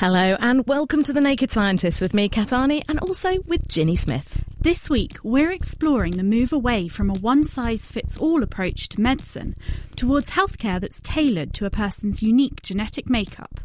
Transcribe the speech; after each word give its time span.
Hello, 0.00 0.34
and 0.40 0.66
welcome 0.66 1.02
to 1.02 1.12
The 1.12 1.20
Naked 1.20 1.52
Scientists 1.52 2.00
with 2.00 2.14
me, 2.14 2.30
Kat 2.30 2.48
Arney, 2.48 2.82
and 2.88 2.98
also 3.00 3.38
with 3.46 3.68
Ginny 3.68 3.96
Smith. 3.96 4.39
This 4.62 4.90
week, 4.90 5.16
we're 5.22 5.52
exploring 5.52 6.18
the 6.18 6.22
move 6.22 6.52
away 6.52 6.86
from 6.86 7.08
a 7.08 7.14
one 7.14 7.44
size 7.44 7.86
fits 7.86 8.18
all 8.18 8.42
approach 8.42 8.90
to 8.90 9.00
medicine 9.00 9.56
towards 9.96 10.32
healthcare 10.32 10.78
that's 10.78 11.00
tailored 11.02 11.54
to 11.54 11.64
a 11.64 11.70
person's 11.70 12.22
unique 12.22 12.60
genetic 12.60 13.08
makeup. 13.08 13.58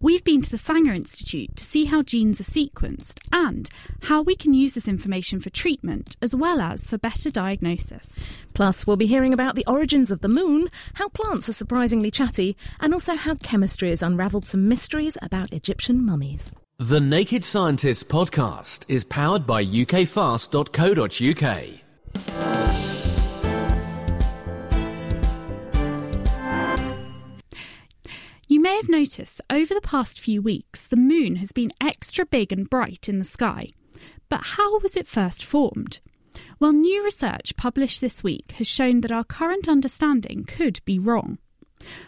We've 0.00 0.22
been 0.22 0.42
to 0.42 0.50
the 0.50 0.56
Sanger 0.56 0.92
Institute 0.92 1.56
to 1.56 1.64
see 1.64 1.86
how 1.86 2.02
genes 2.02 2.40
are 2.40 2.44
sequenced 2.44 3.18
and 3.32 3.68
how 4.02 4.22
we 4.22 4.36
can 4.36 4.54
use 4.54 4.74
this 4.74 4.86
information 4.86 5.40
for 5.40 5.50
treatment 5.50 6.16
as 6.22 6.32
well 6.32 6.60
as 6.60 6.86
for 6.86 6.96
better 6.96 7.28
diagnosis. 7.28 8.16
Plus, 8.54 8.86
we'll 8.86 8.96
be 8.96 9.08
hearing 9.08 9.32
about 9.32 9.56
the 9.56 9.66
origins 9.66 10.12
of 10.12 10.20
the 10.20 10.28
moon, 10.28 10.68
how 10.94 11.08
plants 11.08 11.48
are 11.48 11.54
surprisingly 11.54 12.12
chatty, 12.12 12.56
and 12.78 12.94
also 12.94 13.16
how 13.16 13.34
chemistry 13.34 13.90
has 13.90 14.00
unravelled 14.00 14.46
some 14.46 14.68
mysteries 14.68 15.18
about 15.20 15.52
Egyptian 15.52 16.06
mummies. 16.06 16.52
The 16.78 17.00
Naked 17.00 17.42
Scientists 17.42 18.02
podcast 18.04 18.84
is 18.90 19.02
powered 19.02 19.46
by 19.46 19.64
ukfast.co.uk. 19.64 20.56
You 28.46 28.60
may 28.60 28.76
have 28.76 28.90
noticed 28.90 29.38
that 29.38 29.46
over 29.48 29.72
the 29.72 29.80
past 29.80 30.20
few 30.20 30.42
weeks, 30.42 30.86
the 30.86 30.96
moon 30.96 31.36
has 31.36 31.50
been 31.50 31.70
extra 31.80 32.26
big 32.26 32.52
and 32.52 32.68
bright 32.68 33.08
in 33.08 33.20
the 33.20 33.24
sky. 33.24 33.70
But 34.28 34.42
how 34.42 34.78
was 34.80 34.96
it 34.96 35.06
first 35.08 35.46
formed? 35.46 36.00
Well, 36.60 36.74
new 36.74 37.02
research 37.02 37.56
published 37.56 38.02
this 38.02 38.22
week 38.22 38.52
has 38.58 38.66
shown 38.66 39.00
that 39.00 39.12
our 39.12 39.24
current 39.24 39.66
understanding 39.66 40.44
could 40.44 40.80
be 40.84 40.98
wrong. 40.98 41.38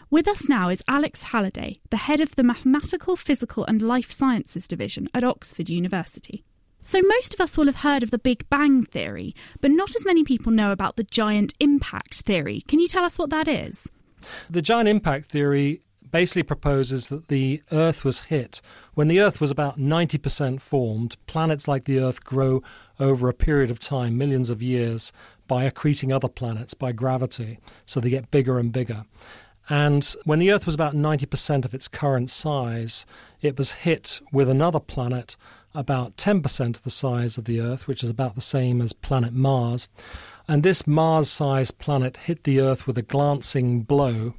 With 0.09 0.27
us 0.27 0.49
now 0.49 0.69
is 0.69 0.83
Alex 0.87 1.23
Halliday, 1.23 1.79
the 1.89 1.97
head 1.97 2.19
of 2.19 2.35
the 2.35 2.43
Mathematical, 2.43 3.15
Physical 3.15 3.65
and 3.65 3.81
Life 3.81 4.11
Sciences 4.11 4.67
Division 4.67 5.07
at 5.13 5.23
Oxford 5.23 5.69
University. 5.69 6.43
So, 6.81 7.01
most 7.01 7.33
of 7.33 7.41
us 7.41 7.57
will 7.57 7.65
have 7.65 7.77
heard 7.77 8.03
of 8.03 8.11
the 8.11 8.17
Big 8.17 8.49
Bang 8.49 8.83
Theory, 8.83 9.35
but 9.59 9.71
not 9.71 9.95
as 9.95 10.05
many 10.05 10.23
people 10.23 10.51
know 10.51 10.71
about 10.71 10.95
the 10.95 11.03
Giant 11.03 11.53
Impact 11.59 12.21
Theory. 12.21 12.61
Can 12.67 12.79
you 12.79 12.87
tell 12.87 13.03
us 13.03 13.17
what 13.17 13.29
that 13.31 13.47
is? 13.47 13.87
The 14.49 14.61
Giant 14.61 14.87
Impact 14.87 15.29
Theory 15.29 15.81
basically 16.11 16.43
proposes 16.43 17.09
that 17.09 17.27
the 17.27 17.61
Earth 17.71 18.03
was 18.03 18.19
hit 18.19 18.61
when 18.93 19.07
the 19.07 19.19
Earth 19.19 19.41
was 19.41 19.51
about 19.51 19.77
90% 19.77 20.59
formed. 20.61 21.17
Planets 21.27 21.67
like 21.67 21.85
the 21.85 21.99
Earth 21.99 22.23
grow 22.23 22.63
over 22.99 23.29
a 23.29 23.33
period 23.33 23.71
of 23.71 23.79
time, 23.79 24.17
millions 24.17 24.49
of 24.49 24.61
years, 24.61 25.11
by 25.47 25.69
accreting 25.69 26.13
other 26.13 26.27
planets 26.27 26.73
by 26.73 26.91
gravity. 26.91 27.59
So 27.85 27.99
they 27.99 28.09
get 28.09 28.31
bigger 28.31 28.59
and 28.59 28.71
bigger. 28.71 29.03
And 29.69 30.03
when 30.25 30.39
the 30.39 30.51
Earth 30.51 30.65
was 30.65 30.73
about 30.73 30.95
90% 30.95 31.63
of 31.63 31.75
its 31.75 31.87
current 31.87 32.31
size, 32.31 33.05
it 33.39 33.55
was 33.55 33.71
hit 33.71 34.19
with 34.31 34.49
another 34.49 34.79
planet 34.79 35.35
about 35.75 36.17
10% 36.17 36.75
of 36.75 36.81
the 36.81 36.89
size 36.89 37.37
of 37.37 37.45
the 37.45 37.61
Earth, 37.61 37.87
which 37.87 38.03
is 38.03 38.09
about 38.09 38.33
the 38.33 38.41
same 38.41 38.81
as 38.81 38.93
planet 38.93 39.31
Mars. 39.31 39.87
And 40.47 40.63
this 40.63 40.87
Mars 40.87 41.29
sized 41.29 41.77
planet 41.77 42.17
hit 42.17 42.45
the 42.45 42.59
Earth 42.59 42.87
with 42.87 42.97
a 42.97 43.03
glancing 43.03 43.81
blow, 43.81 44.33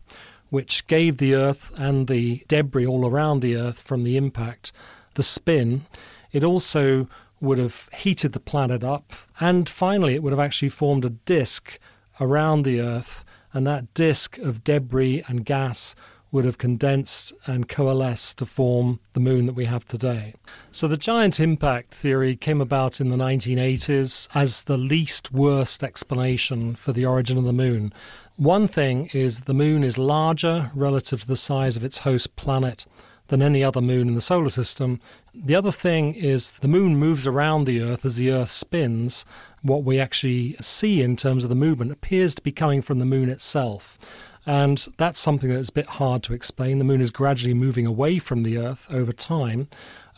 which 0.48 0.84
gave 0.89 1.19
the 1.19 1.37
Earth 1.37 1.72
and 1.78 2.09
the 2.09 2.42
debris 2.48 2.84
all 2.84 3.06
around 3.06 3.39
the 3.39 3.55
Earth 3.56 3.81
from 3.81 4.03
the 4.03 4.17
impact 4.17 4.72
the 5.15 5.22
spin. 5.22 5.87
It 6.33 6.42
also 6.42 7.06
would 7.41 7.59
have 7.59 7.89
heated 7.94 8.33
the 8.33 8.41
planet 8.41 8.83
up, 8.83 9.12
and 9.39 9.69
finally, 9.69 10.15
it 10.15 10.25
would 10.25 10.33
have 10.33 10.41
actually 10.41 10.70
formed 10.70 11.05
a 11.05 11.11
disk 11.11 11.78
around 12.21 12.65
the 12.65 12.81
Earth, 12.81 13.25
and 13.53 13.66
that 13.66 13.93
disk 13.94 14.38
of 14.38 14.65
debris 14.65 15.22
and 15.28 15.44
gas 15.44 15.94
would 16.33 16.44
have 16.44 16.59
condensed 16.59 17.33
and 17.47 17.69
coalesced 17.69 18.38
to 18.38 18.47
form 18.47 19.00
the 19.15 19.21
moon 19.21 19.47
that 19.47 19.55
we 19.55 19.65
have 19.65 19.84
today. 19.87 20.33
So 20.71 20.87
the 20.87 20.97
giant 20.97 21.41
impact 21.41 21.93
theory 21.93 22.37
came 22.37 22.60
about 22.60 23.00
in 23.00 23.10
the 23.10 23.16
1980s 23.16 24.28
as 24.33 24.62
the 24.62 24.78
least 24.78 25.33
worst 25.33 25.83
explanation 25.83 26.77
for 26.77 26.93
the 26.93 27.05
origin 27.05 27.37
of 27.37 27.44
the 27.44 27.53
moon. 27.53 27.93
One 28.37 28.69
thing 28.69 29.10
is 29.12 29.41
the 29.41 29.55
moon 29.55 29.83
is 29.83 29.99
larger 29.99 30.71
relative 30.75 31.22
to 31.22 31.27
the 31.27 31.37
size 31.37 31.77
of 31.77 31.83
its 31.83 31.99
host 31.99 32.37
planet 32.37 32.87
than 33.27 33.43
any 33.43 33.62
other 33.65 33.81
moon 33.81 34.09
in 34.09 34.15
the 34.15 34.21
solar 34.21 34.50
system. 34.50 35.00
The 35.34 35.55
other 35.55 35.72
thing 35.72 36.15
is 36.15 36.53
the 36.53 36.69
moon 36.69 36.97
moves 36.97 37.27
around 37.27 37.65
the 37.65 37.81
Earth 37.81 38.05
as 38.05 38.16
the 38.16 38.31
Earth 38.31 38.50
spins. 38.50 39.25
What 39.62 39.84
we 39.84 40.00
actually 40.00 40.56
see 40.60 41.03
in 41.03 41.16
terms 41.16 41.44
of 41.44 41.50
the 41.50 41.56
movement 41.56 41.93
appears 41.93 42.34
to 42.34 42.43
be 42.43 42.53
coming 42.53 42.82
from 42.82 42.98
the 42.98 43.04
moon 43.04 43.28
itself. 43.28 43.98
And 44.47 44.87
that's 44.97 45.21
something 45.21 45.50
that's 45.50 45.69
a 45.69 45.72
bit 45.72 45.87
hard 45.87 46.22
to 46.25 46.32
explain. 46.32 46.78
The 46.78 46.84
moon 46.84 47.00
is 47.00 47.10
gradually 47.10 47.54
moving 47.54 47.87
away 47.87 48.19
from 48.19 48.43
the 48.43 48.59
Earth 48.59 48.87
over 48.91 49.12
time. 49.12 49.69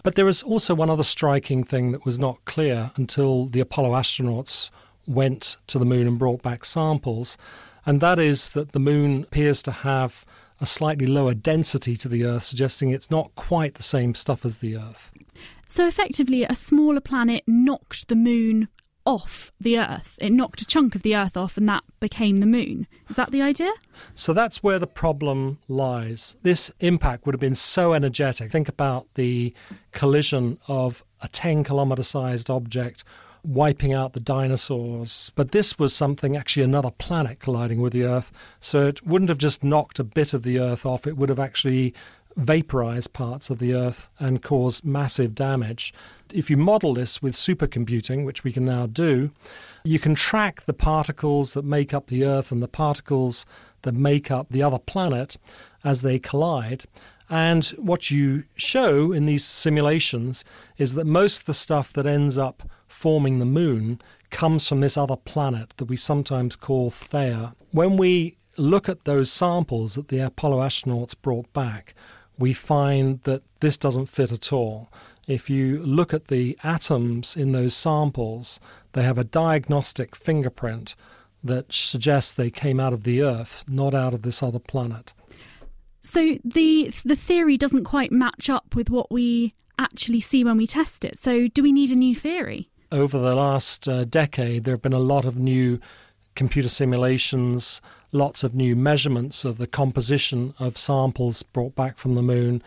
But 0.05 0.15
there 0.15 0.29
is 0.29 0.43
also 0.43 0.75
one 0.75 0.91
other 0.91 1.03
striking 1.03 1.65
thing 1.65 1.93
that 1.93 2.05
was 2.05 2.19
not 2.19 2.45
clear 2.45 2.91
until 2.97 3.47
the 3.47 3.61
Apollo 3.61 3.93
astronauts 3.93 4.71
went 5.07 5.57
to 5.67 5.79
the 5.79 5.85
moon 5.85 6.07
and 6.07 6.19
brought 6.19 6.43
back 6.43 6.65
samples 6.65 7.37
and 7.85 8.01
that 8.01 8.19
is 8.19 8.51
that 8.51 8.73
the 8.73 8.81
moon 8.81 9.25
appears 9.25 9.63
to 9.63 9.73
have 9.73 10.25
a 10.61 10.67
slightly 10.67 11.07
lower 11.07 11.35
density 11.35 11.97
to 11.97 12.09
the 12.09 12.25
Earth, 12.25 12.45
suggesting 12.45 12.91
it's 12.91 13.11
not 13.11 13.35
quite 13.35 13.75
the 13.75 13.83
same 13.83 14.15
stuff 14.15 14.45
as 14.45 14.59
the 14.59 14.77
Earth. 14.77 15.13
So, 15.67 15.89
effectively, 15.89 16.45
a 16.45 16.55
smaller 16.55 17.01
planet 17.01 17.43
knocked 17.47 18.09
the 18.09 18.15
moon 18.15 18.69
off 19.05 19.53
the 19.61 19.79
Earth. 19.79 20.17
It 20.21 20.33
knocked 20.33 20.61
a 20.63 20.67
chunk 20.67 20.95
of 20.95 21.03
the 21.03 21.17
Earth 21.17 21.37
off, 21.37 21.57
and 21.57 21.69
that 21.69 21.85
became 22.01 22.37
the 22.37 22.47
moon. 22.47 22.87
Is 23.09 23.17
that 23.17 23.31
the 23.31 23.43
idea? 23.43 23.73
So, 24.15 24.33
that's 24.33 24.63
where 24.63 24.79
the 24.79 24.87
problem 24.87 25.59
lies. 25.69 26.37
This 26.43 26.71
impact 26.81 27.27
would 27.27 27.35
have 27.35 27.41
been 27.41 27.55
so 27.55 27.95
energetic. 27.95 28.51
Think 28.51 28.69
about 28.69 29.07
the 29.15 29.55
collision 29.93 30.59
of 30.69 31.05
a 31.21 31.29
10 31.29 31.65
kilometer 31.65 32.03
sized 32.03 32.51
object 32.51 33.05
wiping 33.45 33.93
out 33.93 34.13
the 34.13 34.21
dinosaurs. 34.21 35.33
But 35.35 35.53
this 35.53 35.79
was 35.79 35.95
something, 35.95 36.37
actually, 36.37 36.63
another 36.63 36.91
planet 36.91 37.41
colliding 37.41 37.81
with 37.81 37.93
the 37.93 38.05
Earth. 38.05 38.31
So 38.61 38.87
it 38.87 39.05
wouldn't 39.07 39.29
have 39.29 39.39
just 39.39 39.65
knocked 39.65 39.99
a 39.99 40.05
bit 40.05 40.33
of 40.33 40.43
the 40.43 40.61
Earth 40.61 40.87
off, 40.87 41.07
it 41.07 41.17
would 41.17 41.29
have 41.29 41.41
actually 41.41 41.95
vaporized 42.37 43.13
parts 43.13 43.51
of 43.51 43.59
the 43.59 43.75
Earth 43.75 44.09
and 44.19 44.43
cause 44.43 44.85
massive 44.85 45.35
damage. 45.35 45.93
If 46.33 46.51
you 46.51 46.57
model 46.57 46.95
this 46.95 47.21
with 47.21 47.35
supercomputing, 47.35 48.25
which 48.25 48.45
we 48.45 48.53
can 48.53 48.65
now 48.65 48.87
do, 48.87 49.31
you 49.85 49.99
can 49.99 50.15
track 50.15 50.65
the 50.65 50.73
particles 50.73 51.55
that 51.55 51.65
make 51.65 51.93
up 51.93 52.07
the 52.07 52.25
Earth 52.25 52.53
and 52.53 52.63
the 52.63 52.69
particles 52.69 53.45
that 53.83 53.95
make 53.95 54.31
up 54.31 54.47
the 54.51 54.63
other 54.63 54.79
planet 54.79 55.37
as 55.85 56.03
they 56.03 56.19
collide. 56.19 56.85
And 57.29 57.65
what 57.79 58.11
you 58.11 58.45
show 58.57 59.13
in 59.13 59.27
these 59.27 59.45
simulations 59.45 60.45
is 60.79 60.95
that 60.95 61.07
most 61.07 61.41
of 61.41 61.47
the 61.47 61.55
stuff 61.55 61.93
that 61.95 62.07
ends 62.07 62.39
up 62.39 62.63
forming 62.89 63.39
the 63.39 63.45
moon 63.45 64.01
comes 64.31 64.69
from 64.69 64.81
this 64.81 64.97
other 64.97 65.17
planet 65.17 65.73
that 65.77 65.87
we 65.87 65.97
sometimes 65.97 66.57
call 66.57 66.91
Theia. 66.91 67.55
When 67.71 67.97
we 67.97 68.37
look 68.59 68.89
at 68.89 69.05
those 69.05 69.33
samples 69.33 69.95
that 69.95 70.09
the 70.09 70.19
Apollo 70.19 70.59
astronauts 70.59 71.15
brought 71.21 71.51
back, 71.53 71.95
we 72.39 72.53
find 72.53 73.21
that 73.23 73.43
this 73.61 73.79
doesn't 73.79 74.07
fit 74.07 74.33
at 74.33 74.53
all. 74.53 74.89
If 75.27 75.49
you 75.49 75.79
look 75.85 76.13
at 76.13 76.29
the 76.29 76.59
atoms 76.65 77.37
in 77.37 77.53
those 77.53 77.75
samples, 77.75 78.61
they 78.93 79.03
have 79.03 79.19
a 79.19 79.25
diagnostic 79.25 80.17
fingerprint 80.17 80.97
that 81.45 81.73
suggests 81.73 82.33
they 82.33 82.51
came 82.51 82.81
out 82.81 82.93
of 82.93 83.05
the 83.05 83.23
Earth, 83.23 83.65
not 83.69 83.95
out 83.95 84.15
of 84.15 84.23
this 84.23 84.43
other 84.43 84.59
planet. 84.59 85.13
So 86.01 86.39
the 86.45 86.93
the 87.05 87.17
theory 87.17 87.57
doesn't 87.57 87.85
quite 87.85 88.11
match 88.11 88.51
up 88.51 88.75
with 88.75 88.91
what 88.91 89.11
we 89.13 89.55
actually 89.79 90.21
see 90.21 90.43
when 90.43 90.57
we 90.57 90.67
test 90.67 91.05
it. 91.05 91.19
So 91.19 91.47
do 91.47 91.63
we 91.63 91.73
need 91.73 91.93
a 91.93 91.97
new 91.97 92.15
theory? 92.15 92.69
over 92.93 93.19
the 93.19 93.35
last 93.35 93.89
uh, 93.89 94.05
decade, 94.05 94.65
there 94.65 94.75
have 94.75 94.83
been 94.83 94.93
a 94.93 94.99
lot 94.99 95.25
of 95.25 95.39
new 95.39 95.81
computer 96.37 96.69
simulations, 96.69 97.81
lots 98.13 98.45
of 98.45 98.55
new 98.55 98.77
measurements 98.77 99.45
of 99.45 99.57
the 99.59 99.67
composition 99.67 100.55
of 100.59 100.77
samples 100.77 101.43
brought 101.43 101.75
back 101.75 101.97
from 101.97 102.15
the 102.15 102.23
moon, 102.23 102.63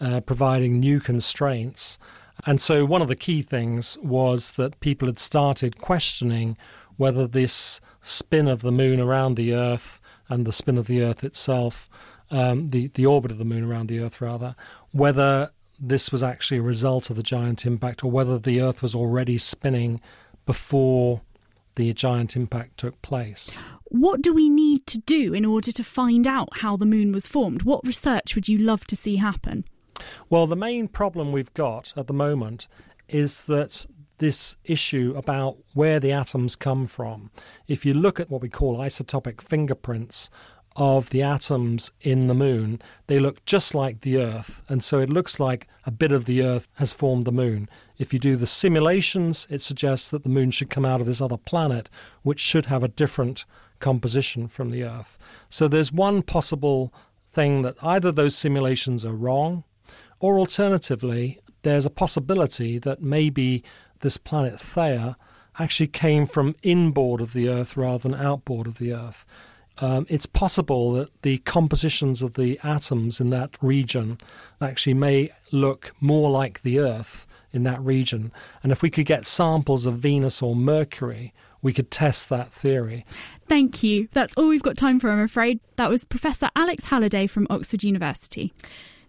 uh, 0.00 0.20
providing 0.20 0.78
new 0.78 1.00
constraints. 1.00 1.98
And 2.46 2.60
so, 2.60 2.84
one 2.84 3.02
of 3.02 3.08
the 3.08 3.16
key 3.16 3.42
things 3.42 3.98
was 3.98 4.52
that 4.52 4.80
people 4.80 5.08
had 5.08 5.18
started 5.18 5.78
questioning 5.78 6.56
whether 6.96 7.26
this 7.26 7.80
spin 8.02 8.46
of 8.46 8.62
the 8.62 8.72
moon 8.72 9.00
around 9.00 9.36
the 9.36 9.54
Earth 9.54 10.00
and 10.28 10.46
the 10.46 10.52
spin 10.52 10.76
of 10.78 10.86
the 10.86 11.02
Earth 11.02 11.24
itself, 11.24 11.88
um, 12.30 12.70
the, 12.70 12.88
the 12.94 13.06
orbit 13.06 13.30
of 13.30 13.38
the 13.38 13.44
moon 13.44 13.64
around 13.64 13.88
the 13.88 14.00
Earth, 14.00 14.20
rather, 14.20 14.54
whether 14.92 15.50
this 15.78 16.12
was 16.12 16.22
actually 16.22 16.58
a 16.58 16.62
result 16.62 17.08
of 17.08 17.16
the 17.16 17.22
giant 17.22 17.64
impact 17.64 18.04
or 18.04 18.10
whether 18.10 18.38
the 18.38 18.60
Earth 18.60 18.82
was 18.82 18.94
already 18.94 19.38
spinning 19.38 20.00
before 20.44 21.22
the 21.74 21.92
giant 21.92 22.36
impact 22.36 22.78
took 22.78 23.00
place. 23.02 23.54
What 23.84 24.22
do 24.22 24.32
we 24.32 24.48
need 24.48 24.86
to 24.88 24.98
do 24.98 25.34
in 25.34 25.44
order 25.44 25.72
to 25.72 25.84
find 25.84 26.26
out 26.26 26.48
how 26.58 26.76
the 26.76 26.86
moon 26.86 27.12
was 27.12 27.26
formed? 27.26 27.62
What 27.62 27.86
research 27.86 28.34
would 28.34 28.48
you 28.48 28.58
love 28.58 28.84
to 28.86 28.96
see 28.96 29.16
happen? 29.16 29.64
Well, 30.28 30.46
the 30.46 30.56
main 30.56 30.88
problem 30.88 31.32
we've 31.32 31.52
got 31.54 31.92
at 31.96 32.06
the 32.06 32.12
moment 32.12 32.68
is 33.08 33.44
that 33.44 33.86
this 34.18 34.56
issue 34.64 35.14
about 35.16 35.56
where 35.74 35.98
the 35.98 36.12
atoms 36.12 36.54
come 36.54 36.86
from. 36.86 37.30
If 37.68 37.84
you 37.84 37.94
look 37.94 38.20
at 38.20 38.30
what 38.30 38.42
we 38.42 38.48
call 38.48 38.78
isotopic 38.78 39.40
fingerprints 39.40 40.30
of 40.80 41.10
the 41.10 41.20
atoms 41.20 41.92
in 42.00 42.26
the 42.26 42.34
moon, 42.34 42.80
they 43.06 43.20
look 43.20 43.44
just 43.44 43.74
like 43.74 44.00
the 44.00 44.16
Earth, 44.16 44.62
and 44.66 44.82
so 44.82 44.98
it 44.98 45.10
looks 45.10 45.38
like 45.38 45.68
a 45.84 45.90
bit 45.90 46.10
of 46.10 46.24
the 46.24 46.42
Earth 46.42 46.70
has 46.76 46.90
formed 46.90 47.26
the 47.26 47.30
moon. 47.30 47.68
If 47.98 48.14
you 48.14 48.18
do 48.18 48.34
the 48.34 48.46
simulations, 48.46 49.46
it 49.50 49.60
suggests 49.60 50.08
that 50.08 50.22
the 50.22 50.30
moon 50.30 50.50
should 50.50 50.70
come 50.70 50.86
out 50.86 51.02
of 51.02 51.06
this 51.06 51.20
other 51.20 51.36
planet, 51.36 51.90
which 52.22 52.40
should 52.40 52.64
have 52.64 52.82
a 52.82 52.88
different 52.88 53.44
composition 53.78 54.48
from 54.48 54.70
the 54.70 54.82
Earth. 54.82 55.18
So 55.50 55.68
there's 55.68 55.92
one 55.92 56.22
possible 56.22 56.94
thing 57.30 57.60
that 57.60 57.76
either 57.82 58.10
those 58.10 58.34
simulations 58.34 59.04
are 59.04 59.12
wrong, 59.12 59.64
or 60.18 60.38
alternatively, 60.38 61.40
there's 61.60 61.84
a 61.84 61.90
possibility 61.90 62.78
that 62.78 63.02
maybe 63.02 63.62
this 64.00 64.16
planet 64.16 64.54
Theia 64.54 65.14
actually 65.58 65.88
came 65.88 66.26
from 66.26 66.56
inboard 66.62 67.20
of 67.20 67.34
the 67.34 67.50
Earth 67.50 67.76
rather 67.76 68.08
than 68.08 68.14
outboard 68.18 68.66
of 68.66 68.78
the 68.78 68.94
Earth. 68.94 69.26
Um, 69.80 70.06
it's 70.08 70.26
possible 70.26 70.92
that 70.92 71.08
the 71.22 71.38
compositions 71.38 72.22
of 72.22 72.34
the 72.34 72.60
atoms 72.62 73.20
in 73.20 73.30
that 73.30 73.50
region 73.62 74.18
actually 74.60 74.94
may 74.94 75.30
look 75.52 75.92
more 76.00 76.30
like 76.30 76.62
the 76.62 76.80
Earth 76.80 77.26
in 77.52 77.62
that 77.64 77.80
region. 77.82 78.30
And 78.62 78.72
if 78.72 78.82
we 78.82 78.90
could 78.90 79.06
get 79.06 79.26
samples 79.26 79.86
of 79.86 79.98
Venus 79.98 80.42
or 80.42 80.54
Mercury, 80.54 81.32
we 81.62 81.72
could 81.72 81.90
test 81.90 82.28
that 82.28 82.52
theory. 82.52 83.04
Thank 83.48 83.82
you. 83.82 84.08
That's 84.12 84.34
all 84.36 84.48
we've 84.48 84.62
got 84.62 84.76
time 84.76 85.00
for, 85.00 85.10
I'm 85.10 85.20
afraid. 85.20 85.60
That 85.76 85.90
was 85.90 86.04
Professor 86.04 86.48
Alex 86.56 86.84
Halliday 86.84 87.26
from 87.26 87.46
Oxford 87.50 87.82
University. 87.82 88.52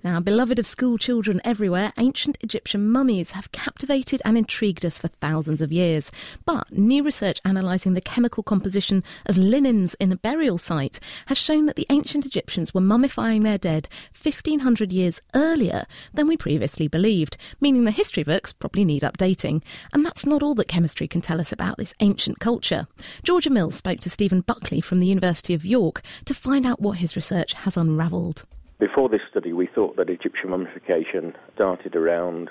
Now, 0.03 0.19
beloved 0.19 0.57
of 0.57 0.65
school 0.65 0.97
children 0.97 1.41
everywhere, 1.43 1.93
ancient 1.95 2.35
Egyptian 2.41 2.91
mummies 2.91 3.31
have 3.31 3.51
captivated 3.51 4.19
and 4.25 4.35
intrigued 4.35 4.83
us 4.83 4.99
for 4.99 5.09
thousands 5.09 5.61
of 5.61 5.71
years. 5.71 6.11
But 6.43 6.71
new 6.71 7.03
research 7.03 7.39
analysing 7.45 7.93
the 7.93 8.01
chemical 8.01 8.41
composition 8.41 9.03
of 9.27 9.37
linens 9.37 9.93
in 9.99 10.11
a 10.11 10.15
burial 10.15 10.57
site 10.57 10.99
has 11.27 11.37
shown 11.37 11.67
that 11.67 11.75
the 11.75 11.85
ancient 11.91 12.25
Egyptians 12.25 12.73
were 12.73 12.81
mummifying 12.81 13.43
their 13.43 13.59
dead 13.59 13.87
1500 14.19 14.91
years 14.91 15.21
earlier 15.35 15.85
than 16.15 16.27
we 16.27 16.35
previously 16.35 16.87
believed, 16.87 17.37
meaning 17.59 17.83
the 17.83 17.91
history 17.91 18.23
books 18.23 18.51
probably 18.51 18.83
need 18.83 19.03
updating. 19.03 19.61
And 19.93 20.03
that's 20.03 20.25
not 20.25 20.41
all 20.41 20.55
that 20.55 20.67
chemistry 20.67 21.07
can 21.07 21.21
tell 21.21 21.39
us 21.39 21.51
about 21.51 21.77
this 21.77 21.93
ancient 21.99 22.39
culture. 22.39 22.87
Georgia 23.21 23.51
Mills 23.51 23.75
spoke 23.75 23.99
to 23.99 24.09
Stephen 24.09 24.41
Buckley 24.41 24.81
from 24.81 24.99
the 24.99 25.07
University 25.07 25.53
of 25.53 25.63
York 25.63 26.01
to 26.25 26.33
find 26.33 26.65
out 26.65 26.81
what 26.81 26.97
his 26.97 27.15
research 27.15 27.53
has 27.53 27.77
unravelled. 27.77 28.45
Before 28.81 29.09
this 29.09 29.21
study, 29.29 29.53
we 29.53 29.67
thought 29.67 29.95
that 29.97 30.09
Egyptian 30.09 30.49
mummification 30.49 31.33
started 31.53 31.95
around 31.95 32.49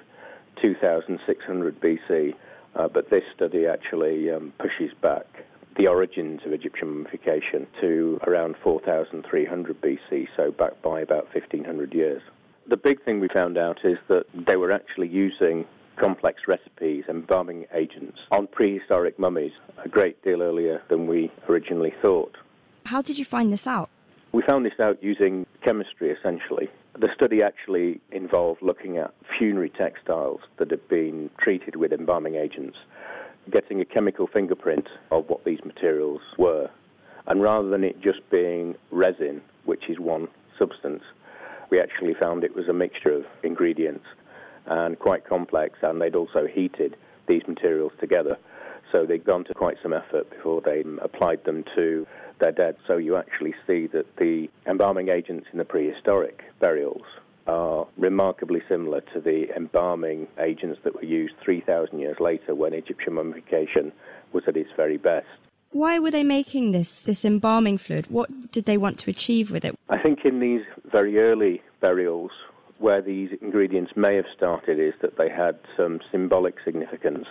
2600 0.62 1.80
BC, 1.80 2.34
uh, 2.76 2.86
but 2.86 3.10
this 3.10 3.24
study 3.34 3.66
actually 3.66 4.30
um, 4.30 4.52
pushes 4.60 4.96
back 5.02 5.26
the 5.76 5.88
origins 5.88 6.42
of 6.46 6.52
Egyptian 6.52 6.86
mummification 6.88 7.66
to 7.80 8.20
around 8.28 8.54
4300 8.62 9.80
BC, 9.80 10.28
so 10.36 10.52
back 10.52 10.80
by 10.82 11.00
about 11.00 11.24
1500 11.34 11.92
years. 11.92 12.22
The 12.68 12.76
big 12.76 13.04
thing 13.04 13.18
we 13.18 13.26
found 13.26 13.58
out 13.58 13.78
is 13.82 13.98
that 14.06 14.22
they 14.46 14.54
were 14.54 14.70
actually 14.70 15.08
using 15.08 15.64
complex 15.98 16.42
recipes, 16.46 17.06
and 17.08 17.22
embalming 17.22 17.66
agents 17.74 18.18
on 18.30 18.46
prehistoric 18.46 19.18
mummies 19.18 19.52
a 19.84 19.88
great 19.88 20.22
deal 20.22 20.42
earlier 20.42 20.80
than 20.90 21.08
we 21.08 21.32
originally 21.48 21.92
thought. 22.00 22.36
How 22.86 23.02
did 23.02 23.18
you 23.18 23.24
find 23.24 23.52
this 23.52 23.66
out? 23.66 23.90
We 24.32 24.42
found 24.42 24.64
this 24.64 24.78
out 24.80 25.02
using 25.02 25.44
chemistry 25.64 26.10
essentially. 26.10 26.68
The 26.98 27.08
study 27.14 27.42
actually 27.42 28.00
involved 28.12 28.62
looking 28.62 28.96
at 28.96 29.12
funerary 29.38 29.70
textiles 29.70 30.40
that 30.58 30.70
had 30.70 30.86
been 30.88 31.30
treated 31.40 31.76
with 31.76 31.92
embalming 31.92 32.36
agents, 32.36 32.76
getting 33.50 33.80
a 33.80 33.84
chemical 33.84 34.28
fingerprint 34.32 34.86
of 35.10 35.28
what 35.28 35.44
these 35.44 35.58
materials 35.64 36.20
were. 36.38 36.68
And 37.26 37.42
rather 37.42 37.68
than 37.68 37.82
it 37.84 38.00
just 38.00 38.20
being 38.30 38.76
resin, 38.90 39.40
which 39.64 39.88
is 39.88 39.98
one 39.98 40.28
substance, 40.58 41.02
we 41.70 41.80
actually 41.80 42.14
found 42.14 42.44
it 42.44 42.54
was 42.54 42.68
a 42.68 42.72
mixture 42.72 43.12
of 43.12 43.24
ingredients 43.42 44.04
and 44.66 44.98
quite 44.98 45.26
complex, 45.26 45.78
and 45.82 46.00
they'd 46.00 46.14
also 46.14 46.46
heated 46.46 46.96
these 47.26 47.42
materials 47.48 47.92
together. 48.00 48.36
So 48.92 49.06
they'd 49.06 49.24
gone 49.24 49.44
to 49.44 49.54
quite 49.54 49.76
some 49.82 49.92
effort 49.92 50.30
before 50.30 50.60
they 50.60 50.82
um, 50.82 50.98
applied 51.02 51.44
them 51.44 51.64
to 51.76 52.06
their 52.40 52.52
dead. 52.52 52.76
So 52.86 52.96
you 52.96 53.16
actually 53.16 53.54
see 53.66 53.86
that 53.88 54.06
the 54.18 54.48
embalming 54.66 55.08
agents 55.08 55.46
in 55.52 55.58
the 55.58 55.64
prehistoric 55.64 56.42
burials 56.58 57.02
are 57.46 57.86
remarkably 57.96 58.62
similar 58.68 59.00
to 59.12 59.20
the 59.20 59.46
embalming 59.56 60.26
agents 60.38 60.80
that 60.84 60.94
were 60.94 61.04
used 61.04 61.34
3,000 61.44 61.98
years 61.98 62.16
later 62.20 62.54
when 62.54 62.72
Egyptian 62.74 63.14
mummification 63.14 63.92
was 64.32 64.44
at 64.46 64.56
its 64.56 64.70
very 64.76 64.96
best. 64.96 65.26
Why 65.72 65.98
were 65.98 66.10
they 66.10 66.24
making 66.24 66.72
this, 66.72 67.04
this 67.04 67.24
embalming 67.24 67.78
fluid? 67.78 68.06
What 68.08 68.50
did 68.50 68.64
they 68.64 68.76
want 68.76 68.98
to 69.00 69.10
achieve 69.10 69.50
with 69.50 69.64
it? 69.64 69.76
I 69.88 69.98
think 69.98 70.24
in 70.24 70.40
these 70.40 70.62
very 70.90 71.18
early 71.18 71.62
burials, 71.80 72.32
where 72.78 73.00
these 73.02 73.30
ingredients 73.40 73.92
may 73.94 74.16
have 74.16 74.24
started, 74.36 74.80
is 74.80 74.94
that 75.00 75.16
they 75.16 75.28
had 75.28 75.58
some 75.76 76.00
symbolic 76.10 76.56
significance 76.64 77.26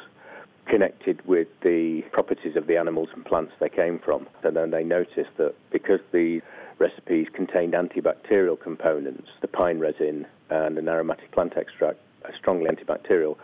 connected 0.70 1.26
with 1.26 1.48
the 1.64 2.04
properties 2.12 2.56
of 2.56 2.68
the 2.68 2.78
animals 2.78 3.10
and 3.14 3.26
plants 3.26 3.52
they 3.60 3.70
came 3.70 4.00
from. 4.00 4.28
And 4.44 4.56
then 4.56 4.72
they 4.72 4.84
noticed 4.84 5.32
that 5.38 5.56
because 5.72 6.00
the 6.12 6.42
recipes 6.78 7.28
contained 7.34 7.74
antibacterial 7.74 8.60
components, 8.60 9.28
the 9.42 9.48
pine 9.48 9.80
resin 9.80 10.26
and 10.50 10.78
an 10.78 10.88
aromatic 10.88 11.32
plant 11.32 11.54
extract 11.58 12.00
are 12.26 12.34
strongly 12.38 12.70
antibacterial, 12.70 13.36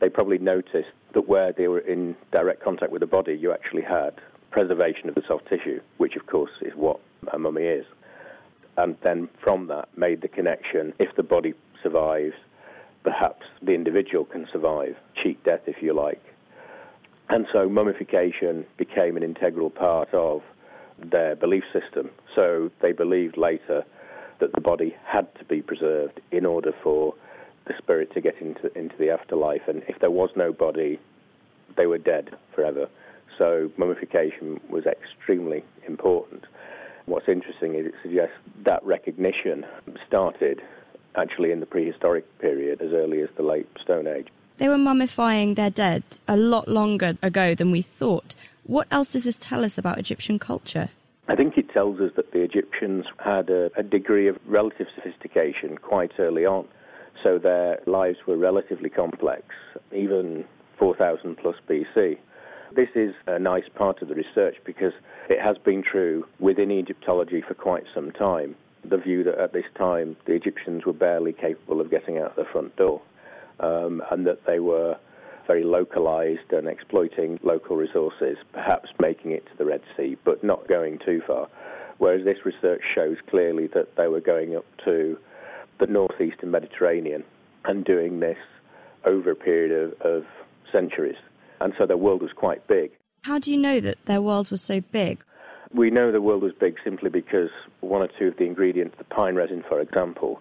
they 0.00 0.08
probably 0.08 0.38
noticed 0.38 0.90
that 1.14 1.28
where 1.28 1.52
they 1.52 1.68
were 1.68 1.80
in 1.80 2.16
direct 2.32 2.62
contact 2.62 2.90
with 2.90 3.00
the 3.00 3.06
body, 3.06 3.34
you 3.34 3.52
actually 3.52 3.82
had 3.82 4.14
preservation 4.50 5.08
of 5.08 5.14
the 5.14 5.22
soft 5.28 5.48
tissue, 5.48 5.80
which 5.98 6.16
of 6.16 6.26
course 6.26 6.50
is 6.62 6.72
what 6.74 7.00
a 7.32 7.38
mummy 7.38 7.62
is. 7.62 7.86
And 8.76 8.96
then 9.04 9.28
from 9.42 9.68
that 9.68 9.88
made 9.96 10.22
the 10.22 10.28
connection 10.28 10.92
if 10.98 11.14
the 11.16 11.22
body 11.22 11.54
survives, 11.82 12.34
perhaps 13.04 13.46
the 13.62 13.72
individual 13.72 14.24
can 14.24 14.46
survive, 14.52 14.96
cheat 15.22 15.42
death 15.44 15.60
if 15.66 15.82
you 15.82 15.94
like, 15.94 16.22
and 17.32 17.46
so 17.50 17.66
mummification 17.66 18.66
became 18.76 19.16
an 19.16 19.22
integral 19.22 19.70
part 19.70 20.12
of 20.12 20.42
their 20.98 21.34
belief 21.34 21.64
system. 21.72 22.10
So 22.34 22.70
they 22.82 22.92
believed 22.92 23.38
later 23.38 23.84
that 24.40 24.52
the 24.52 24.60
body 24.60 24.94
had 25.06 25.26
to 25.38 25.44
be 25.46 25.62
preserved 25.62 26.20
in 26.30 26.44
order 26.44 26.72
for 26.82 27.14
the 27.66 27.72
spirit 27.78 28.12
to 28.12 28.20
get 28.20 28.34
into 28.40 28.76
into 28.78 28.94
the 28.98 29.08
afterlife. 29.08 29.62
And 29.66 29.82
if 29.88 29.98
there 30.00 30.10
was 30.10 30.30
no 30.36 30.52
body, 30.52 31.00
they 31.76 31.86
were 31.86 31.96
dead 31.96 32.30
forever. 32.54 32.86
So 33.38 33.70
mummification 33.78 34.60
was 34.68 34.84
extremely 34.84 35.64
important. 35.88 36.44
What's 37.06 37.28
interesting 37.28 37.74
is 37.76 37.86
it 37.86 37.94
suggests 38.02 38.36
that 38.64 38.84
recognition 38.84 39.64
started 40.06 40.60
actually 41.16 41.50
in 41.50 41.60
the 41.60 41.66
prehistoric 41.66 42.26
period 42.40 42.82
as 42.82 42.92
early 42.92 43.22
as 43.22 43.28
the 43.36 43.42
late 43.42 43.66
Stone 43.82 44.06
Age. 44.06 44.28
They 44.62 44.68
were 44.68 44.76
mummifying 44.76 45.56
their 45.56 45.70
dead 45.70 46.04
a 46.28 46.36
lot 46.36 46.68
longer 46.68 47.18
ago 47.20 47.52
than 47.52 47.72
we 47.72 47.82
thought. 47.82 48.36
What 48.62 48.86
else 48.92 49.10
does 49.10 49.24
this 49.24 49.36
tell 49.36 49.64
us 49.64 49.76
about 49.76 49.98
Egyptian 49.98 50.38
culture? 50.38 50.90
I 51.26 51.34
think 51.34 51.58
it 51.58 51.68
tells 51.70 51.98
us 51.98 52.12
that 52.14 52.30
the 52.30 52.42
Egyptians 52.42 53.06
had 53.18 53.50
a, 53.50 53.72
a 53.76 53.82
degree 53.82 54.28
of 54.28 54.38
relative 54.46 54.86
sophistication 54.94 55.78
quite 55.78 56.12
early 56.20 56.46
on. 56.46 56.68
So 57.24 57.38
their 57.38 57.80
lives 57.86 58.18
were 58.24 58.36
relatively 58.36 58.88
complex, 58.88 59.42
even 59.90 60.44
4000 60.78 61.38
plus 61.38 61.56
BC. 61.68 62.18
This 62.72 62.90
is 62.94 63.16
a 63.26 63.40
nice 63.40 63.68
part 63.74 64.00
of 64.00 64.06
the 64.06 64.14
research 64.14 64.58
because 64.64 64.92
it 65.28 65.40
has 65.40 65.58
been 65.58 65.82
true 65.82 66.24
within 66.38 66.70
Egyptology 66.70 67.40
for 67.40 67.54
quite 67.54 67.86
some 67.92 68.12
time. 68.12 68.54
The 68.84 68.98
view 68.98 69.24
that 69.24 69.40
at 69.40 69.52
this 69.52 69.66
time 69.76 70.16
the 70.24 70.34
Egyptians 70.34 70.86
were 70.86 70.92
barely 70.92 71.32
capable 71.32 71.80
of 71.80 71.90
getting 71.90 72.18
out 72.18 72.36
the 72.36 72.44
front 72.44 72.76
door 72.76 73.02
um, 73.60 74.02
and 74.10 74.26
that 74.26 74.44
they 74.46 74.58
were 74.58 74.96
very 75.46 75.64
localized 75.64 76.52
and 76.52 76.68
exploiting 76.68 77.38
local 77.42 77.76
resources, 77.76 78.36
perhaps 78.52 78.88
making 79.00 79.32
it 79.32 79.44
to 79.46 79.52
the 79.58 79.64
Red 79.64 79.80
Sea, 79.96 80.16
but 80.24 80.42
not 80.44 80.68
going 80.68 80.98
too 81.04 81.20
far. 81.26 81.48
Whereas 81.98 82.24
this 82.24 82.38
research 82.44 82.82
shows 82.94 83.16
clearly 83.28 83.68
that 83.74 83.96
they 83.96 84.08
were 84.08 84.20
going 84.20 84.56
up 84.56 84.64
to 84.84 85.18
the 85.78 85.86
northeastern 85.86 86.50
Mediterranean 86.50 87.24
and 87.64 87.84
doing 87.84 88.20
this 88.20 88.38
over 89.04 89.30
a 89.30 89.36
period 89.36 89.72
of, 89.72 90.00
of 90.00 90.24
centuries. 90.70 91.16
And 91.60 91.72
so 91.78 91.86
their 91.86 91.96
world 91.96 92.22
was 92.22 92.32
quite 92.32 92.66
big. 92.66 92.90
How 93.22 93.38
do 93.38 93.52
you 93.52 93.56
know 93.56 93.80
that 93.80 93.98
their 94.06 94.20
world 94.20 94.50
was 94.50 94.62
so 94.62 94.80
big? 94.80 95.22
We 95.72 95.90
know 95.90 96.12
the 96.12 96.20
world 96.20 96.42
was 96.42 96.52
big 96.58 96.76
simply 96.84 97.08
because 97.08 97.50
one 97.80 98.02
or 98.02 98.08
two 98.18 98.28
of 98.28 98.36
the 98.36 98.44
ingredients, 98.44 98.96
the 98.98 99.04
pine 99.04 99.36
resin, 99.36 99.64
for 99.68 99.80
example, 99.80 100.40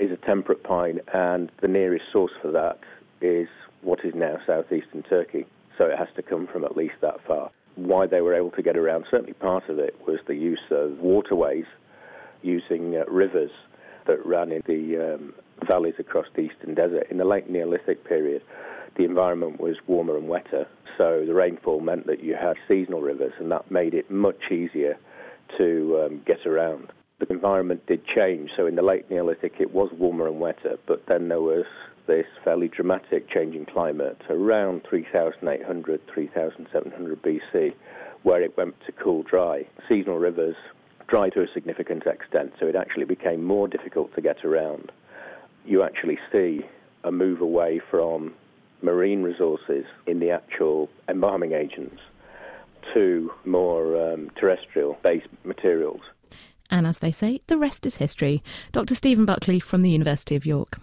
is 0.00 0.10
a 0.10 0.26
temperate 0.26 0.62
pine, 0.62 1.00
and 1.12 1.50
the 1.60 1.68
nearest 1.68 2.04
source 2.12 2.32
for 2.40 2.50
that 2.52 2.78
is 3.20 3.48
what 3.82 4.04
is 4.04 4.14
now 4.14 4.36
southeastern 4.46 5.02
Turkey. 5.02 5.46
So 5.78 5.84
it 5.84 5.98
has 5.98 6.08
to 6.16 6.22
come 6.22 6.46
from 6.46 6.64
at 6.64 6.76
least 6.76 6.94
that 7.02 7.16
far. 7.26 7.50
Why 7.76 8.06
they 8.06 8.20
were 8.20 8.34
able 8.34 8.50
to 8.52 8.62
get 8.62 8.76
around, 8.76 9.04
certainly 9.10 9.34
part 9.34 9.68
of 9.68 9.78
it 9.78 9.94
was 10.06 10.18
the 10.26 10.34
use 10.34 10.58
of 10.70 10.98
waterways, 10.98 11.66
using 12.42 12.96
uh, 12.96 13.04
rivers 13.10 13.50
that 14.06 14.24
ran 14.24 14.52
in 14.52 14.62
the 14.66 15.14
um, 15.14 15.34
valleys 15.66 15.94
across 15.98 16.26
the 16.34 16.42
eastern 16.42 16.74
desert. 16.74 17.06
In 17.10 17.18
the 17.18 17.24
late 17.24 17.50
Neolithic 17.50 18.04
period, 18.04 18.42
the 18.96 19.04
environment 19.04 19.60
was 19.60 19.76
warmer 19.86 20.16
and 20.16 20.28
wetter, 20.28 20.66
so 20.96 21.24
the 21.26 21.34
rainfall 21.34 21.80
meant 21.80 22.06
that 22.06 22.22
you 22.22 22.34
had 22.34 22.56
seasonal 22.66 23.02
rivers, 23.02 23.32
and 23.38 23.50
that 23.50 23.70
made 23.70 23.92
it 23.92 24.10
much 24.10 24.50
easier 24.50 24.96
to 25.58 26.06
um, 26.06 26.22
get 26.26 26.46
around. 26.46 26.92
The 27.18 27.32
environment 27.32 27.86
did 27.86 28.04
change. 28.04 28.50
So 28.54 28.66
in 28.66 28.76
the 28.76 28.82
late 28.82 29.10
Neolithic, 29.10 29.54
it 29.58 29.72
was 29.72 29.90
warmer 29.98 30.28
and 30.28 30.38
wetter, 30.38 30.76
but 30.86 31.06
then 31.08 31.28
there 31.28 31.40
was 31.40 31.64
this 32.06 32.26
fairly 32.44 32.68
dramatic 32.68 33.30
change 33.30 33.54
in 33.54 33.64
climate 33.64 34.20
around 34.28 34.82
3,800, 34.86 36.00
3,700 36.12 37.22
BC, 37.22 37.72
where 38.22 38.42
it 38.42 38.54
went 38.58 38.74
to 38.84 38.92
cool 38.92 39.22
dry. 39.22 39.66
Seasonal 39.88 40.18
rivers 40.18 40.56
dried 41.08 41.32
to 41.32 41.40
a 41.40 41.46
significant 41.54 42.06
extent, 42.06 42.52
so 42.60 42.66
it 42.66 42.76
actually 42.76 43.06
became 43.06 43.42
more 43.42 43.66
difficult 43.66 44.14
to 44.14 44.20
get 44.20 44.44
around. 44.44 44.92
You 45.64 45.82
actually 45.82 46.18
see 46.30 46.66
a 47.02 47.10
move 47.10 47.40
away 47.40 47.80
from 47.90 48.34
marine 48.82 49.22
resources 49.22 49.86
in 50.06 50.20
the 50.20 50.32
actual 50.32 50.90
embalming 51.08 51.52
agents 51.52 52.02
to 52.92 53.30
more 53.46 54.12
um, 54.12 54.30
terrestrial 54.38 54.98
based 55.02 55.28
materials. 55.44 56.02
And 56.70 56.86
as 56.86 56.98
they 56.98 57.12
say, 57.12 57.40
the 57.46 57.58
rest 57.58 57.86
is 57.86 57.96
history. 57.96 58.42
Dr. 58.72 58.94
Stephen 58.94 59.24
Buckley 59.24 59.60
from 59.60 59.82
the 59.82 59.90
University 59.90 60.36
of 60.36 60.46
York. 60.46 60.80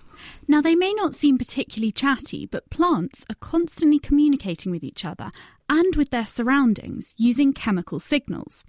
Now, 0.48 0.62
they 0.62 0.75
may 0.75 0.94
not 0.94 1.16
seem 1.16 1.38
particularly 1.38 1.92
chatty, 1.92 2.46
but 2.46 2.70
plants 2.70 3.25
are 3.30 3.36
constantly 3.36 4.00
communicating 4.00 4.72
with 4.72 4.84
each 4.84 5.04
other 5.04 5.32
and 5.70 5.96
with 5.96 6.12
their 6.12 6.25
surroundings 6.25 7.13
using 7.18 7.54
chemical 7.54 8.00
signals. 8.00 8.63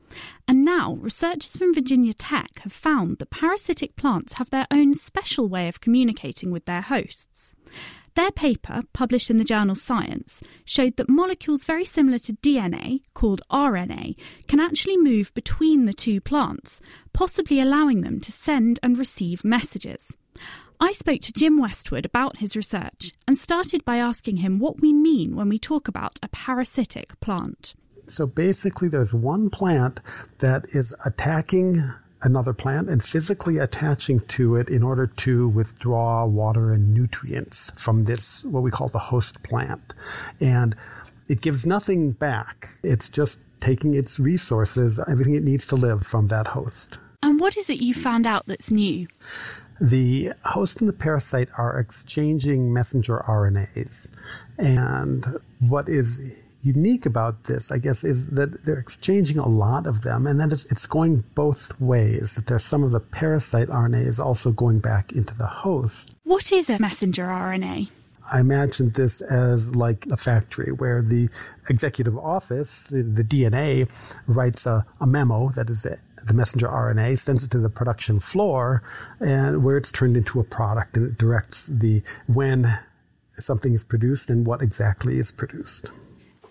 And 0.48 0.64
now, 0.64 0.94
researchers 0.94 1.56
from 1.56 1.74
Virginia 1.74 2.14
Tech 2.14 2.58
have 2.60 2.72
found 2.72 3.18
that 3.18 3.30
parasitic 3.30 3.96
plants 3.96 4.34
have 4.34 4.50
their 4.50 4.66
own 4.70 4.94
special 4.94 5.48
way 5.48 5.68
of 5.68 5.80
communicating 5.80 6.50
with 6.50 6.64
their 6.64 6.82
hosts. 6.82 7.54
Their 8.14 8.30
paper, 8.30 8.82
published 8.92 9.28
in 9.28 9.38
the 9.38 9.44
journal 9.44 9.74
Science, 9.74 10.40
showed 10.64 10.96
that 10.96 11.08
molecules 11.08 11.64
very 11.64 11.84
similar 11.84 12.18
to 12.20 12.34
DNA, 12.34 13.00
called 13.12 13.42
RNA, 13.50 14.14
can 14.46 14.60
actually 14.60 14.96
move 14.96 15.34
between 15.34 15.84
the 15.84 15.92
two 15.92 16.20
plants, 16.20 16.80
possibly 17.12 17.58
allowing 17.58 18.02
them 18.02 18.20
to 18.20 18.30
send 18.30 18.78
and 18.84 18.96
receive 18.96 19.44
messages. 19.44 20.16
I 20.78 20.92
spoke 20.92 21.22
to 21.22 21.32
Jim 21.32 21.58
Westwood 21.58 22.04
about 22.04 22.38
his 22.38 22.54
research 22.54 23.12
and 23.26 23.36
started 23.36 23.84
by 23.84 23.96
asking 23.96 24.38
him 24.38 24.60
what 24.60 24.80
we 24.80 24.92
mean 24.92 25.34
when 25.34 25.48
we 25.48 25.58
talk 25.58 25.88
about 25.88 26.20
a 26.22 26.28
parasitic 26.28 27.18
plant. 27.18 27.74
So 28.06 28.26
basically, 28.26 28.88
there's 28.88 29.14
one 29.14 29.50
plant 29.50 30.00
that 30.38 30.66
is 30.74 30.94
attacking 31.04 31.82
another 32.24 32.54
plant 32.54 32.88
and 32.88 33.02
physically 33.02 33.58
attaching 33.58 34.20
to 34.20 34.56
it 34.56 34.70
in 34.70 34.82
order 34.82 35.06
to 35.06 35.48
withdraw 35.48 36.24
water 36.24 36.72
and 36.72 36.94
nutrients 36.94 37.70
from 37.80 38.04
this, 38.04 38.42
what 38.44 38.62
we 38.62 38.70
call 38.70 38.88
the 38.88 38.98
host 38.98 39.42
plant. 39.44 39.94
And 40.40 40.74
it 41.28 41.40
gives 41.40 41.66
nothing 41.66 42.12
back. 42.12 42.68
It's 42.82 43.10
just 43.10 43.60
taking 43.60 43.94
its 43.94 44.18
resources, 44.18 44.98
everything 45.06 45.34
it 45.34 45.42
needs 45.42 45.68
to 45.68 45.76
live 45.76 46.02
from 46.02 46.28
that 46.28 46.46
host. 46.46 46.98
And 47.22 47.40
what 47.40 47.56
is 47.56 47.70
it 47.70 47.80
you 47.80 47.94
found 47.94 48.26
out 48.26 48.44
that's 48.46 48.70
new? 48.70 49.06
The 49.80 50.28
host 50.44 50.80
and 50.80 50.88
the 50.88 50.92
parasite 50.92 51.48
are 51.56 51.78
exchanging 51.78 52.72
messenger 52.72 53.22
RNAs. 53.26 54.16
And 54.58 55.26
what 55.60 55.88
is 55.88 56.42
unique 56.64 57.06
about 57.06 57.44
this, 57.44 57.70
I 57.70 57.78
guess, 57.78 58.04
is 58.04 58.30
that 58.30 58.64
they're 58.64 58.78
exchanging 58.78 59.38
a 59.38 59.48
lot 59.48 59.86
of 59.86 60.02
them, 60.02 60.26
and 60.26 60.40
that 60.40 60.52
it's, 60.52 60.64
it's 60.72 60.86
going 60.86 61.22
both 61.34 61.78
ways. 61.80 62.36
That 62.36 62.46
there's 62.46 62.64
some 62.64 62.82
of 62.82 62.90
the 62.90 63.00
parasite 63.00 63.68
RNA 63.68 64.06
is 64.06 64.18
also 64.18 64.50
going 64.50 64.80
back 64.80 65.12
into 65.12 65.36
the 65.36 65.46
host. 65.46 66.16
What 66.24 66.50
is 66.52 66.70
a 66.70 66.78
messenger 66.78 67.26
RNA? 67.26 67.88
I 68.32 68.40
imagine 68.40 68.90
this 68.90 69.20
as 69.20 69.76
like 69.76 70.06
a 70.10 70.16
factory 70.16 70.72
where 70.72 71.02
the 71.02 71.28
executive 71.68 72.16
office, 72.16 72.88
the 72.88 73.22
DNA, 73.22 73.86
writes 74.26 74.66
a, 74.66 74.84
a 75.00 75.06
memo 75.06 75.50
that 75.50 75.68
is 75.68 75.84
it, 75.84 75.98
the 76.26 76.32
messenger 76.32 76.68
RNA, 76.68 77.18
sends 77.18 77.44
it 77.44 77.50
to 77.50 77.58
the 77.58 77.68
production 77.68 78.20
floor, 78.20 78.82
and 79.20 79.62
where 79.62 79.76
it's 79.76 79.92
turned 79.92 80.16
into 80.16 80.40
a 80.40 80.44
product 80.44 80.96
and 80.96 81.12
it 81.12 81.18
directs 81.18 81.66
the 81.66 82.00
when 82.26 82.64
something 83.32 83.74
is 83.74 83.84
produced 83.84 84.30
and 84.30 84.46
what 84.46 84.62
exactly 84.62 85.18
is 85.18 85.30
produced. 85.30 85.90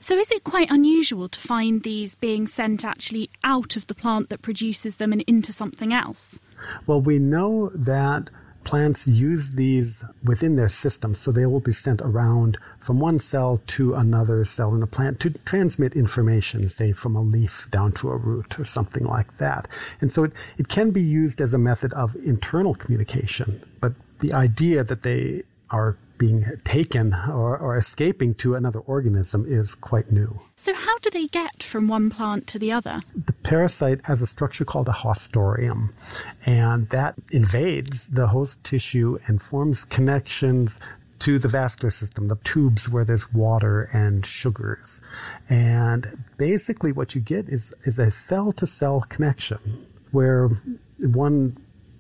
So, 0.04 0.18
is 0.18 0.30
it 0.32 0.44
quite 0.44 0.70
unusual 0.70 1.30
to 1.30 1.40
find 1.40 1.82
these 1.82 2.16
being 2.16 2.46
sent 2.46 2.84
actually 2.84 3.30
out 3.42 3.78
of 3.78 3.88
the 3.88 3.96
plant 3.96 4.28
that 4.32 4.42
produces 4.42 4.98
them 4.98 5.14
and 5.14 5.22
into 5.22 5.54
something 5.54 5.94
else? 5.94 6.38
Well, 6.86 7.00
we 7.00 7.20
know 7.20 7.70
that 7.70 8.30
plants 8.66 9.08
use 9.08 9.54
these 9.54 10.04
within 10.22 10.58
their 10.58 10.68
system, 10.68 11.16
so 11.16 11.32
they 11.32 11.46
will 11.46 11.62
be 11.62 11.72
sent 11.72 12.02
around 12.02 12.58
from 12.80 13.00
one 13.00 13.18
cell 13.18 13.62
to 13.68 13.94
another 13.94 14.44
cell 14.44 14.74
in 14.74 14.82
the 14.82 14.88
plant 14.88 15.22
to 15.22 15.30
transmit 15.46 15.96
information, 15.96 16.68
say 16.68 16.92
from 16.92 17.16
a 17.16 17.22
leaf 17.22 17.72
down 17.72 17.94
to 17.94 18.10
a 18.10 18.18
root 18.18 18.60
or 18.60 18.66
something 18.66 19.06
like 19.06 19.38
that. 19.38 19.70
And 20.02 20.12
so 20.12 20.26
it, 20.26 20.34
it 20.58 20.68
can 20.68 20.92
be 20.92 21.02
used 21.02 21.40
as 21.40 21.54
a 21.54 21.58
method 21.58 21.94
of 21.94 22.14
internal 22.28 22.76
communication, 22.76 23.58
but 23.80 23.94
the 24.20 24.34
idea 24.34 24.84
that 24.84 25.02
they 25.02 25.44
are 25.70 25.96
being 26.18 26.44
taken 26.64 27.14
or, 27.14 27.58
or 27.58 27.78
escaping 27.78 28.36
to 28.36 28.56
another 28.56 28.80
organism 28.80 29.46
is 29.46 29.76
quite 29.76 30.12
new. 30.12 30.40
So, 30.56 30.74
how 30.74 30.98
do 31.00 31.10
they 31.10 31.28
get 31.28 31.64
from 31.64 31.88
one 31.88 32.10
plant 32.10 32.48
to 32.48 32.60
the 32.60 32.72
other? 32.72 33.02
The 33.16 33.34
parasite 33.44 34.02
has 34.06 34.22
a 34.22 34.28
structure 34.28 34.66
called 34.66 34.88
a 34.88 34.92
haustorium, 34.92 35.90
and 36.46 36.88
that 36.90 37.16
invades 37.34 38.10
the 38.10 38.28
host 38.28 38.64
tissue 38.64 39.18
and 39.28 39.42
forms 39.42 39.86
connections 39.86 40.80
to 41.20 41.40
the 41.40 41.48
vascular 41.48 41.90
system, 41.90 42.28
the 42.28 42.36
tubes 42.44 42.90
where 42.90 43.06
there's 43.06 43.34
water 43.34 43.88
and 43.94 44.26
sugars. 44.26 45.02
And 45.50 46.06
basically, 46.38 46.92
what 46.92 47.16
you 47.16 47.22
get 47.22 47.46
is, 47.48 47.74
is 47.84 48.00
a 48.00 48.12
cell 48.12 48.52
to 48.54 48.66
cell 48.66 49.02
connection 49.02 49.60
where 50.12 50.50
one 51.00 51.58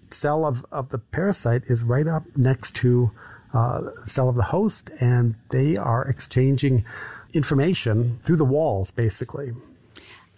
cell 0.09 0.45
of, 0.45 0.65
of 0.71 0.89
the 0.89 0.99
parasite 0.99 1.63
is 1.65 1.83
right 1.83 2.07
up 2.07 2.23
next 2.37 2.77
to 2.77 3.11
uh, 3.53 3.81
cell 4.05 4.29
of 4.29 4.35
the 4.35 4.43
host, 4.43 4.91
and 4.99 5.35
they 5.51 5.77
are 5.77 6.03
exchanging 6.05 6.85
information 7.33 8.17
through 8.17 8.37
the 8.37 8.45
walls, 8.45 8.91
basically. 8.91 9.47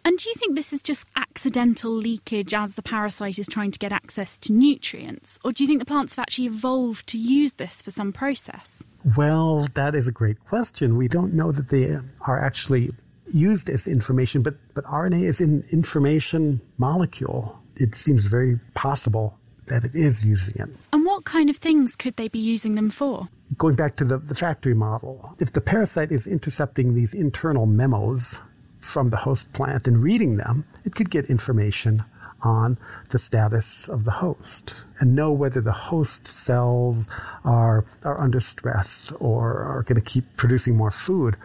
And 0.03 0.19
do 0.19 0.29
you 0.29 0.36
think 0.36 0.55
this 0.55 0.72
is 0.72 0.84
just 0.84 1.07
accidental 1.15 1.91
leakage 1.91 2.53
as 2.53 2.75
the 2.75 2.84
parasite 2.84 3.39
is 3.39 3.48
trying 3.48 3.72
to 3.72 3.79
get 3.79 3.91
access 3.91 4.38
to 4.39 4.53
nutrients? 4.53 5.39
Or 5.43 5.51
do 5.51 5.63
you 5.63 5.67
think 5.67 5.79
the 5.79 5.86
plants 5.86 6.15
have 6.15 6.24
actually 6.24 6.45
evolved 6.45 7.07
to 7.07 7.17
use 7.17 7.53
this 7.53 7.81
for 7.81 7.89
some 7.89 8.13
process? 8.13 8.84
Well, 9.17 9.67
that 9.74 9.95
is 9.95 10.07
a 10.07 10.12
great 10.12 10.45
question. 10.45 10.98
We 10.98 11.07
don't 11.07 11.34
know 11.34 11.51
that 11.51 11.69
they 11.69 11.95
are 12.27 12.39
actually 12.39 12.89
used 13.34 13.67
as 13.69 13.88
information, 13.88 14.43
but, 14.43 14.53
but 14.75 14.84
RNA 14.84 15.24
is 15.24 15.41
an 15.41 15.63
information 15.74 16.62
molecule. 16.77 17.57
It 17.75 17.95
seems 17.95 18.27
very 18.27 18.60
possible 18.75 19.36
that 19.67 19.84
it 19.84 19.95
is 19.95 20.25
using 20.25 20.62
it. 20.62 20.69
And 20.93 21.05
what 21.05 21.25
kind 21.25 21.50
of 21.50 21.57
things 21.57 21.95
could 21.95 22.15
they 22.15 22.27
be 22.27 22.39
using 22.39 22.75
them 22.75 22.89
for? 22.89 23.27
Going 23.57 23.75
back 23.75 23.95
to 23.95 24.05
the, 24.05 24.17
the 24.17 24.36
factory 24.36 24.74
model, 24.74 25.34
if 25.39 25.51
the 25.51 25.62
parasite 25.62 26.12
is 26.12 26.27
intercepting 26.27 26.93
these 26.93 27.13
internal 27.13 27.65
memos 27.65 28.41
from 28.79 29.10
the 29.10 29.17
host 29.17 29.53
plant 29.53 29.88
and 29.88 30.01
reading 30.01 30.38
them, 30.38 30.65
it 30.86 30.95
could 30.95 31.10
get 31.10 31.29
information 31.29 32.03
on 32.43 32.77
the 33.10 33.17
status 33.17 33.89
of 33.89 34.03
the 34.03 34.12
host 34.12 34.86
and 35.01 35.15
know 35.15 35.34
whether 35.34 35.62
the 35.62 35.72
host 35.72 36.27
cells 36.27 37.10
are, 37.43 37.86
are 38.03 38.19
under 38.19 38.39
stress 38.39 39.12
or 39.19 39.63
are 39.63 39.84
going 39.84 40.00
to 40.00 40.05
keep 40.05 40.24
producing 40.38 40.77
more 40.77 40.91
food. 40.91 41.36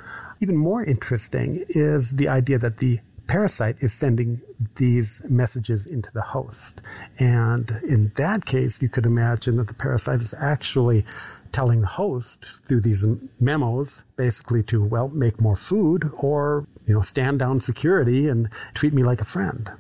Even 0.41 0.57
more 0.57 0.83
interesting 0.83 1.59
is 1.69 2.13
the 2.13 2.29
idea 2.29 2.59
that 2.59 2.79
the 2.79 2.99
parasite 3.31 3.77
is 3.81 3.93
sending 3.93 4.41
these 4.75 5.25
messages 5.31 5.87
into 5.87 6.11
the 6.13 6.21
host. 6.21 6.81
And 7.21 7.71
in 7.89 8.11
that 8.17 8.45
case, 8.45 8.83
you 8.83 8.89
could 8.89 9.07
imagine 9.07 9.57
that 9.59 9.69
the 9.69 9.75
parasite 9.75 10.21
is 10.21 10.35
actually 10.35 11.05
telling 11.53 11.81
the 11.81 11.87
host 11.87 12.55
through 12.65 12.81
these 12.81 13.07
memos 13.41 14.03
basically 14.17 14.65
to, 14.65 14.85
well, 14.85 15.09
make 15.09 15.41
more 15.41 15.55
food 15.55 16.11
or, 16.19 16.67
you 16.87 16.95
know, 16.95 17.03
stand 17.03 17.39
down 17.39 17.61
security 17.61 18.29
and 18.29 18.51
treat 18.75 18.93
me 18.93 19.05
like 19.05 19.21
a 19.21 19.25
friend. 19.25 19.71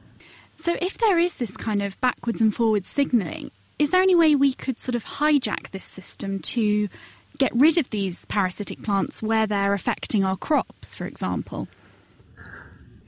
So 0.54 0.76
if 0.80 0.98
there 0.98 1.18
is 1.18 1.34
this 1.34 1.56
kind 1.56 1.82
of 1.82 2.00
backwards 2.00 2.40
and 2.40 2.54
forwards 2.54 2.88
signaling, 2.88 3.50
is 3.80 3.90
there 3.90 4.02
any 4.02 4.14
way 4.14 4.36
we 4.36 4.52
could 4.52 4.78
sort 4.78 4.94
of 4.94 5.04
hijack 5.04 5.72
this 5.72 5.84
system 5.84 6.38
to 6.54 6.88
get 7.38 7.50
rid 7.56 7.78
of 7.78 7.90
these 7.90 8.26
parasitic 8.26 8.82
plants 8.84 9.24
where 9.24 9.48
they're 9.48 9.74
affecting 9.74 10.24
our 10.24 10.36
crops, 10.36 10.94
for 10.94 11.06
example? 11.06 11.66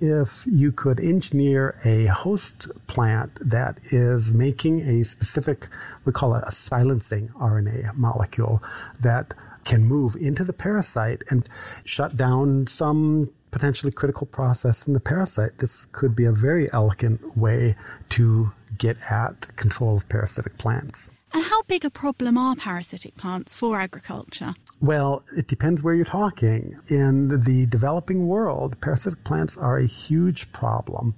If 0.02 0.44
you 0.46 0.72
could 0.72 0.98
engineer 0.98 1.76
a 1.84 2.06
host 2.06 2.68
plant 2.88 3.38
that 3.50 3.78
is 3.92 4.34
making 4.34 4.80
a 4.80 5.04
specific, 5.04 5.66
we 6.04 6.12
call 6.12 6.34
it 6.34 6.42
a 6.44 6.50
silencing 6.50 7.28
RNA 7.28 7.94
molecule 7.96 8.60
that 9.00 9.32
can 9.64 9.84
move 9.84 10.16
into 10.16 10.42
the 10.42 10.52
parasite 10.52 11.22
and 11.30 11.48
shut 11.84 12.16
down 12.16 12.66
some 12.66 13.30
potentially 13.52 13.92
critical 13.92 14.26
process 14.26 14.88
in 14.88 14.94
the 14.94 15.00
parasite. 15.00 15.52
This 15.58 15.86
could 15.86 16.16
be 16.16 16.24
a 16.24 16.32
very 16.32 16.66
elegant 16.72 17.36
way 17.36 17.74
to 18.10 18.50
get 18.76 18.96
at 19.08 19.56
control 19.56 19.96
of 19.96 20.08
parasitic 20.08 20.58
plants. 20.58 21.12
And 21.34 21.44
how 21.44 21.62
big 21.62 21.84
a 21.84 21.90
problem 21.90 22.36
are 22.36 22.54
parasitic 22.54 23.16
plants 23.16 23.54
for 23.54 23.80
agriculture? 23.80 24.54
Well, 24.82 25.24
it 25.36 25.46
depends 25.46 25.82
where 25.82 25.94
you're 25.94 26.04
talking. 26.04 26.74
In 26.90 27.28
the 27.28 27.66
developing 27.70 28.26
world, 28.26 28.80
parasitic 28.80 29.24
plants 29.24 29.56
are 29.56 29.78
a 29.78 29.86
huge 29.86 30.52
problem. 30.52 31.14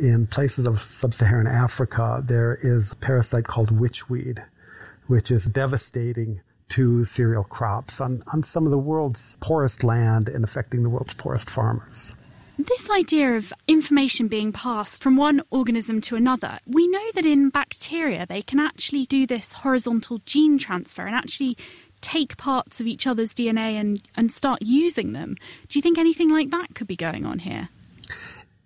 In 0.00 0.26
places 0.26 0.66
of 0.66 0.80
sub-Saharan 0.80 1.46
Africa, 1.46 2.22
there 2.26 2.56
is 2.60 2.92
a 2.92 2.96
parasite 2.96 3.44
called 3.44 3.70
witchweed, 3.70 4.42
which 5.06 5.30
is 5.30 5.44
devastating 5.46 6.40
to 6.70 7.04
cereal 7.04 7.44
crops 7.44 8.00
on, 8.00 8.22
on 8.32 8.42
some 8.42 8.64
of 8.64 8.70
the 8.70 8.78
world's 8.78 9.36
poorest 9.40 9.84
land 9.84 10.28
and 10.28 10.42
affecting 10.42 10.82
the 10.82 10.90
world's 10.90 11.14
poorest 11.14 11.50
farmers. 11.50 12.16
This 12.56 12.88
idea 12.88 13.36
of 13.36 13.52
information 13.66 14.28
being 14.28 14.52
passed 14.52 15.02
from 15.02 15.16
one 15.16 15.42
organism 15.50 16.00
to 16.02 16.14
another, 16.14 16.60
we 16.66 16.86
know 16.86 17.02
that 17.14 17.26
in 17.26 17.50
bacteria 17.50 18.26
they 18.26 18.42
can 18.42 18.60
actually 18.60 19.06
do 19.06 19.26
this 19.26 19.52
horizontal 19.52 20.20
gene 20.24 20.56
transfer 20.56 21.04
and 21.04 21.16
actually 21.16 21.58
take 22.00 22.36
parts 22.36 22.80
of 22.80 22.86
each 22.86 23.08
other's 23.08 23.30
DNA 23.30 23.80
and, 23.80 24.00
and 24.16 24.32
start 24.32 24.62
using 24.62 25.14
them. 25.14 25.34
Do 25.68 25.78
you 25.78 25.82
think 25.82 25.98
anything 25.98 26.30
like 26.30 26.50
that 26.50 26.76
could 26.76 26.86
be 26.86 26.94
going 26.94 27.26
on 27.26 27.40
here? 27.40 27.70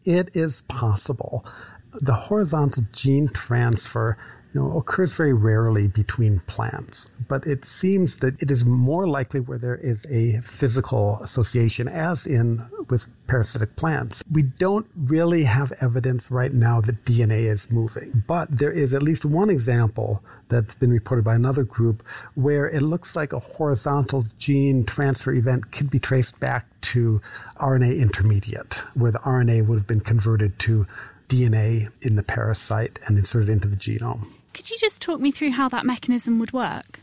It 0.04 0.36
is 0.36 0.60
possible. 0.60 1.46
The 1.94 2.12
horizontal 2.12 2.82
gene 2.92 3.28
transfer 3.28 4.18
you 4.54 4.60
know, 4.60 4.78
occurs 4.78 5.14
very 5.14 5.34
rarely 5.34 5.88
between 5.88 6.40
plants, 6.40 7.10
but 7.28 7.46
it 7.46 7.64
seems 7.64 8.18
that 8.18 8.42
it 8.42 8.50
is 8.50 8.64
more 8.64 9.06
likely 9.06 9.40
where 9.40 9.58
there 9.58 9.76
is 9.76 10.06
a 10.06 10.40
physical 10.40 11.18
association, 11.22 11.86
as 11.86 12.26
in 12.26 12.62
with 12.88 13.06
parasitic 13.26 13.76
plants. 13.76 14.24
We 14.32 14.42
don't 14.42 14.86
really 14.96 15.44
have 15.44 15.72
evidence 15.82 16.30
right 16.30 16.52
now 16.52 16.80
that 16.80 17.04
DNA 17.04 17.50
is 17.50 17.70
moving, 17.70 18.22
but 18.26 18.50
there 18.50 18.72
is 18.72 18.94
at 18.94 19.02
least 19.02 19.26
one 19.26 19.50
example 19.50 20.22
that's 20.48 20.74
been 20.74 20.90
reported 20.90 21.26
by 21.26 21.34
another 21.34 21.64
group 21.64 22.02
where 22.34 22.66
it 22.66 22.80
looks 22.80 23.14
like 23.14 23.34
a 23.34 23.38
horizontal 23.38 24.24
gene 24.38 24.84
transfer 24.84 25.32
event 25.32 25.70
could 25.70 25.90
be 25.90 25.98
traced 25.98 26.40
back 26.40 26.64
to 26.80 27.20
RNA 27.56 28.00
intermediate, 28.00 28.82
where 28.94 29.12
the 29.12 29.18
RNA 29.18 29.68
would 29.68 29.78
have 29.78 29.88
been 29.88 30.00
converted 30.00 30.58
to 30.60 30.86
DNA 31.28 31.82
in 32.06 32.16
the 32.16 32.22
parasite 32.22 32.98
and 33.06 33.18
inserted 33.18 33.50
into 33.50 33.68
the 33.68 33.76
genome. 33.76 34.26
Could 34.58 34.70
you 34.70 34.76
just 34.76 35.00
talk 35.00 35.20
me 35.20 35.30
through 35.30 35.52
how 35.52 35.68
that 35.68 35.86
mechanism 35.86 36.40
would 36.40 36.52
work? 36.52 36.98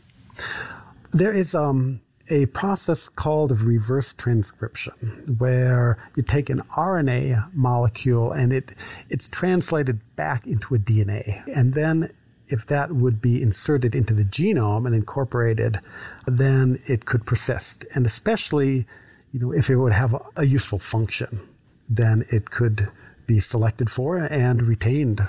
There 1.12 1.32
is 1.32 1.54
um, 1.54 2.02
a 2.30 2.44
process 2.44 3.08
called 3.08 3.58
reverse 3.62 4.12
transcription 4.12 4.92
where 5.38 5.96
you 6.16 6.22
take 6.22 6.50
an 6.50 6.58
RNA 6.58 7.54
molecule 7.54 8.32
and 8.32 8.52
it 8.52 8.72
it's 9.08 9.28
translated 9.28 9.98
back 10.16 10.46
into 10.46 10.74
a 10.74 10.78
DNA 10.78 11.22
and 11.46 11.72
then 11.72 12.10
if 12.48 12.66
that 12.66 12.92
would 12.92 13.22
be 13.22 13.40
inserted 13.40 13.94
into 13.94 14.12
the 14.12 14.24
genome 14.24 14.84
and 14.84 14.94
incorporated 14.94 15.78
then 16.26 16.76
it 16.84 17.06
could 17.06 17.24
persist 17.24 17.86
and 17.94 18.04
especially 18.04 18.84
you 19.32 19.40
know 19.40 19.52
if 19.52 19.70
it 19.70 19.76
would 19.76 19.94
have 19.94 20.12
a, 20.12 20.20
a 20.36 20.44
useful 20.44 20.78
function 20.78 21.40
then 21.88 22.22
it 22.30 22.50
could 22.50 22.86
be 23.26 23.40
selected 23.40 23.88
for 23.88 24.18
and 24.18 24.60
retained 24.60 25.26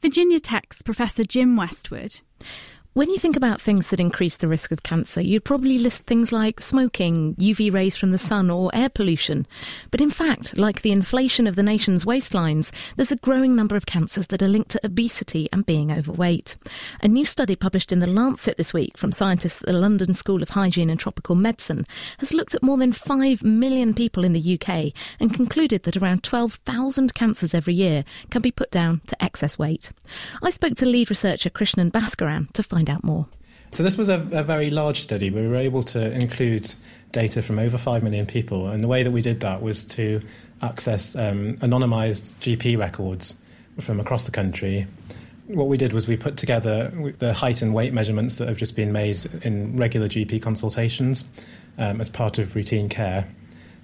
Virginia 0.00 0.40
Tech's 0.40 0.82
Professor 0.82 1.24
Jim 1.24 1.56
Westwood. 1.56 2.20
When 2.96 3.10
you 3.10 3.18
think 3.18 3.36
about 3.36 3.60
things 3.60 3.88
that 3.88 4.00
increase 4.00 4.36
the 4.36 4.48
risk 4.48 4.72
of 4.72 4.82
cancer, 4.82 5.20
you'd 5.20 5.44
probably 5.44 5.78
list 5.78 6.06
things 6.06 6.32
like 6.32 6.60
smoking, 6.60 7.34
UV 7.34 7.70
rays 7.70 7.94
from 7.94 8.10
the 8.10 8.16
sun, 8.16 8.50
or 8.50 8.74
air 8.74 8.88
pollution. 8.88 9.46
But 9.90 10.00
in 10.00 10.10
fact, 10.10 10.56
like 10.56 10.80
the 10.80 10.92
inflation 10.92 11.46
of 11.46 11.56
the 11.56 11.62
nation's 11.62 12.06
waistlines, 12.06 12.72
there's 12.96 13.12
a 13.12 13.16
growing 13.16 13.54
number 13.54 13.76
of 13.76 13.84
cancers 13.84 14.28
that 14.28 14.40
are 14.40 14.48
linked 14.48 14.70
to 14.70 14.80
obesity 14.82 15.46
and 15.52 15.66
being 15.66 15.92
overweight. 15.92 16.56
A 17.02 17.06
new 17.06 17.26
study 17.26 17.54
published 17.54 17.92
in 17.92 17.98
The 17.98 18.06
Lancet 18.06 18.56
this 18.56 18.72
week 18.72 18.96
from 18.96 19.12
scientists 19.12 19.60
at 19.60 19.66
the 19.66 19.74
London 19.74 20.14
School 20.14 20.42
of 20.42 20.48
Hygiene 20.48 20.88
and 20.88 20.98
Tropical 20.98 21.34
Medicine 21.34 21.86
has 22.20 22.32
looked 22.32 22.54
at 22.54 22.62
more 22.62 22.78
than 22.78 22.94
5 22.94 23.42
million 23.42 23.92
people 23.92 24.24
in 24.24 24.32
the 24.32 24.58
UK 24.58 24.94
and 25.20 25.34
concluded 25.34 25.82
that 25.82 25.98
around 25.98 26.22
12,000 26.22 27.12
cancers 27.12 27.52
every 27.52 27.74
year 27.74 28.06
can 28.30 28.40
be 28.40 28.50
put 28.50 28.70
down 28.70 29.02
to 29.06 29.22
excess 29.22 29.58
weight. 29.58 29.90
I 30.42 30.48
spoke 30.48 30.76
to 30.76 30.86
lead 30.86 31.10
researcher 31.10 31.50
Krishnan 31.50 31.90
Bhaskaran 31.90 32.50
to 32.54 32.62
find 32.62 32.85
find 32.86 32.96
out 32.96 33.04
more. 33.04 33.26
So, 33.72 33.82
this 33.82 33.96
was 33.96 34.08
a, 34.08 34.26
a, 34.32 34.42
very 34.42 34.70
large 34.70 35.00
study. 35.00 35.28
We 35.30 35.46
were 35.46 35.56
able 35.56 35.82
to 35.84 36.12
include 36.12 36.72
data 37.12 37.42
from 37.42 37.58
over 37.58 37.76
5 37.76 38.02
million 38.02 38.24
people. 38.24 38.68
And 38.68 38.82
the 38.82 38.88
way 38.88 39.02
that 39.02 39.10
we 39.10 39.20
did 39.20 39.40
that 39.40 39.60
was 39.60 39.84
to 39.86 40.20
access 40.62 41.16
um, 41.16 41.56
anonymised 41.56 42.34
GP 42.40 42.78
records 42.78 43.36
from 43.80 44.00
across 44.00 44.24
the 44.24 44.30
country. 44.30 44.86
What 45.46 45.68
we 45.68 45.76
did 45.76 45.92
was 45.92 46.08
we 46.08 46.16
put 46.16 46.36
together 46.36 46.90
the 47.18 47.32
height 47.32 47.62
and 47.62 47.74
weight 47.74 47.92
measurements 47.92 48.36
that 48.36 48.48
have 48.48 48.56
just 48.56 48.74
been 48.74 48.92
made 48.92 49.18
in 49.42 49.76
regular 49.76 50.08
GP 50.08 50.42
consultations 50.42 51.24
um, 51.78 52.00
as 52.00 52.08
part 52.08 52.38
of 52.38 52.54
routine 52.56 52.88
care. 52.88 53.28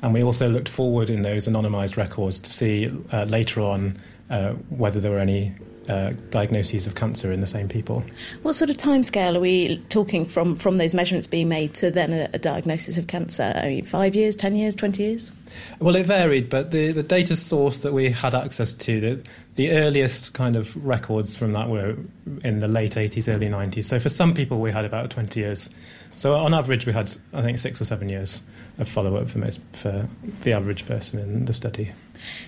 And 0.00 0.14
we 0.14 0.22
also 0.22 0.48
looked 0.48 0.68
forward 0.68 1.10
in 1.10 1.22
those 1.22 1.46
anonymised 1.46 1.96
records 1.96 2.40
to 2.40 2.50
see 2.50 2.88
uh, 3.12 3.24
later 3.24 3.60
on 3.60 3.96
uh, 4.30 4.54
whether 4.70 4.98
there 4.98 5.12
were 5.12 5.18
any 5.18 5.52
uh, 5.88 6.12
diagnoses 6.30 6.86
of 6.86 6.94
cancer 6.94 7.32
in 7.32 7.40
the 7.40 7.46
same 7.46 7.68
people. 7.68 8.04
What 8.42 8.54
sort 8.54 8.70
of 8.70 8.76
timescale 8.76 9.36
are 9.36 9.40
we 9.40 9.78
talking 9.88 10.24
from, 10.24 10.56
from 10.56 10.78
those 10.78 10.94
measurements 10.94 11.26
being 11.26 11.48
made 11.48 11.74
to 11.74 11.90
then 11.90 12.12
a, 12.12 12.28
a 12.32 12.38
diagnosis 12.38 12.98
of 12.98 13.06
cancer? 13.06 13.52
I 13.56 13.68
mean, 13.68 13.84
five 13.84 14.14
years, 14.14 14.36
ten 14.36 14.54
years, 14.54 14.76
twenty 14.76 15.02
years? 15.04 15.32
Well, 15.78 15.96
it 15.96 16.06
varied, 16.06 16.48
but 16.48 16.70
the, 16.70 16.92
the 16.92 17.02
data 17.02 17.36
source 17.36 17.80
that 17.80 17.92
we 17.92 18.10
had 18.10 18.34
access 18.34 18.72
to, 18.72 19.00
the, 19.00 19.24
the 19.56 19.72
earliest 19.72 20.32
kind 20.34 20.56
of 20.56 20.74
records 20.84 21.36
from 21.36 21.52
that 21.52 21.68
were 21.68 21.96
in 22.42 22.60
the 22.60 22.68
late 22.68 22.92
80s, 22.92 23.32
early 23.32 23.48
90s. 23.48 23.84
So 23.84 23.98
for 23.98 24.08
some 24.08 24.34
people, 24.34 24.60
we 24.60 24.70
had 24.70 24.84
about 24.84 25.10
20 25.10 25.40
years. 25.40 25.70
So 26.16 26.34
on 26.34 26.54
average, 26.54 26.86
we 26.86 26.92
had, 26.92 27.10
I 27.32 27.42
think, 27.42 27.58
six 27.58 27.80
or 27.80 27.84
seven 27.84 28.08
years 28.08 28.42
of 28.78 28.88
follow 28.88 29.16
up 29.16 29.28
for, 29.28 29.38
most, 29.38 29.60
for 29.72 30.08
the 30.42 30.52
average 30.52 30.86
person 30.86 31.18
in 31.18 31.44
the 31.44 31.52
study. 31.52 31.92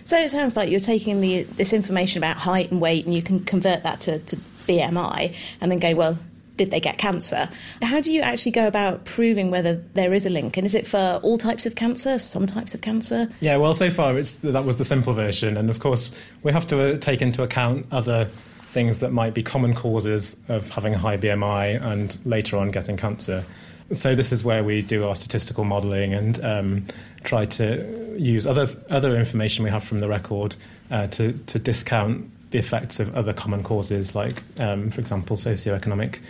So 0.04 0.16
it 0.16 0.30
sounds 0.30 0.56
like 0.56 0.70
you're 0.70 0.80
taking 0.80 1.20
the, 1.20 1.42
this 1.44 1.72
information 1.72 2.18
about 2.18 2.36
height 2.36 2.70
and 2.70 2.80
weight 2.80 3.04
and 3.04 3.14
you 3.14 3.22
can 3.22 3.40
convert 3.40 3.82
that 3.82 4.00
to, 4.02 4.18
to 4.18 4.36
BMI 4.68 5.34
and 5.60 5.70
then 5.70 5.78
go, 5.78 5.94
well, 5.94 6.18
did 6.56 6.70
they 6.70 6.80
get 6.80 6.98
cancer? 6.98 7.48
How 7.82 8.00
do 8.00 8.12
you 8.12 8.20
actually 8.20 8.52
go 8.52 8.66
about 8.66 9.04
proving 9.04 9.50
whether 9.50 9.76
there 9.94 10.12
is 10.12 10.24
a 10.24 10.30
link? 10.30 10.56
And 10.56 10.66
is 10.66 10.74
it 10.74 10.86
for 10.86 11.20
all 11.22 11.36
types 11.36 11.66
of 11.66 11.74
cancer, 11.74 12.18
some 12.18 12.46
types 12.46 12.74
of 12.74 12.80
cancer? 12.80 13.28
Yeah, 13.40 13.56
well, 13.56 13.74
so 13.74 13.90
far 13.90 14.16
it's, 14.16 14.34
that 14.34 14.64
was 14.64 14.76
the 14.76 14.84
simple 14.84 15.12
version. 15.14 15.56
And 15.56 15.68
of 15.68 15.80
course, 15.80 16.12
we 16.42 16.52
have 16.52 16.66
to 16.68 16.94
uh, 16.94 16.98
take 16.98 17.22
into 17.22 17.42
account 17.42 17.86
other 17.90 18.28
things 18.74 18.98
that 18.98 19.12
might 19.12 19.32
be 19.32 19.42
common 19.42 19.72
causes 19.72 20.36
of 20.48 20.68
having 20.68 20.94
a 20.94 20.98
high 20.98 21.16
BMI 21.16 21.80
and 21.80 22.18
later 22.26 22.58
on 22.58 22.70
getting 22.70 22.96
cancer. 22.96 23.44
So 23.92 24.14
this 24.16 24.32
is 24.32 24.44
where 24.44 24.64
we 24.64 24.82
do 24.82 25.06
our 25.06 25.14
statistical 25.14 25.64
modelling 25.64 26.12
and 26.12 26.44
um, 26.44 26.86
try 27.22 27.46
to 27.46 28.16
use 28.18 28.46
other 28.46 28.68
other 28.90 29.14
information 29.14 29.62
we 29.64 29.70
have 29.70 29.84
from 29.84 30.00
the 30.00 30.08
record 30.08 30.56
uh, 30.90 31.06
to 31.08 31.32
to 31.32 31.58
discount 31.58 32.30
the 32.50 32.58
effects 32.58 33.00
of 33.00 33.14
other 33.16 33.32
common 33.32 33.62
causes, 33.62 34.14
like, 34.14 34.42
um, 34.60 34.90
for 34.90 35.00
example, 35.00 35.36
socioeconomic 35.36 36.20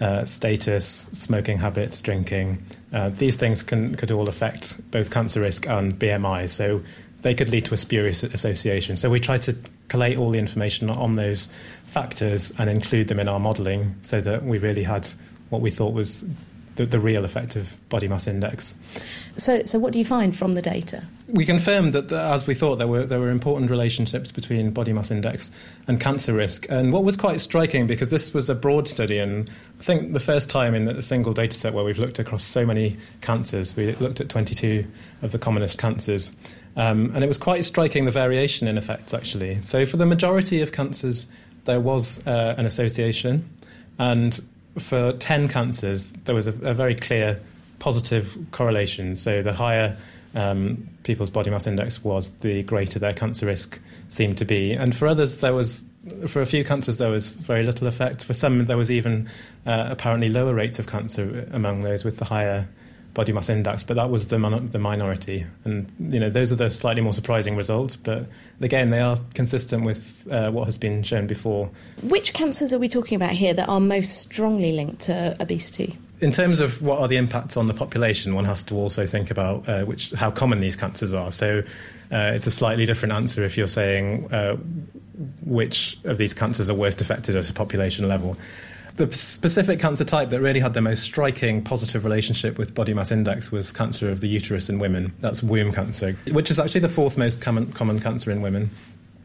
uh, 0.00 0.24
status, 0.24 1.08
smoking 1.12 1.58
habits, 1.58 2.00
drinking. 2.00 2.62
Uh, 2.92 3.10
these 3.10 3.36
things 3.36 3.62
can 3.62 3.94
could 3.94 4.10
all 4.10 4.28
affect 4.28 4.78
both 4.90 5.10
cancer 5.10 5.40
risk 5.40 5.66
and 5.66 5.98
BMI. 5.98 6.50
So 6.50 6.82
they 7.22 7.34
could 7.34 7.50
lead 7.50 7.64
to 7.66 7.74
a 7.74 7.76
spurious 7.76 8.22
association. 8.22 8.96
So 8.96 9.08
we 9.08 9.20
try 9.20 9.38
to 9.38 9.56
collate 9.88 10.18
all 10.18 10.30
the 10.30 10.38
information 10.38 10.90
on 10.90 11.14
those 11.14 11.48
factors 11.86 12.52
and 12.58 12.68
include 12.68 13.08
them 13.08 13.20
in 13.20 13.28
our 13.28 13.38
modelling 13.38 13.94
so 14.02 14.20
that 14.20 14.44
we 14.44 14.58
really 14.58 14.82
had 14.82 15.08
what 15.50 15.60
we 15.60 15.70
thought 15.70 15.92
was 15.92 16.26
the, 16.76 16.86
the 16.86 16.98
real 16.98 17.24
effective 17.24 17.76
body 17.88 18.08
mass 18.08 18.26
index. 18.26 18.74
So, 19.36 19.62
so 19.64 19.78
what 19.78 19.92
do 19.92 19.98
you 19.98 20.04
find 20.04 20.36
from 20.36 20.52
the 20.52 20.62
data? 20.62 21.04
We 21.28 21.46
confirmed 21.46 21.92
that, 21.92 22.12
as 22.12 22.46
we 22.46 22.54
thought, 22.54 22.76
there 22.76 22.86
were 22.86 23.06
there 23.06 23.18
were 23.18 23.30
important 23.30 23.70
relationships 23.70 24.30
between 24.30 24.72
body 24.72 24.92
mass 24.92 25.10
index 25.10 25.50
and 25.86 26.00
cancer 26.00 26.32
risk. 26.34 26.66
And 26.68 26.92
what 26.92 27.04
was 27.04 27.16
quite 27.16 27.40
striking, 27.40 27.86
because 27.86 28.10
this 28.10 28.34
was 28.34 28.50
a 28.50 28.54
broad 28.54 28.86
study, 28.86 29.18
and 29.18 29.48
I 29.80 29.82
think 29.82 30.12
the 30.12 30.20
first 30.20 30.50
time 30.50 30.74
in 30.74 30.88
a 30.88 31.02
single 31.02 31.32
data 31.32 31.56
set 31.56 31.72
where 31.72 31.84
we've 31.84 31.98
looked 31.98 32.18
across 32.18 32.44
so 32.44 32.66
many 32.66 32.96
cancers, 33.20 33.76
we 33.76 33.92
looked 33.94 34.20
at 34.20 34.28
22 34.28 34.86
of 35.22 35.32
the 35.32 35.38
commonest 35.38 35.78
cancers. 35.78 36.32
Um, 36.76 37.12
and 37.14 37.22
it 37.22 37.28
was 37.28 37.38
quite 37.38 37.64
striking 37.64 38.04
the 38.04 38.10
variation 38.10 38.66
in 38.66 38.76
effects, 38.76 39.14
actually. 39.14 39.60
So, 39.62 39.86
for 39.86 39.96
the 39.96 40.06
majority 40.06 40.60
of 40.60 40.72
cancers, 40.72 41.26
there 41.64 41.80
was 41.80 42.24
uh, 42.26 42.54
an 42.58 42.66
association. 42.66 43.48
And 43.98 44.38
for 44.78 45.12
10 45.12 45.48
cancers, 45.48 46.12
there 46.24 46.34
was 46.34 46.46
a, 46.46 46.50
a 46.62 46.74
very 46.74 46.94
clear 46.94 47.40
positive 47.78 48.36
correlation. 48.50 49.16
So 49.16 49.42
the 49.42 49.52
higher 49.52 49.96
um, 50.34 50.88
people's 51.04 51.30
body 51.30 51.50
mass 51.50 51.66
index 51.66 52.02
was, 52.02 52.32
the 52.40 52.62
greater 52.64 52.98
their 52.98 53.12
cancer 53.12 53.46
risk 53.46 53.80
seemed 54.08 54.38
to 54.38 54.44
be. 54.44 54.72
And 54.72 54.94
for 54.94 55.06
others, 55.06 55.38
there 55.38 55.54
was, 55.54 55.84
for 56.26 56.40
a 56.40 56.46
few 56.46 56.64
cancers, 56.64 56.98
there 56.98 57.10
was 57.10 57.34
very 57.34 57.62
little 57.62 57.86
effect. 57.86 58.24
For 58.24 58.34
some, 58.34 58.64
there 58.66 58.76
was 58.76 58.90
even 58.90 59.28
uh, 59.66 59.88
apparently 59.90 60.28
lower 60.28 60.54
rates 60.54 60.78
of 60.78 60.86
cancer 60.86 61.48
among 61.52 61.82
those 61.82 62.04
with 62.04 62.16
the 62.16 62.24
higher 62.24 62.68
body 63.14 63.32
mass 63.32 63.48
index, 63.48 63.84
but 63.84 63.94
that 63.94 64.10
was 64.10 64.28
the, 64.28 64.38
mon- 64.38 64.66
the 64.66 64.78
minority. 64.78 65.46
And, 65.64 65.90
you 65.98 66.20
know, 66.20 66.28
those 66.28 66.52
are 66.52 66.56
the 66.56 66.70
slightly 66.70 67.00
more 67.00 67.14
surprising 67.14 67.56
results, 67.56 67.96
but 67.96 68.28
again, 68.60 68.90
they 68.90 69.00
are 69.00 69.16
consistent 69.34 69.84
with 69.84 70.26
uh, 70.30 70.50
what 70.50 70.64
has 70.64 70.76
been 70.76 71.02
shown 71.02 71.26
before. 71.26 71.70
Which 72.02 72.34
cancers 72.34 72.72
are 72.72 72.78
we 72.78 72.88
talking 72.88 73.16
about 73.16 73.30
here 73.30 73.54
that 73.54 73.68
are 73.68 73.80
most 73.80 74.18
strongly 74.18 74.72
linked 74.72 75.02
to 75.02 75.36
obesity? 75.40 75.96
In 76.20 76.32
terms 76.32 76.60
of 76.60 76.80
what 76.82 77.00
are 77.00 77.08
the 77.08 77.16
impacts 77.16 77.56
on 77.56 77.66
the 77.66 77.74
population, 77.74 78.34
one 78.34 78.44
has 78.44 78.62
to 78.64 78.74
also 78.74 79.06
think 79.06 79.30
about 79.30 79.68
uh, 79.68 79.84
which, 79.84 80.10
how 80.12 80.30
common 80.30 80.60
these 80.60 80.76
cancers 80.76 81.12
are. 81.12 81.32
So 81.32 81.62
uh, 82.12 82.32
it's 82.34 82.46
a 82.46 82.50
slightly 82.50 82.86
different 82.86 83.12
answer 83.12 83.44
if 83.44 83.56
you're 83.56 83.66
saying 83.66 84.32
uh, 84.32 84.56
which 85.44 85.98
of 86.04 86.18
these 86.18 86.34
cancers 86.34 86.70
are 86.70 86.74
worst 86.74 87.00
affected 87.00 87.36
at 87.36 87.48
a 87.50 87.52
population 87.52 88.08
level. 88.08 88.36
The 88.96 89.10
specific 89.12 89.80
cancer 89.80 90.04
type 90.04 90.30
that 90.30 90.40
really 90.40 90.60
had 90.60 90.72
the 90.74 90.80
most 90.80 91.02
striking 91.02 91.64
positive 91.64 92.04
relationship 92.04 92.58
with 92.58 92.74
body 92.74 92.94
mass 92.94 93.10
index 93.10 93.50
was 93.50 93.72
cancer 93.72 94.08
of 94.08 94.20
the 94.20 94.28
uterus 94.28 94.68
in 94.68 94.78
women. 94.78 95.12
That's 95.18 95.42
womb 95.42 95.72
cancer, 95.72 96.12
which 96.30 96.48
is 96.48 96.60
actually 96.60 96.82
the 96.82 96.88
fourth 96.88 97.18
most 97.18 97.40
common, 97.40 97.72
common 97.72 97.98
cancer 97.98 98.30
in 98.30 98.40
women. 98.40 98.70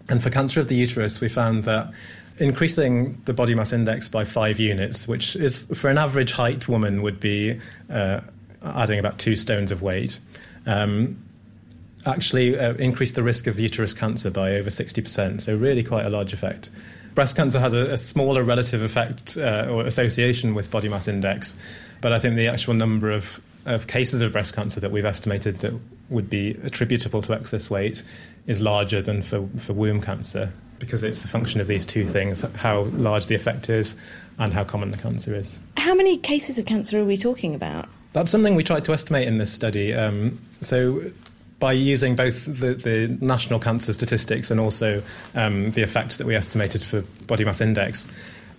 And 0.09 0.23
for 0.23 0.31
cancer 0.31 0.59
of 0.59 0.69
the 0.69 0.75
uterus, 0.75 1.21
we 1.21 1.29
found 1.29 1.63
that 1.63 1.93
increasing 2.39 3.21
the 3.25 3.33
body 3.33 3.53
mass 3.53 3.71
index 3.71 4.09
by 4.09 4.23
five 4.23 4.59
units, 4.59 5.07
which 5.07 5.35
is 5.35 5.67
for 5.75 5.89
an 5.89 5.99
average 5.99 6.31
height 6.31 6.67
woman 6.67 7.03
would 7.03 7.19
be 7.19 7.59
uh, 7.91 8.21
adding 8.63 8.97
about 8.97 9.19
two 9.19 9.35
stones 9.35 9.71
of 9.71 9.83
weight, 9.83 10.19
um, 10.65 11.21
actually 12.07 12.57
uh, 12.57 12.73
increased 12.75 13.15
the 13.15 13.23
risk 13.23 13.45
of 13.45 13.59
uterus 13.59 13.93
cancer 13.93 14.31
by 14.31 14.55
over 14.55 14.69
60%. 14.69 15.41
So, 15.41 15.55
really, 15.55 15.83
quite 15.83 16.05
a 16.05 16.09
large 16.09 16.33
effect. 16.33 16.71
Breast 17.19 17.35
cancer 17.35 17.59
has 17.59 17.73
a, 17.73 17.91
a 17.91 17.97
smaller 17.97 18.43
relative 18.43 18.81
effect 18.81 19.37
uh, 19.37 19.67
or 19.69 19.83
association 19.83 20.55
with 20.55 20.71
body 20.71 20.87
mass 20.87 21.05
index, 21.05 21.57
but 21.99 22.13
I 22.13 22.19
think 22.19 22.37
the 22.37 22.47
actual 22.47 22.75
number 22.75 23.11
of, 23.11 23.41
of 23.65 23.87
cases 23.87 24.21
of 24.21 24.31
breast 24.31 24.55
cancer 24.55 24.79
that 24.79 24.89
we've 24.89 25.03
estimated 25.03 25.57
that 25.57 25.73
would 26.09 26.29
be 26.29 26.51
attributable 26.63 27.21
to 27.23 27.33
excess 27.33 27.69
weight 27.69 28.05
is 28.47 28.61
larger 28.61 29.01
than 29.01 29.21
for, 29.21 29.45
for 29.57 29.73
womb 29.73 29.99
cancer 29.99 30.53
because 30.79 31.03
it's 31.03 31.21
the 31.21 31.27
function 31.27 31.59
of 31.59 31.67
these 31.67 31.85
two 31.85 32.05
things 32.05 32.39
how 32.55 32.83
large 32.83 33.27
the 33.27 33.35
effect 33.35 33.67
is 33.67 33.97
and 34.37 34.53
how 34.53 34.63
common 34.63 34.91
the 34.91 34.97
cancer 34.97 35.35
is. 35.35 35.59
How 35.75 35.95
many 35.95 36.15
cases 36.15 36.57
of 36.57 36.67
cancer 36.67 37.01
are 37.01 37.05
we 37.05 37.17
talking 37.17 37.53
about? 37.53 37.89
That's 38.13 38.31
something 38.31 38.55
we 38.55 38.63
tried 38.63 38.85
to 38.85 38.93
estimate 38.93 39.27
in 39.27 39.39
this 39.39 39.51
study. 39.51 39.93
Um, 39.93 40.39
so, 40.61 41.03
by 41.59 41.73
using 41.73 42.15
both 42.15 42.45
the, 42.45 42.73
the, 42.73 43.17
national 43.19 43.59
cancer 43.59 43.91
statistics 43.93 44.49
and 44.49 44.59
also 44.59 45.03
um, 45.35 45.71
the 45.71 45.81
effects 45.81 46.17
that 46.17 46.25
we 46.25 46.35
estimated 46.35 46.81
for 46.81 47.01
body 47.27 47.43
mass 47.43 47.61
index, 47.61 48.07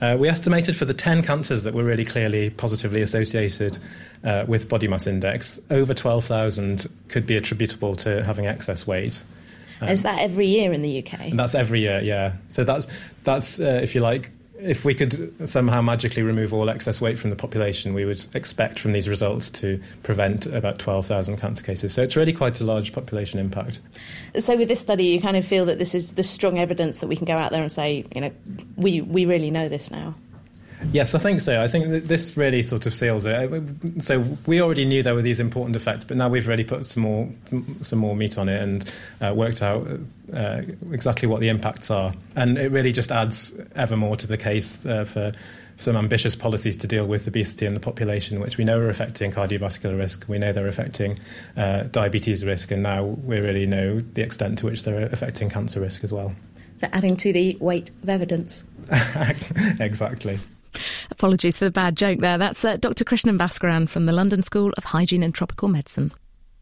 uh, 0.01 0.17
we 0.19 0.29
estimated 0.29 0.77
for 0.77 0.85
the 0.85 0.95
10 0.95 1.23
cancers 1.23 1.63
that 1.65 1.75
were 1.75 1.85
really 1.85 2.05
clearly 2.05 2.51
positively 2.51 3.03
associated 3.03 3.79
uh, 4.25 4.45
with 4.47 4.69
body 4.69 4.89
mass 4.89 5.07
index, 5.07 5.61
over 5.71 5.93
12,000 5.93 6.87
could 7.09 7.27
be 7.27 7.37
attributable 7.37 7.95
to 7.95 8.25
having 8.25 8.47
excess 8.47 8.87
weight. 8.87 9.23
Um, 9.81 9.89
Is 9.89 10.03
that 10.03 10.21
every 10.21 10.47
year 10.47 10.73
in 10.73 10.83
the 10.83 10.99
UK? 10.99 11.31
That's 11.33 11.55
every 11.55 11.81
year, 11.81 12.01
yeah. 12.03 12.35
So 12.49 12.65
that's, 12.65 12.87
that's 13.25 13.61
uh, 13.61 13.81
if 13.83 13.95
you 13.95 14.01
like, 14.01 14.31
if 14.63 14.85
we 14.85 14.95
could 14.95 15.49
somehow 15.49 15.81
magically 15.81 16.23
remove 16.23 16.53
all 16.53 16.69
excess 16.71 17.01
weight 17.01 17.19
from 17.19 17.31
the 17.31 17.37
population, 17.37 17.95
we 17.95 18.05
would 18.05 18.25
expect 18.35 18.79
from 18.79 18.93
these 18.93 19.09
results 19.09 19.51
to 19.51 19.81
prevent 20.03 20.47
about 20.47 20.79
12,000 20.79 21.37
cancer 21.37 21.63
cases. 21.65 21.93
So 21.93 22.03
it's 22.03 22.17
really 22.17 22.33
quite 22.33 22.61
a 22.61 22.65
large 22.65 22.93
population 22.93 23.39
impact. 23.39 23.81
So 24.39 24.57
with 24.57 24.69
this 24.69 24.81
study, 24.81 25.05
you 25.05 25.21
kind 25.21 25.37
of 25.37 25.45
feel 25.45 25.65
that 25.67 25.79
this 25.79 25.95
is 25.95 26.13
the 26.13 26.23
strong 26.23 26.59
evidence 26.59 26.99
that 26.99 27.09
we 27.09 27.17
can 27.17 27.25
go 27.25 27.37
out 27.37 27.51
there 27.51 27.63
and 27.63 27.73
say, 27.73 28.05
you 28.15 28.21
know, 28.21 28.33
we, 28.77 29.01
we 29.01 29.27
really 29.27 29.51
know 29.51 29.69
this 29.69 29.91
now. 29.91 30.15
Yes, 30.93 31.15
I 31.15 31.19
think 31.19 31.41
so. 31.41 31.63
I 31.63 31.69
think 31.69 32.05
this 32.05 32.37
really 32.37 32.63
sort 32.63 32.87
of 32.87 32.95
seals 32.95 33.27
it. 33.27 34.03
So 34.03 34.21
we 34.47 34.61
already 34.61 34.85
knew 34.85 35.03
there 35.03 35.15
were 35.15 35.23
these 35.23 35.41
important 35.41 35.77
effects, 35.77 36.05
but 36.05 36.17
now 36.17 36.29
we've 36.29 36.49
really 36.49 36.65
put 36.65 36.87
some 36.87 37.03
more 37.03 37.29
some 37.81 37.99
more 37.99 38.17
meat 38.17 38.39
on 38.39 38.49
it 38.49 38.63
and 38.63 38.93
uh, 39.21 39.35
worked 39.35 39.63
out 39.63 39.87
uh, 40.33 40.63
exactly 40.91 41.29
what 41.29 41.41
the 41.41 41.49
impacts 41.49 41.91
are. 41.91 42.15
And 42.35 42.59
it 42.59 42.71
really 42.73 42.93
just 42.93 43.13
adds 43.13 43.55
ever 43.75 43.97
more 43.97 44.17
to 44.17 44.27
the 44.27 44.37
case 44.37 44.87
uh, 44.87 45.05
for 45.05 45.33
some 45.77 45.97
ambitious 45.97 46.37
policies 46.37 46.77
to 46.77 46.87
deal 46.87 47.07
with 47.07 47.27
obesity 47.27 47.67
in 47.67 47.75
the 47.75 47.81
population, 47.81 48.41
which 48.41 48.59
we 48.59 48.65
know 48.65 48.79
are 48.79 48.91
affecting 48.91 49.33
cardiovascular 49.33 49.97
risk, 49.97 50.27
we 50.29 50.39
know 50.39 50.53
they're 50.53 50.69
affecting 50.69 51.19
uh, 51.57 51.85
diabetes 51.85 52.45
risk, 52.45 52.71
and 52.71 52.83
now 52.83 53.03
we 53.05 53.41
really 53.41 53.67
know 53.67 53.99
the 53.99 54.23
extent 54.23 54.59
to 54.59 54.67
which 54.67 54.85
they're 54.85 55.07
affecting 55.07 55.49
cancer 55.49 55.81
risk 55.81 56.05
as 56.05 56.13
well. 56.13 56.35
So 56.77 56.89
adding 56.93 57.17
to 57.17 57.33
the 57.33 57.57
weight 57.61 57.91
of 58.03 58.09
evidence. 58.09 58.65
exactly. 59.81 60.39
Apologies 61.11 61.59
for 61.59 61.65
the 61.65 61.71
bad 61.71 61.97
joke 61.97 62.21
there. 62.21 62.39
That's 62.39 62.65
uh, 62.65 62.77
Dr. 62.77 63.05
Krishnan 63.05 63.39
Bhaskaran 63.39 63.89
from 63.89 64.07
the 64.07 64.13
London 64.13 64.43
School 64.43 64.73
of 64.77 64.85
Hygiene 64.85 65.23
and 65.23 65.35
Tropical 65.35 65.69
Medicine. 65.69 66.13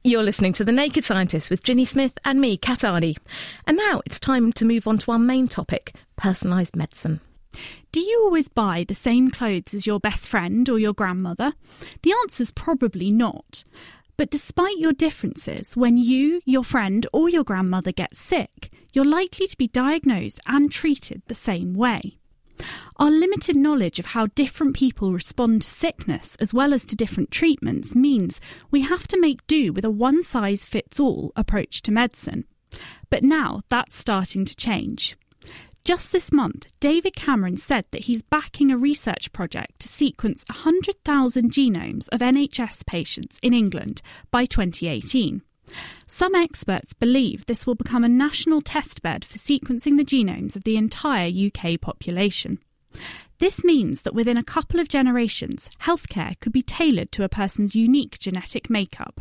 You're 0.05 0.23
listening 0.23 0.53
to 0.55 0.65
The 0.65 0.73
Naked 0.73 1.05
Scientists 1.05 1.51
with 1.51 1.63
Ginny 1.63 1.85
Smith 1.85 2.17
and 2.25 2.41
me, 2.41 2.57
Kat 2.57 2.81
Arney. 2.81 3.19
And 3.67 3.77
now 3.77 4.01
it's 4.07 4.21
time 4.21 4.53
to 4.55 4.65
move 4.65 4.87
on 4.87 4.99
to 4.99 5.11
our 5.11 5.19
main 5.19 5.49
topic 5.49 5.95
personalised 6.17 6.77
medicine. 6.77 7.21
Do 7.93 8.01
you 8.01 8.23
always 8.25 8.49
buy 8.49 8.85
the 8.87 8.95
same 8.95 9.31
clothes 9.31 9.75
as 9.75 9.87
your 9.87 9.99
best 9.99 10.29
friend 10.29 10.69
or 10.69 10.79
your 10.79 10.93
grandmother? 10.93 11.53
The 12.03 12.15
answer's 12.23 12.53
probably 12.53 13.11
not. 13.11 13.65
But 14.17 14.31
despite 14.31 14.79
your 14.79 14.93
differences, 14.93 15.77
when 15.77 15.97
you, 15.97 16.41
your 16.45 16.65
friend, 16.65 17.07
or 17.13 17.29
your 17.29 17.45
grandmother 17.45 17.93
get 17.93 18.17
sick, 18.17 18.73
you're 18.93 19.05
likely 19.05 19.47
to 19.47 19.57
be 19.57 19.69
diagnosed 19.69 20.41
and 20.47 20.71
treated 20.71 21.23
the 21.27 21.35
same 21.35 21.75
way. 21.75 22.18
Our 22.97 23.11
limited 23.11 23.57
knowledge 23.57 23.99
of 23.99 24.07
how 24.07 24.27
different 24.27 24.75
people 24.75 25.13
respond 25.13 25.63
to 25.63 25.69
sickness 25.69 26.37
as 26.41 26.53
well 26.53 26.75
as 26.75 26.85
to 26.87 26.97
different 26.97 27.31
treatments 27.31 27.95
means 27.95 28.41
we 28.71 28.83
have 28.83 29.07
to 29.09 29.21
make 29.21 29.47
do 29.47 29.73
with 29.73 29.85
a 29.85 29.91
one 29.91 30.23
size 30.23 30.65
fits 30.65 30.99
all 30.99 31.33
approach 31.37 31.83
to 31.83 31.93
medicine. 31.93 32.45
But 33.11 33.23
now 33.23 33.63
that's 33.69 33.97
starting 33.97 34.45
to 34.45 34.57
change. 34.57 35.17
Just 35.85 36.13
this 36.13 36.31
month, 36.33 36.67
David 36.81 37.17
Cameron 37.17 37.57
said 37.57 37.87
that 37.93 38.03
he's 38.03 38.23
backing 38.23 38.71
a 38.71 38.77
research 38.77 39.33
project 39.33 39.81
to 39.81 39.89
sequence 39.89 40.45
100,000 40.51 41.51
genomes 41.51 42.09
of 42.13 42.21
NHS 42.21 42.85
patients 42.85 43.39
in 43.43 43.55
England 43.55 44.03
by 44.31 44.45
2018. 44.45 45.41
Some 46.07 46.35
experts 46.35 46.93
believe 46.93 47.47
this 47.47 47.67
will 47.67 47.75
become 47.75 48.05
a 48.05 48.09
national 48.09 48.63
testbed 48.63 49.25
for 49.25 49.39
sequencing 49.39 49.97
the 49.97 50.05
genomes 50.05 50.57
of 50.57 50.65
the 50.65 50.77
entire 50.77 51.29
UK 51.29 51.81
population. 51.81 52.59
This 53.39 53.63
means 53.63 54.03
that 54.03 54.15
within 54.15 54.37
a 54.37 54.43
couple 54.43 54.81
of 54.81 54.89
generations, 54.89 55.71
healthcare 55.83 56.39
could 56.41 56.53
be 56.53 56.63
tailored 56.63 57.13
to 57.13 57.25
a 57.25 57.29
person's 57.29 57.77
unique 57.77 58.19
genetic 58.19 58.69
makeup. 58.69 59.21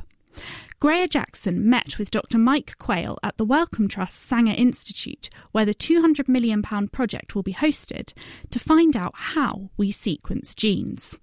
Greer 0.80 1.08
Jackson 1.08 1.68
met 1.68 1.98
with 1.98 2.12
Dr. 2.12 2.38
Mike 2.38 2.78
Quail 2.78 3.18
at 3.24 3.38
the 3.38 3.46
Wellcome 3.46 3.88
Trust 3.88 4.16
Sanger 4.16 4.54
Institute, 4.56 5.30
where 5.52 5.66
the 5.66 5.74
£200 5.74 6.28
million 6.28 6.62
project 6.62 7.36
will 7.36 7.44
be 7.44 7.54
hosted, 7.54 8.14
to 8.52 8.60
find 8.60 8.96
out 8.96 9.14
how 9.16 9.70
we 9.78 9.92
sequence 9.92 10.54
genes. 10.54 11.20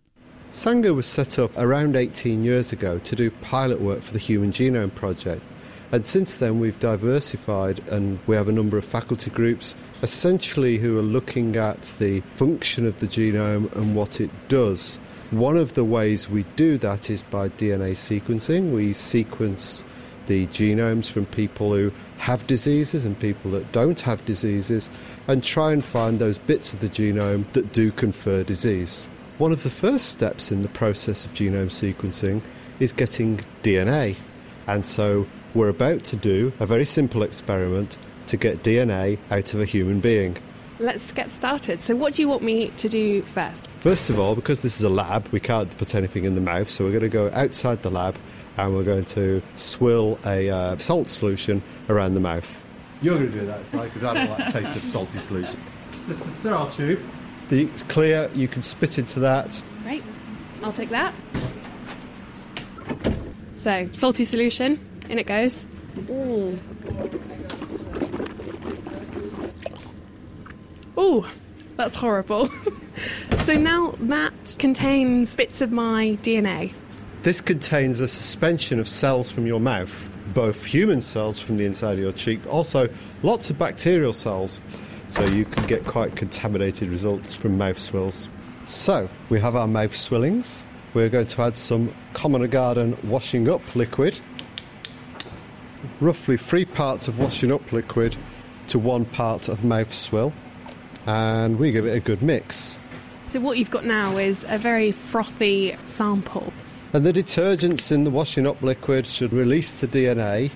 Sanger 0.54 0.94
was 0.94 1.06
set 1.06 1.36
up 1.40 1.50
around 1.56 1.96
18 1.96 2.44
years 2.44 2.70
ago 2.70 3.00
to 3.00 3.16
do 3.16 3.28
pilot 3.42 3.80
work 3.80 4.00
for 4.02 4.12
the 4.12 4.20
Human 4.20 4.52
Genome 4.52 4.94
Project. 4.94 5.42
And 5.90 6.06
since 6.06 6.36
then, 6.36 6.60
we've 6.60 6.78
diversified 6.78 7.80
and 7.88 8.20
we 8.28 8.36
have 8.36 8.46
a 8.46 8.52
number 8.52 8.78
of 8.78 8.84
faculty 8.84 9.32
groups 9.32 9.74
essentially 10.04 10.78
who 10.78 10.96
are 10.96 11.02
looking 11.02 11.56
at 11.56 11.92
the 11.98 12.20
function 12.36 12.86
of 12.86 13.00
the 13.00 13.06
genome 13.06 13.70
and 13.74 13.96
what 13.96 14.20
it 14.20 14.30
does. 14.46 14.96
One 15.32 15.56
of 15.56 15.74
the 15.74 15.82
ways 15.82 16.30
we 16.30 16.44
do 16.54 16.78
that 16.78 17.10
is 17.10 17.22
by 17.22 17.48
DNA 17.48 17.90
sequencing. 17.90 18.72
We 18.72 18.92
sequence 18.92 19.82
the 20.28 20.46
genomes 20.46 21.10
from 21.10 21.26
people 21.26 21.74
who 21.74 21.90
have 22.18 22.46
diseases 22.46 23.04
and 23.04 23.18
people 23.18 23.50
that 23.50 23.72
don't 23.72 24.00
have 24.02 24.24
diseases 24.24 24.88
and 25.26 25.42
try 25.42 25.72
and 25.72 25.84
find 25.84 26.20
those 26.20 26.38
bits 26.38 26.72
of 26.72 26.78
the 26.78 26.88
genome 26.88 27.44
that 27.54 27.72
do 27.72 27.90
confer 27.90 28.44
disease. 28.44 29.08
One 29.38 29.50
of 29.50 29.64
the 29.64 29.70
first 29.70 30.10
steps 30.10 30.52
in 30.52 30.62
the 30.62 30.68
process 30.68 31.24
of 31.24 31.32
genome 31.34 31.66
sequencing 31.66 32.40
is 32.78 32.92
getting 32.92 33.40
DNA. 33.64 34.14
And 34.68 34.86
so 34.86 35.26
we're 35.54 35.70
about 35.70 36.04
to 36.04 36.16
do 36.16 36.52
a 36.60 36.66
very 36.66 36.84
simple 36.84 37.24
experiment 37.24 37.98
to 38.28 38.36
get 38.36 38.62
DNA 38.62 39.18
out 39.32 39.52
of 39.52 39.60
a 39.60 39.64
human 39.64 39.98
being. 39.98 40.36
Let's 40.78 41.10
get 41.10 41.32
started. 41.32 41.82
So, 41.82 41.96
what 41.96 42.14
do 42.14 42.22
you 42.22 42.28
want 42.28 42.42
me 42.42 42.68
to 42.76 42.88
do 42.88 43.22
first? 43.22 43.66
First 43.80 44.08
of 44.08 44.20
all, 44.20 44.36
because 44.36 44.60
this 44.60 44.76
is 44.76 44.82
a 44.82 44.88
lab, 44.88 45.26
we 45.32 45.40
can't 45.40 45.76
put 45.78 45.96
anything 45.96 46.24
in 46.24 46.36
the 46.36 46.40
mouth, 46.40 46.70
so 46.70 46.84
we're 46.84 46.90
going 46.90 47.02
to 47.02 47.08
go 47.08 47.28
outside 47.32 47.82
the 47.82 47.90
lab 47.90 48.16
and 48.56 48.74
we're 48.74 48.84
going 48.84 49.04
to 49.04 49.42
swill 49.56 50.18
a 50.24 50.48
uh, 50.48 50.76
salt 50.76 51.10
solution 51.10 51.60
around 51.88 52.14
the 52.14 52.20
mouth. 52.20 52.64
You're 53.02 53.18
going 53.18 53.32
to 53.32 53.40
do 53.40 53.46
that, 53.46 53.64
because 53.70 54.04
I 54.04 54.14
don't 54.14 54.30
like 54.30 54.52
the 54.52 54.60
taste 54.60 54.76
of 54.76 54.84
salty 54.84 55.18
solution. 55.18 55.58
So, 56.02 56.08
this 56.08 56.20
is 56.20 56.26
a 56.26 56.30
sterile 56.30 56.70
tube. 56.70 57.00
It's 57.50 57.82
clear, 57.84 58.30
you 58.34 58.48
can 58.48 58.62
spit 58.62 58.98
into 58.98 59.20
that. 59.20 59.62
Right, 59.84 60.02
I'll 60.62 60.72
take 60.72 60.90
that. 60.90 61.14
So, 63.54 63.88
salty 63.92 64.24
solution, 64.24 64.78
in 65.08 65.18
it 65.18 65.26
goes. 65.26 65.66
Ooh. 66.10 66.58
Ooh, 70.98 71.24
that's 71.76 71.94
horrible. 71.94 72.48
so 73.38 73.54
now 73.54 73.94
that 74.00 74.56
contains 74.58 75.34
bits 75.34 75.60
of 75.60 75.72
my 75.72 76.18
DNA. 76.22 76.72
This 77.22 77.40
contains 77.40 78.00
a 78.00 78.08
suspension 78.08 78.78
of 78.78 78.88
cells 78.88 79.30
from 79.30 79.46
your 79.46 79.60
mouth, 79.60 80.08
both 80.34 80.64
human 80.64 81.00
cells 81.00 81.40
from 81.40 81.56
the 81.56 81.64
inside 81.64 81.94
of 81.94 82.00
your 82.00 82.12
cheek, 82.12 82.42
but 82.44 82.50
also 82.50 82.88
lots 83.22 83.50
of 83.50 83.58
bacterial 83.58 84.12
cells. 84.12 84.60
So 85.14 85.24
you 85.26 85.44
can 85.44 85.64
get 85.68 85.86
quite 85.86 86.16
contaminated 86.16 86.88
results 86.88 87.34
from 87.34 87.56
mouth 87.56 87.78
swills. 87.78 88.28
So 88.66 89.08
we 89.30 89.38
have 89.38 89.54
our 89.54 89.68
mouth 89.68 89.94
swillings. 89.94 90.64
We're 90.92 91.08
going 91.08 91.28
to 91.28 91.42
add 91.42 91.56
some 91.56 91.94
Common 92.14 92.50
Garden 92.50 92.98
washing 93.04 93.48
up 93.48 93.62
liquid. 93.76 94.18
Roughly 96.00 96.36
three 96.36 96.64
parts 96.64 97.06
of 97.06 97.20
washing 97.20 97.52
up 97.52 97.70
liquid 97.70 98.16
to 98.66 98.80
one 98.80 99.04
part 99.04 99.46
of 99.48 99.64
mouth 99.64 99.94
swill. 99.94 100.32
And 101.06 101.60
we 101.60 101.70
give 101.70 101.86
it 101.86 101.94
a 101.94 102.00
good 102.00 102.20
mix. 102.20 102.76
So 103.22 103.38
what 103.38 103.56
you've 103.56 103.70
got 103.70 103.84
now 103.84 104.16
is 104.16 104.44
a 104.48 104.58
very 104.58 104.90
frothy 104.90 105.76
sample. 105.84 106.52
And 106.92 107.06
the 107.06 107.12
detergents 107.12 107.92
in 107.92 108.02
the 108.02 108.10
washing 108.10 108.48
up 108.48 108.60
liquid 108.62 109.06
should 109.06 109.32
release 109.32 109.70
the 109.70 109.86
DNA. 109.86 110.50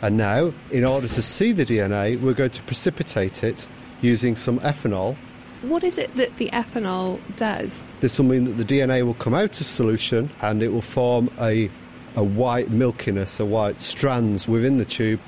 And 0.00 0.16
now, 0.16 0.54
in 0.70 0.86
order 0.86 1.06
to 1.06 1.20
see 1.20 1.52
the 1.52 1.66
DNA, 1.66 2.18
we're 2.18 2.32
going 2.32 2.52
to 2.52 2.62
precipitate 2.62 3.44
it 3.44 3.68
using 4.02 4.36
some 4.36 4.58
ethanol. 4.60 5.16
What 5.62 5.84
is 5.84 5.98
it 5.98 6.14
that 6.16 6.36
the 6.38 6.48
ethanol 6.50 7.20
does? 7.36 7.84
This 8.00 8.18
will 8.18 8.26
mean 8.26 8.44
that 8.44 8.52
the 8.52 8.64
DNA 8.64 9.04
will 9.04 9.14
come 9.14 9.34
out 9.34 9.60
of 9.60 9.66
solution 9.66 10.30
and 10.40 10.62
it 10.62 10.68
will 10.68 10.80
form 10.80 11.30
a, 11.38 11.70
a 12.16 12.24
white 12.24 12.70
milkiness, 12.70 13.38
a 13.40 13.44
white 13.44 13.80
strands 13.80 14.48
within 14.48 14.78
the 14.78 14.86
tube, 14.86 15.20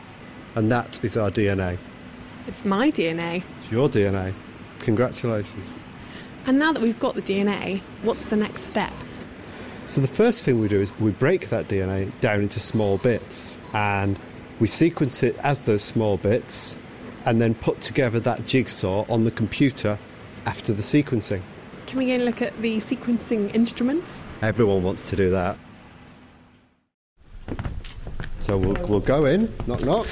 and 0.54 0.72
that 0.72 1.02
is 1.04 1.16
our 1.16 1.30
DNA. 1.30 1.76
It's 2.46 2.64
my 2.64 2.90
DNA. 2.90 3.42
It's 3.58 3.70
your 3.70 3.88
DNA. 3.88 4.32
Congratulations. 4.80 5.72
And 6.46 6.58
now 6.58 6.72
that 6.72 6.82
we've 6.82 6.98
got 6.98 7.14
the 7.14 7.22
DNA, 7.22 7.80
what's 8.02 8.26
the 8.26 8.36
next 8.36 8.62
step? 8.62 8.92
So 9.86 10.00
the 10.00 10.08
first 10.08 10.42
thing 10.42 10.60
we 10.60 10.68
do 10.68 10.80
is 10.80 10.98
we 10.98 11.10
break 11.10 11.50
that 11.50 11.68
DNA 11.68 12.10
down 12.20 12.40
into 12.40 12.58
small 12.58 12.98
bits 12.98 13.58
and 13.74 14.18
we 14.58 14.66
sequence 14.66 15.22
it 15.22 15.36
as 15.38 15.60
those 15.60 15.82
small 15.82 16.16
bits 16.16 16.76
and 17.26 17.40
then 17.40 17.54
put 17.54 17.80
together 17.80 18.20
that 18.20 18.44
jigsaw 18.46 19.04
on 19.08 19.24
the 19.24 19.30
computer 19.30 19.98
after 20.46 20.72
the 20.72 20.82
sequencing. 20.82 21.42
Can 21.86 21.98
we 21.98 22.06
go 22.06 22.12
and 22.12 22.24
look 22.24 22.42
at 22.42 22.56
the 22.62 22.78
sequencing 22.78 23.54
instruments? 23.54 24.22
Everyone 24.40 24.82
wants 24.82 25.10
to 25.10 25.16
do 25.16 25.30
that. 25.30 25.56
So 28.40 28.58
we'll, 28.58 28.86
we'll 28.86 29.00
go 29.00 29.24
in, 29.24 29.52
knock 29.66 29.84
knock. 29.84 30.06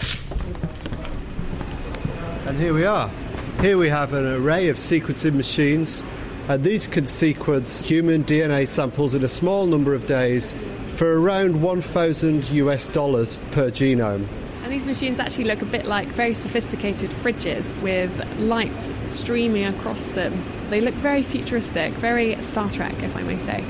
And 2.47 2.59
here 2.59 2.75
we 2.75 2.85
are. 2.85 3.11
Here 3.61 3.77
we 3.77 3.89
have 3.89 4.13
an 4.13 4.27
array 4.27 4.69
of 4.69 4.77
sequencing 4.77 5.35
machines, 5.35 6.03
and 6.49 6.65
these 6.65 6.87
can 6.87 7.07
sequence 7.07 7.81
human 7.81 8.25
DNA 8.25 8.67
samples 8.67 9.15
in 9.15 9.25
a 9.25 9.29
small 9.29 9.67
number 9.67 9.95
of 9.95 10.07
days 10.07 10.55
for 10.97 11.21
around 11.21 11.61
1,000 11.61 12.51
US 12.51 12.89
dollars 12.89 13.39
per 13.51 13.71
genome. 13.71 14.27
And 14.71 14.79
these 14.79 14.87
machines 14.87 15.19
actually 15.19 15.47
look 15.47 15.63
a 15.63 15.67
bit 15.67 15.85
like 15.85 16.07
very 16.07 16.33
sophisticated 16.33 17.11
fridges 17.11 17.83
with 17.83 18.13
lights 18.39 18.93
streaming 19.09 19.65
across 19.65 20.07
them. 20.07 20.45
They 20.71 20.81
look 20.81 20.95
very 20.95 21.25
futuristic, 21.25 21.93
very 21.95 22.41
Star 22.41 22.71
Trek, 22.71 22.95
if 23.03 23.17
I 23.17 23.25
may 23.25 23.37
say. 23.41 23.65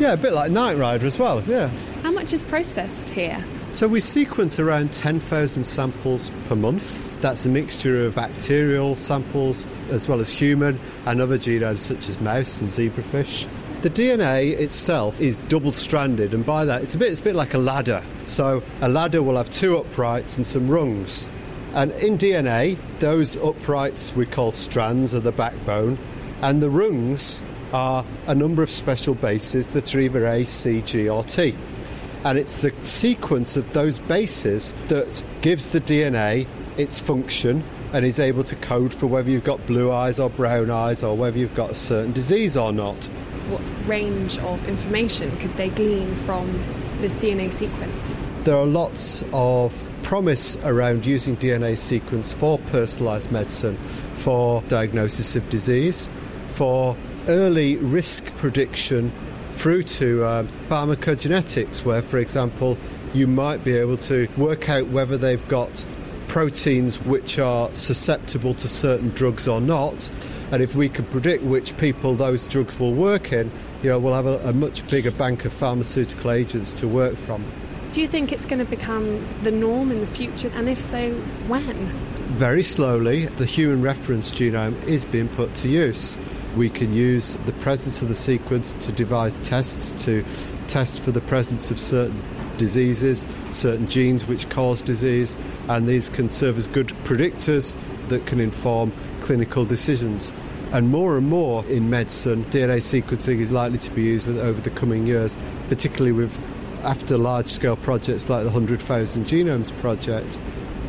Yeah, 0.00 0.14
a 0.14 0.16
bit 0.16 0.32
like 0.32 0.50
Knight 0.50 0.76
Rider 0.78 1.06
as 1.06 1.16
well, 1.16 1.44
yeah. 1.44 1.68
How 2.02 2.10
much 2.10 2.32
is 2.32 2.42
processed 2.42 3.10
here? 3.10 3.40
So 3.70 3.86
we 3.86 4.00
sequence 4.00 4.58
around 4.58 4.92
10,000 4.92 5.62
samples 5.62 6.32
per 6.48 6.56
month. 6.56 7.08
That's 7.20 7.46
a 7.46 7.48
mixture 7.48 8.04
of 8.04 8.16
bacterial 8.16 8.96
samples 8.96 9.68
as 9.90 10.08
well 10.08 10.18
as 10.18 10.32
human 10.32 10.80
and 11.06 11.20
other 11.20 11.38
genomes 11.38 11.78
such 11.78 12.08
as 12.08 12.20
mouse 12.20 12.60
and 12.60 12.68
zebrafish. 12.68 13.46
The 13.82 13.90
DNA 13.90 14.52
itself 14.60 15.20
is 15.20 15.36
double 15.48 15.72
stranded, 15.72 16.34
and 16.34 16.46
by 16.46 16.64
that, 16.64 16.82
it's 16.82 16.94
a 16.94 16.98
bit, 16.98 17.10
it's 17.10 17.18
a 17.18 17.24
bit 17.24 17.34
like 17.34 17.54
a 17.54 17.58
ladder. 17.58 18.00
So, 18.26 18.62
a 18.80 18.88
ladder 18.88 19.24
will 19.24 19.36
have 19.36 19.50
two 19.50 19.76
uprights 19.76 20.36
and 20.36 20.46
some 20.46 20.68
rungs. 20.68 21.28
And 21.74 21.90
in 21.94 22.16
DNA, 22.16 22.78
those 23.00 23.36
uprights 23.38 24.14
we 24.14 24.24
call 24.24 24.52
strands 24.52 25.16
are 25.16 25.20
the 25.20 25.32
backbone, 25.32 25.98
and 26.42 26.62
the 26.62 26.70
rungs 26.70 27.42
are 27.72 28.04
a 28.28 28.36
number 28.36 28.62
of 28.62 28.70
special 28.70 29.14
bases 29.14 29.66
that 29.70 29.92
are 29.96 29.98
either 29.98 30.26
A, 30.26 30.44
C, 30.44 30.80
G, 30.82 31.08
or 31.08 31.24
T. 31.24 31.52
And 32.24 32.38
it's 32.38 32.58
the 32.58 32.72
sequence 32.82 33.56
of 33.56 33.72
those 33.72 33.98
bases 33.98 34.74
that 34.86 35.24
gives 35.40 35.70
the 35.70 35.80
DNA 35.80 36.46
its 36.76 37.00
function 37.00 37.64
and 37.92 38.06
is 38.06 38.20
able 38.20 38.44
to 38.44 38.54
code 38.54 38.94
for 38.94 39.08
whether 39.08 39.28
you've 39.28 39.42
got 39.42 39.66
blue 39.66 39.90
eyes 39.90 40.20
or 40.20 40.30
brown 40.30 40.70
eyes 40.70 41.02
or 41.02 41.16
whether 41.16 41.36
you've 41.36 41.56
got 41.56 41.70
a 41.70 41.74
certain 41.74 42.12
disease 42.12 42.56
or 42.56 42.72
not. 42.72 43.08
What 43.48 43.62
range 43.86 44.38
of 44.38 44.66
information 44.68 45.36
could 45.38 45.56
they 45.56 45.68
glean 45.68 46.14
from 46.16 46.62
this 47.00 47.14
DNA 47.14 47.52
sequence? 47.52 48.14
There 48.44 48.56
are 48.56 48.66
lots 48.66 49.24
of 49.32 49.84
promise 50.02 50.56
around 50.64 51.06
using 51.06 51.36
DNA 51.36 51.76
sequence 51.76 52.32
for 52.32 52.58
personalised 52.58 53.30
medicine, 53.30 53.76
for 54.16 54.62
diagnosis 54.68 55.36
of 55.36 55.48
disease, 55.50 56.08
for 56.48 56.96
early 57.28 57.76
risk 57.76 58.34
prediction 58.36 59.12
through 59.54 59.82
to 59.84 60.24
uh, 60.24 60.42
pharmacogenetics, 60.68 61.84
where, 61.84 62.02
for 62.02 62.18
example, 62.18 62.76
you 63.14 63.26
might 63.26 63.62
be 63.62 63.76
able 63.76 63.96
to 63.96 64.28
work 64.36 64.68
out 64.68 64.86
whether 64.88 65.16
they've 65.16 65.46
got 65.48 65.84
proteins 66.32 66.98
which 67.02 67.38
are 67.38 67.70
susceptible 67.74 68.54
to 68.54 68.66
certain 68.66 69.10
drugs 69.10 69.46
or 69.46 69.60
not. 69.60 70.08
And 70.50 70.62
if 70.62 70.74
we 70.74 70.88
can 70.88 71.04
predict 71.04 71.44
which 71.44 71.76
people 71.76 72.14
those 72.14 72.48
drugs 72.48 72.78
will 72.78 72.94
work 72.94 73.34
in, 73.34 73.50
you 73.82 73.90
know, 73.90 73.98
we'll 73.98 74.14
have 74.14 74.24
a, 74.24 74.38
a 74.48 74.54
much 74.54 74.86
bigger 74.88 75.10
bank 75.10 75.44
of 75.44 75.52
pharmaceutical 75.52 76.30
agents 76.30 76.72
to 76.72 76.88
work 76.88 77.16
from. 77.16 77.44
Do 77.90 78.00
you 78.00 78.08
think 78.08 78.32
it's 78.32 78.46
going 78.46 78.60
to 78.60 78.64
become 78.64 79.22
the 79.42 79.50
norm 79.50 79.90
in 79.90 80.00
the 80.00 80.06
future? 80.06 80.50
And 80.54 80.70
if 80.70 80.80
so, 80.80 81.12
when? 81.48 81.76
Very 82.38 82.62
slowly, 82.62 83.26
the 83.26 83.44
human 83.44 83.82
reference 83.82 84.32
genome 84.32 84.82
is 84.84 85.04
being 85.04 85.28
put 85.28 85.54
to 85.56 85.68
use. 85.68 86.16
We 86.56 86.70
can 86.70 86.94
use 86.94 87.36
the 87.44 87.52
presence 87.60 88.00
of 88.00 88.08
the 88.08 88.14
sequence 88.14 88.72
to 88.80 88.92
devise 88.92 89.36
tests 89.40 90.02
to 90.06 90.24
test 90.66 91.02
for 91.02 91.12
the 91.12 91.20
presence 91.20 91.70
of 91.70 91.78
certain 91.78 92.22
diseases, 92.58 93.26
certain 93.50 93.86
genes 93.86 94.26
which 94.26 94.48
cause 94.48 94.82
disease, 94.82 95.36
and 95.68 95.88
these 95.88 96.10
can 96.10 96.30
serve 96.30 96.58
as 96.58 96.66
good 96.66 96.88
predictors 97.04 97.76
that 98.08 98.26
can 98.26 98.40
inform 98.40 98.92
clinical 99.20 99.64
decisions. 99.64 100.32
And 100.72 100.90
more 100.90 101.18
and 101.18 101.28
more 101.28 101.64
in 101.66 101.90
medicine, 101.90 102.44
DNA 102.46 102.78
sequencing 102.78 103.40
is 103.40 103.52
likely 103.52 103.78
to 103.78 103.90
be 103.90 104.02
used 104.02 104.28
over 104.28 104.60
the 104.60 104.70
coming 104.70 105.06
years, 105.06 105.36
particularly 105.68 106.12
with 106.12 106.38
after 106.82 107.18
large 107.18 107.46
scale 107.46 107.76
projects 107.76 108.28
like 108.28 108.42
the 108.42 108.50
100,000 108.50 109.26
Genomes 109.26 109.70
Project. 109.80 110.38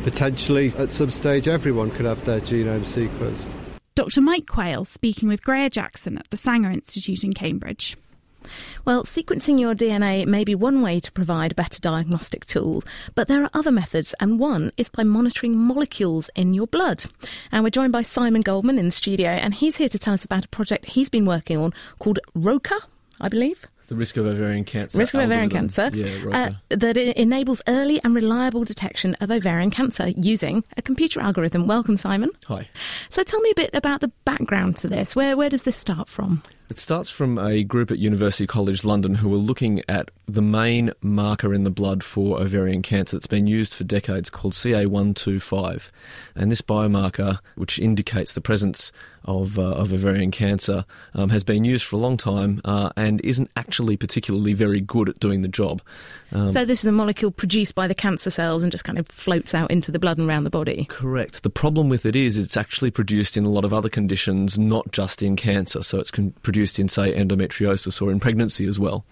Potentially, 0.02 0.72
at 0.76 0.90
some 0.90 1.10
stage, 1.10 1.48
everyone 1.48 1.90
could 1.90 2.06
have 2.06 2.24
their 2.24 2.40
genome 2.40 2.80
sequenced. 2.80 3.52
Dr. 3.94 4.20
Mike 4.20 4.46
Quail 4.46 4.84
speaking 4.84 5.28
with 5.28 5.44
Greer 5.44 5.68
Jackson 5.68 6.18
at 6.18 6.28
the 6.30 6.36
Sanger 6.36 6.70
Institute 6.70 7.22
in 7.22 7.32
Cambridge. 7.32 7.96
Well, 8.84 9.04
sequencing 9.04 9.58
your 9.58 9.74
DNA 9.74 10.26
may 10.26 10.44
be 10.44 10.54
one 10.54 10.82
way 10.82 11.00
to 11.00 11.12
provide 11.12 11.52
a 11.52 11.54
better 11.54 11.80
diagnostic 11.80 12.44
tool, 12.44 12.82
but 13.14 13.28
there 13.28 13.42
are 13.42 13.50
other 13.54 13.70
methods, 13.70 14.14
and 14.20 14.38
one 14.38 14.72
is 14.76 14.88
by 14.88 15.02
monitoring 15.02 15.58
molecules 15.58 16.30
in 16.34 16.54
your 16.54 16.66
blood. 16.66 17.04
And 17.50 17.64
we're 17.64 17.70
joined 17.70 17.92
by 17.92 18.02
Simon 18.02 18.42
Goldman 18.42 18.78
in 18.78 18.86
the 18.86 18.92
studio, 18.92 19.30
and 19.30 19.54
he's 19.54 19.76
here 19.76 19.88
to 19.88 19.98
tell 19.98 20.14
us 20.14 20.24
about 20.24 20.44
a 20.44 20.48
project 20.48 20.86
he's 20.86 21.08
been 21.08 21.26
working 21.26 21.58
on 21.58 21.72
called 21.98 22.18
ROCA, 22.34 22.80
I 23.20 23.28
believe. 23.28 23.66
The 23.86 23.94
risk 23.94 24.16
of 24.16 24.26
ovarian 24.26 24.64
cancer. 24.64 24.96
Risk 24.96 25.12
of 25.14 25.20
ovarian 25.20 25.50
cancer. 25.50 25.90
Yeah, 25.92 26.30
uh, 26.32 26.50
that 26.70 26.96
enables 26.96 27.60
early 27.68 28.00
and 28.02 28.14
reliable 28.14 28.64
detection 28.64 29.14
of 29.20 29.30
ovarian 29.30 29.70
cancer 29.70 30.08
using 30.08 30.64
a 30.78 30.82
computer 30.82 31.20
algorithm. 31.20 31.66
Welcome, 31.66 31.98
Simon. 31.98 32.30
Hi. 32.46 32.68
So 33.10 33.22
tell 33.22 33.40
me 33.40 33.50
a 33.50 33.54
bit 33.54 33.70
about 33.74 34.00
the 34.00 34.08
background 34.24 34.78
to 34.78 34.88
this. 34.88 35.14
Where, 35.14 35.36
where 35.36 35.50
does 35.50 35.62
this 35.62 35.76
start 35.76 36.08
from? 36.08 36.42
It 36.70 36.78
starts 36.78 37.10
from 37.10 37.38
a 37.38 37.62
group 37.62 37.90
at 37.90 37.98
University 37.98 38.46
College 38.46 38.84
London 38.84 39.16
who 39.16 39.28
were 39.28 39.36
looking 39.36 39.82
at 39.86 40.10
the 40.26 40.40
main 40.40 40.92
marker 41.02 41.52
in 41.52 41.64
the 41.64 41.70
blood 41.70 42.02
for 42.02 42.40
ovarian 42.40 42.80
cancer 42.80 43.16
that's 43.16 43.26
been 43.26 43.46
used 43.46 43.74
for 43.74 43.84
decades 43.84 44.30
called 44.30 44.54
CA125. 44.54 45.90
And 46.34 46.50
this 46.50 46.62
biomarker, 46.62 47.40
which 47.56 47.78
indicates 47.78 48.32
the 48.32 48.40
presence 48.40 48.90
of, 49.26 49.58
uh, 49.58 49.62
of 49.62 49.92
ovarian 49.92 50.30
cancer, 50.30 50.84
um, 51.14 51.28
has 51.30 51.44
been 51.44 51.64
used 51.64 51.84
for 51.84 51.96
a 51.96 51.98
long 51.98 52.16
time 52.16 52.60
uh, 52.64 52.90
and 52.96 53.20
isn't 53.22 53.50
actually 53.56 53.96
particularly 53.96 54.54
very 54.54 54.80
good 54.80 55.08
at 55.08 55.20
doing 55.20 55.42
the 55.42 55.48
job. 55.48 55.82
Um, 56.32 56.50
so, 56.50 56.64
this 56.64 56.80
is 56.80 56.86
a 56.86 56.92
molecule 56.92 57.30
produced 57.30 57.74
by 57.74 57.86
the 57.86 57.94
cancer 57.94 58.30
cells 58.30 58.62
and 58.62 58.72
just 58.72 58.84
kind 58.84 58.98
of 58.98 59.06
floats 59.08 59.54
out 59.54 59.70
into 59.70 59.92
the 59.92 59.98
blood 59.98 60.18
and 60.18 60.28
around 60.28 60.44
the 60.44 60.50
body? 60.50 60.86
Correct. 60.90 61.42
The 61.42 61.50
problem 61.50 61.88
with 61.88 62.04
it 62.06 62.16
is 62.16 62.38
it's 62.38 62.56
actually 62.56 62.90
produced 62.90 63.36
in 63.36 63.44
a 63.44 63.50
lot 63.50 63.64
of 63.64 63.72
other 63.72 63.88
conditions, 63.88 64.58
not 64.58 64.90
just 64.92 65.22
in 65.22 65.36
cancer. 65.36 65.82
So, 65.82 65.98
it's 66.00 66.10
con- 66.10 66.34
produced 66.54 66.78
in, 66.78 66.88
say, 66.88 67.12
endometriosis 67.12 68.00
or 68.00 68.12
in 68.12 68.20
pregnancy 68.20 68.64
as 68.66 68.78
well. 68.78 69.04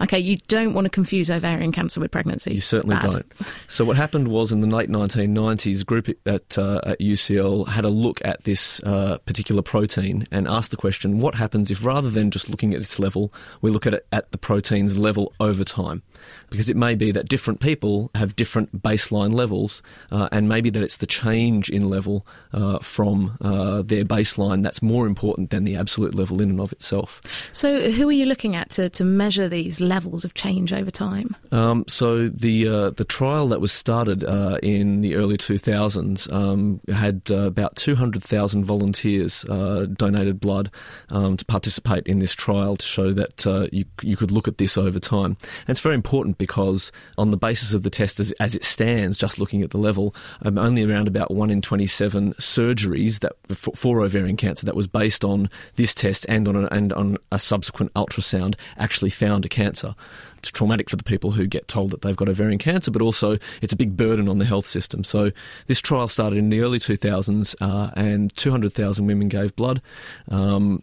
Okay, 0.00 0.18
you 0.18 0.38
don't 0.48 0.72
want 0.72 0.86
to 0.86 0.88
confuse 0.88 1.30
ovarian 1.30 1.70
cancer 1.70 2.00
with 2.00 2.10
pregnancy. 2.10 2.54
You 2.54 2.62
certainly 2.62 2.96
Bad. 2.96 3.10
don't. 3.10 3.32
So 3.68 3.84
what 3.84 3.98
happened 3.98 4.28
was 4.28 4.52
in 4.52 4.62
the 4.62 4.74
late 4.74 4.88
1990s, 4.88 5.82
a 5.82 5.84
group 5.84 6.08
at, 6.24 6.56
uh, 6.56 6.80
at 6.86 6.98
UCL 6.98 7.68
had 7.68 7.84
a 7.84 7.90
look 7.90 8.22
at 8.24 8.44
this 8.44 8.80
uh, 8.84 9.18
particular 9.26 9.60
protein 9.60 10.26
and 10.32 10.48
asked 10.48 10.70
the 10.70 10.78
question, 10.78 11.20
what 11.20 11.34
happens 11.34 11.70
if 11.70 11.84
rather 11.84 12.08
than 12.08 12.30
just 12.30 12.48
looking 12.48 12.72
at 12.72 12.80
its 12.80 12.98
level, 12.98 13.34
we 13.60 13.70
look 13.70 13.86
at 13.86 13.92
it 13.92 14.06
at 14.10 14.32
the 14.32 14.38
protein's 14.38 14.96
level 14.96 15.34
over 15.40 15.64
time? 15.64 16.02
Because 16.50 16.70
it 16.70 16.76
may 16.76 16.94
be 16.94 17.10
that 17.10 17.28
different 17.28 17.60
people 17.60 18.10
have 18.14 18.36
different 18.36 18.82
baseline 18.82 19.32
levels, 19.32 19.82
uh, 20.10 20.28
and 20.32 20.48
maybe 20.48 20.70
that 20.70 20.82
it's 20.82 20.98
the 20.98 21.06
change 21.06 21.68
in 21.68 21.88
level 21.88 22.26
uh, 22.52 22.78
from 22.78 23.36
uh, 23.40 23.82
their 23.82 24.04
baseline 24.04 24.62
that's 24.62 24.82
more 24.82 25.06
important 25.06 25.50
than 25.50 25.64
the 25.64 25.76
absolute 25.76 26.14
level 26.14 26.40
in 26.40 26.50
and 26.50 26.60
of 26.60 26.72
itself. 26.72 27.20
So, 27.52 27.90
who 27.90 28.08
are 28.08 28.12
you 28.12 28.26
looking 28.26 28.56
at 28.56 28.70
to, 28.70 28.88
to 28.90 29.04
measure 29.04 29.48
these 29.48 29.80
levels 29.80 30.24
of 30.24 30.34
change 30.34 30.72
over 30.72 30.90
time? 30.90 31.36
Um, 31.52 31.84
so 31.88 32.28
the 32.28 32.68
uh, 32.68 32.90
the 32.90 33.04
trial 33.04 33.48
that 33.48 33.60
was 33.60 33.72
started 33.72 34.24
uh, 34.24 34.58
in 34.62 35.00
the 35.00 35.16
early 35.16 35.36
2000s 35.36 36.32
um, 36.32 36.80
had 36.92 37.22
uh, 37.30 37.46
about 37.46 37.76
200,000 37.76 38.64
volunteers 38.64 39.44
uh, 39.46 39.86
donated 39.92 40.40
blood 40.40 40.70
um, 41.10 41.36
to 41.36 41.44
participate 41.44 42.06
in 42.06 42.18
this 42.18 42.34
trial 42.34 42.76
to 42.76 42.86
show 42.86 43.12
that 43.12 43.46
uh, 43.46 43.66
you 43.72 43.84
you 44.02 44.16
could 44.16 44.30
look 44.30 44.48
at 44.48 44.58
this 44.58 44.76
over 44.76 44.98
time. 44.98 45.36
And 45.42 45.70
it's 45.70 45.80
very 45.80 45.94
important 45.94 46.07
because 46.38 46.90
on 47.16 47.30
the 47.30 47.36
basis 47.36 47.74
of 47.74 47.82
the 47.82 47.90
test 47.90 48.18
as, 48.18 48.32
as 48.32 48.54
it 48.54 48.64
stands, 48.64 49.18
just 49.18 49.38
looking 49.38 49.62
at 49.62 49.70
the 49.70 49.78
level, 49.78 50.14
um, 50.42 50.58
only 50.58 50.82
around 50.82 51.06
about 51.06 51.30
one 51.30 51.50
in 51.50 51.60
27 51.60 52.34
surgeries 52.34 53.20
that 53.20 53.32
for, 53.48 53.72
for 53.74 54.00
ovarian 54.00 54.36
cancer 54.36 54.64
that 54.66 54.76
was 54.76 54.86
based 54.86 55.24
on 55.24 55.50
this 55.76 55.94
test 55.94 56.24
and 56.28 56.48
on 56.48 56.56
a, 56.56 56.68
and 56.68 56.92
on 56.92 57.16
a 57.30 57.38
subsequent 57.38 57.92
ultrasound 57.94 58.54
actually 58.78 59.10
found 59.10 59.44
a 59.44 59.48
cancer. 59.48 59.94
It's 60.38 60.50
traumatic 60.50 60.88
for 60.88 60.96
the 60.96 61.04
people 61.04 61.32
who 61.32 61.46
get 61.46 61.68
told 61.68 61.90
that 61.90 62.02
they've 62.02 62.16
got 62.16 62.28
ovarian 62.28 62.58
cancer, 62.58 62.90
but 62.90 63.02
also 63.02 63.38
it's 63.60 63.72
a 63.72 63.76
big 63.76 63.96
burden 63.96 64.28
on 64.28 64.38
the 64.38 64.44
health 64.44 64.66
system. 64.66 65.04
So 65.04 65.32
this 65.66 65.80
trial 65.80 66.08
started 66.08 66.38
in 66.38 66.50
the 66.50 66.60
early 66.60 66.78
2000s, 66.78 67.54
uh, 67.60 67.90
and 67.96 68.34
200,000 68.36 69.06
women 69.06 69.28
gave 69.28 69.54
blood. 69.56 69.82
Um, 70.30 70.82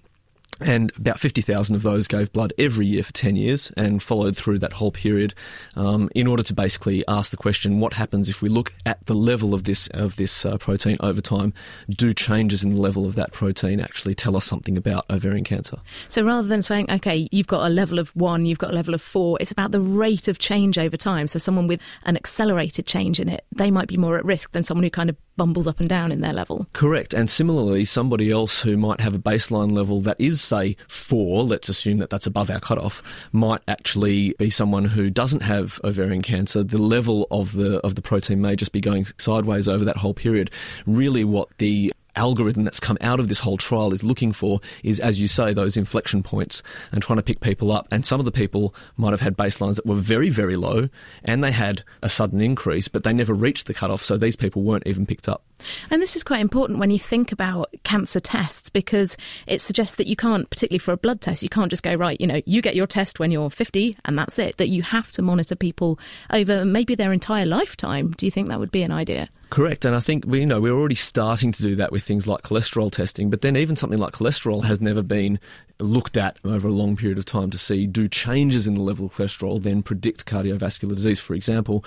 and 0.59 0.91
about 0.97 1.19
50,000 1.19 1.75
of 1.75 1.83
those 1.83 2.07
gave 2.07 2.31
blood 2.31 2.53
every 2.57 2.85
year 2.85 3.03
for 3.03 3.13
10 3.13 3.35
years 3.35 3.71
and 3.75 4.01
followed 4.01 4.37
through 4.37 4.59
that 4.59 4.73
whole 4.73 4.91
period 4.91 5.33
um, 5.75 6.09
in 6.15 6.27
order 6.27 6.43
to 6.43 6.53
basically 6.53 7.03
ask 7.07 7.31
the 7.31 7.37
question 7.37 7.79
what 7.79 7.93
happens 7.93 8.29
if 8.29 8.41
we 8.41 8.49
look 8.49 8.73
at 8.85 9.05
the 9.05 9.13
level 9.13 9.53
of 9.53 9.65
this 9.65 9.87
of 9.87 10.15
this 10.15 10.45
uh, 10.45 10.57
protein 10.57 10.97
over 10.99 11.21
time 11.21 11.53
do 11.89 12.13
changes 12.13 12.63
in 12.63 12.71
the 12.71 12.79
level 12.79 13.05
of 13.05 13.15
that 13.15 13.31
protein 13.31 13.79
actually 13.79 14.15
tell 14.15 14.35
us 14.35 14.45
something 14.45 14.77
about 14.77 15.05
ovarian 15.09 15.43
cancer 15.43 15.77
So, 16.09 16.23
rather 16.23 16.47
than 16.47 16.61
saying, 16.61 16.89
okay, 16.91 17.27
you've 17.31 17.47
got 17.47 17.65
a 17.65 17.69
level 17.69 17.99
of 17.99 18.09
one, 18.15 18.45
you've 18.45 18.57
got 18.57 18.71
a 18.71 18.73
level 18.73 18.93
of 18.93 19.01
four, 19.01 19.37
it's 19.39 19.51
about 19.51 19.71
the 19.71 19.81
rate 19.81 20.27
of 20.27 20.39
change 20.39 20.77
over 20.77 20.97
time. 20.97 21.27
So, 21.27 21.39
someone 21.39 21.67
with 21.67 21.81
an 22.03 22.15
accelerated 22.15 22.85
change 22.85 23.19
in 23.19 23.29
it, 23.29 23.45
they 23.55 23.71
might 23.71 23.87
be 23.87 23.97
more 23.97 24.17
at 24.17 24.25
risk 24.25 24.51
than 24.51 24.63
someone 24.63 24.83
who 24.83 24.89
kind 24.89 25.09
of 25.09 25.17
bumbles 25.37 25.67
up 25.67 25.79
and 25.79 25.89
down 25.89 26.11
in 26.11 26.21
their 26.21 26.33
level. 26.33 26.67
Correct. 26.73 27.13
And 27.13 27.29
similarly, 27.29 27.85
somebody 27.85 28.31
else 28.31 28.61
who 28.61 28.77
might 28.77 29.01
have 29.01 29.15
a 29.15 29.19
baseline 29.19 29.71
level 29.71 30.01
that 30.01 30.17
is, 30.19 30.41
say, 30.41 30.77
four, 30.87 31.43
let's 31.43 31.69
assume 31.69 31.97
that 31.99 32.09
that's 32.09 32.27
above 32.27 32.49
our 32.49 32.59
cutoff, 32.59 33.01
might 33.31 33.61
actually 33.67 34.33
be 34.37 34.49
someone 34.49 34.85
who 34.85 35.09
doesn't 35.09 35.41
have 35.41 35.79
ovarian 35.83 36.21
cancer. 36.21 36.63
The 36.63 36.77
level 36.77 37.27
of 37.31 37.53
the, 37.53 37.79
of 37.79 37.95
the 37.95 38.01
protein 38.01 38.41
may 38.41 38.55
just 38.55 38.71
be 38.71 38.81
going 38.81 39.07
sideways 39.17 39.67
over 39.67 39.85
that 39.85 39.97
whole 39.97 40.13
period. 40.13 40.51
Really, 40.85 41.23
what 41.23 41.49
the 41.57 41.91
algorithm 42.15 42.63
that's 42.63 42.79
come 42.79 42.97
out 43.01 43.19
of 43.19 43.27
this 43.27 43.39
whole 43.39 43.57
trial 43.57 43.93
is 43.93 44.03
looking 44.03 44.31
for 44.31 44.59
is, 44.83 44.99
as 44.99 45.19
you 45.19 45.27
say, 45.27 45.53
those 45.53 45.77
inflection 45.77 46.23
points 46.23 46.63
and 46.91 47.01
trying 47.01 47.17
to 47.17 47.23
pick 47.23 47.39
people 47.39 47.71
up. 47.71 47.87
And 47.91 48.05
some 48.05 48.19
of 48.19 48.25
the 48.25 48.31
people 48.31 48.73
might 48.97 49.11
have 49.11 49.21
had 49.21 49.37
baselines 49.37 49.75
that 49.75 49.85
were 49.85 49.95
very, 49.95 50.29
very 50.29 50.55
low 50.55 50.89
and 51.23 51.43
they 51.43 51.51
had 51.51 51.83
a 52.01 52.09
sudden 52.09 52.41
increase, 52.41 52.87
but 52.87 53.03
they 53.03 53.13
never 53.13 53.33
reached 53.33 53.67
the 53.67 53.73
cutoff, 53.73 54.03
so 54.03 54.17
these 54.17 54.35
people 54.35 54.63
weren't 54.63 54.87
even 54.87 55.05
picked 55.05 55.27
up. 55.27 55.43
And 55.89 56.01
this 56.01 56.15
is 56.15 56.23
quite 56.23 56.41
important 56.41 56.79
when 56.79 56.91
you 56.91 56.99
think 56.99 57.31
about 57.31 57.73
cancer 57.83 58.19
tests 58.19 58.69
because 58.69 59.17
it 59.47 59.61
suggests 59.61 59.95
that 59.97 60.07
you 60.07 60.15
can't, 60.15 60.49
particularly 60.49 60.79
for 60.79 60.91
a 60.91 60.97
blood 60.97 61.21
test, 61.21 61.43
you 61.43 61.49
can't 61.49 61.69
just 61.69 61.83
go, 61.83 61.93
right, 61.93 62.19
you 62.19 62.27
know, 62.27 62.41
you 62.45 62.61
get 62.61 62.75
your 62.75 62.87
test 62.87 63.19
when 63.19 63.31
you're 63.31 63.49
50 63.49 63.97
and 64.05 64.17
that's 64.17 64.37
it. 64.37 64.57
That 64.57 64.69
you 64.69 64.83
have 64.83 65.11
to 65.11 65.21
monitor 65.21 65.55
people 65.55 65.99
over 66.31 66.65
maybe 66.65 66.95
their 66.95 67.13
entire 67.13 67.45
lifetime. 67.45 68.11
Do 68.11 68.25
you 68.25 68.31
think 68.31 68.49
that 68.49 68.59
would 68.59 68.71
be 68.71 68.83
an 68.83 68.91
idea? 68.91 69.29
Correct, 69.49 69.85
and 69.85 69.95
I 69.95 69.99
think 69.99 70.25
we 70.25 70.41
you 70.41 70.45
know 70.45 70.59
we're 70.59 70.73
already 70.73 70.95
starting 70.95 71.51
to 71.51 71.61
do 71.61 71.75
that 71.75 71.91
with 71.91 72.03
things 72.03 72.27
like 72.27 72.41
cholesterol 72.41 72.91
testing. 72.91 73.29
But 73.29 73.41
then 73.41 73.55
even 73.55 73.75
something 73.75 73.99
like 73.99 74.13
cholesterol 74.13 74.63
has 74.65 74.81
never 74.81 75.01
been 75.01 75.39
looked 75.79 76.17
at 76.17 76.37
over 76.43 76.67
a 76.67 76.71
long 76.71 76.95
period 76.95 77.17
of 77.17 77.25
time 77.25 77.51
to 77.51 77.57
see 77.57 77.85
do 77.85 78.07
changes 78.07 78.67
in 78.67 78.75
the 78.75 78.81
level 78.81 79.05
of 79.05 79.13
cholesterol 79.13 79.61
then 79.61 79.83
predict 79.83 80.25
cardiovascular 80.25 80.95
disease. 80.95 81.19
For 81.19 81.33
example, 81.33 81.85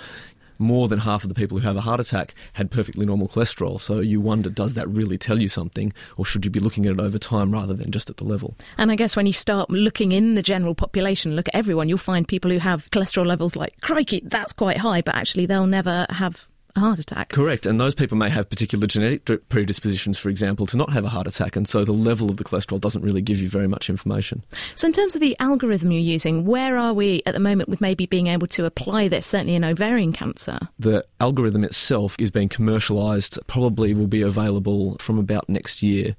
more 0.59 0.87
than 0.87 0.99
half 0.99 1.23
of 1.23 1.29
the 1.29 1.35
people 1.35 1.57
who 1.57 1.65
have 1.65 1.77
a 1.77 1.81
heart 1.81 1.99
attack 1.99 2.35
had 2.53 2.69
perfectly 2.69 3.05
normal 3.05 3.27
cholesterol. 3.27 3.79
So 3.79 3.99
you 3.99 4.21
wonder, 4.21 4.49
does 4.49 4.73
that 4.75 4.87
really 4.89 5.17
tell 5.17 5.39
you 5.39 5.49
something, 5.49 5.93
or 6.17 6.25
should 6.25 6.45
you 6.45 6.51
be 6.51 6.59
looking 6.59 6.85
at 6.85 6.91
it 6.91 6.99
over 6.99 7.17
time 7.17 7.51
rather 7.51 7.73
than 7.73 7.91
just 7.91 8.09
at 8.09 8.17
the 8.17 8.25
level? 8.25 8.55
And 8.77 8.91
I 8.91 8.95
guess 8.95 9.15
when 9.15 9.25
you 9.25 9.33
start 9.33 9.69
looking 9.69 10.11
in 10.11 10.35
the 10.35 10.43
general 10.43 10.75
population, 10.75 11.35
look 11.35 11.47
at 11.47 11.55
everyone, 11.55 11.89
you'll 11.89 11.97
find 11.97 12.27
people 12.27 12.51
who 12.51 12.59
have 12.59 12.91
cholesterol 12.91 13.25
levels 13.25 13.55
like, 13.55 13.79
crikey, 13.81 14.21
that's 14.25 14.53
quite 14.53 14.77
high, 14.77 15.01
but 15.01 15.15
actually 15.15 15.45
they'll 15.45 15.65
never 15.65 16.05
have 16.09 16.47
a 16.79 16.81
heart 16.81 16.99
attack. 16.99 17.29
Correct, 17.29 17.65
and 17.65 17.79
those 17.79 17.93
people 17.93 18.17
may 18.17 18.29
have 18.29 18.49
particular 18.49 18.87
genetic 18.87 19.49
predispositions, 19.49 20.17
for 20.17 20.29
example, 20.29 20.65
to 20.67 20.77
not 20.77 20.91
have 20.91 21.05
a 21.05 21.09
heart 21.09 21.27
attack, 21.27 21.55
and 21.55 21.67
so 21.67 21.83
the 21.83 21.93
level 21.93 22.29
of 22.29 22.37
the 22.37 22.43
cholesterol 22.43 22.79
doesn't 22.79 23.01
really 23.01 23.21
give 23.21 23.39
you 23.39 23.49
very 23.49 23.67
much 23.67 23.89
information. 23.89 24.43
So, 24.75 24.87
in 24.87 24.93
terms 24.93 25.15
of 25.15 25.21
the 25.21 25.35
algorithm 25.39 25.91
you're 25.91 26.01
using, 26.01 26.45
where 26.45 26.77
are 26.77 26.93
we 26.93 27.21
at 27.25 27.33
the 27.33 27.39
moment 27.39 27.69
with 27.69 27.81
maybe 27.81 28.05
being 28.05 28.27
able 28.27 28.47
to 28.47 28.65
apply 28.65 29.07
this, 29.07 29.27
certainly 29.27 29.55
in 29.55 29.63
ovarian 29.63 30.13
cancer? 30.13 30.59
The 30.79 31.05
algorithm 31.19 31.63
itself 31.63 32.15
is 32.17 32.31
being 32.31 32.49
commercialised, 32.49 33.39
probably 33.47 33.93
will 33.93 34.07
be 34.07 34.21
available 34.21 34.97
from 34.99 35.19
about 35.19 35.49
next 35.49 35.83
year. 35.83 36.15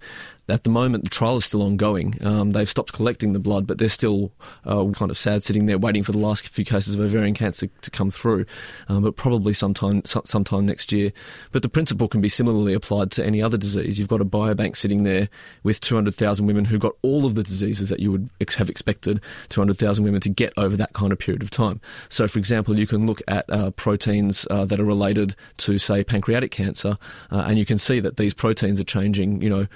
At 0.51 0.65
the 0.65 0.71
moment, 0.71 1.05
the 1.05 1.11
trial 1.11 1.37
is 1.37 1.45
still 1.45 1.63
ongoing. 1.63 2.15
Um, 2.25 2.53
they've 2.53 2.69
stopped 2.69 2.93
collecting 2.93 3.33
the 3.33 3.41
blood, 3.41 3.67
but 3.67 3.79
they're 3.79 3.89
still 3.89 4.33
uh, 4.67 4.85
kind 4.91 5.11
of 5.11 5.17
sad 5.17 5.43
sitting 5.43 5.67
there 5.67 5.79
waiting 5.79 6.03
for 6.03 6.13
the 6.13 6.19
last 6.19 6.49
few 6.49 6.65
cases 6.65 6.95
of 6.95 7.01
ovarian 7.01 7.35
cancer 7.35 7.69
to 7.83 7.91
come 7.91 8.11
through, 8.11 8.47
um, 8.89 9.03
but 9.03 9.17
probably 9.17 9.55
sometime 9.55 10.05
so- 10.05 10.23
sometime 10.25 10.67
next 10.67 10.93
year. 10.93 11.13
But 11.53 11.63
the 11.63 11.69
principle 11.69 12.09
can 12.09 12.21
be 12.21 12.29
similarly 12.29 12.75
applied 12.75 13.11
to 13.13 13.25
any 13.25 13.43
other 13.43 13.57
disease. 13.57 13.99
You've 13.99 14.09
got 14.09 14.21
a 14.21 14.25
biobank 14.25 14.77
sitting 14.77 15.05
there 15.05 15.29
with 15.63 15.81
200,000 15.81 16.47
women 16.47 16.65
who 16.65 16.79
got 16.79 16.95
all 17.03 17.27
of 17.27 17.35
the 17.35 17.43
diseases 17.43 17.89
that 17.89 18.01
you 18.01 18.11
would 18.11 18.29
ex- 18.41 18.57
have 18.57 18.71
expected 18.71 19.21
200,000 19.49 20.05
women 20.05 20.21
to 20.21 20.29
get 20.29 20.53
over 20.57 20.77
that 20.77 20.93
kind 20.93 21.13
of 21.13 21.19
period 21.19 21.43
of 21.43 21.51
time. 21.51 21.81
So, 22.09 22.27
for 22.29 22.39
example, 22.39 22.79
you 22.79 22.87
can 22.87 23.07
look 23.07 23.23
at 23.29 23.49
uh, 23.51 23.71
proteins 23.73 24.47
uh, 24.51 24.65
that 24.67 24.81
are 24.81 24.85
related 24.85 25.37
to, 25.59 25.79
say, 25.79 26.05
pancreatic 26.05 26.51
cancer, 26.51 26.99
uh, 27.31 27.45
and 27.47 27.59
you 27.59 27.67
can 27.67 27.79
see 27.79 28.01
that 28.01 28.17
these 28.17 28.35
proteins 28.35 28.81
are 28.81 28.85
changing, 28.85 29.43
you 29.43 29.51
know, 29.51 29.67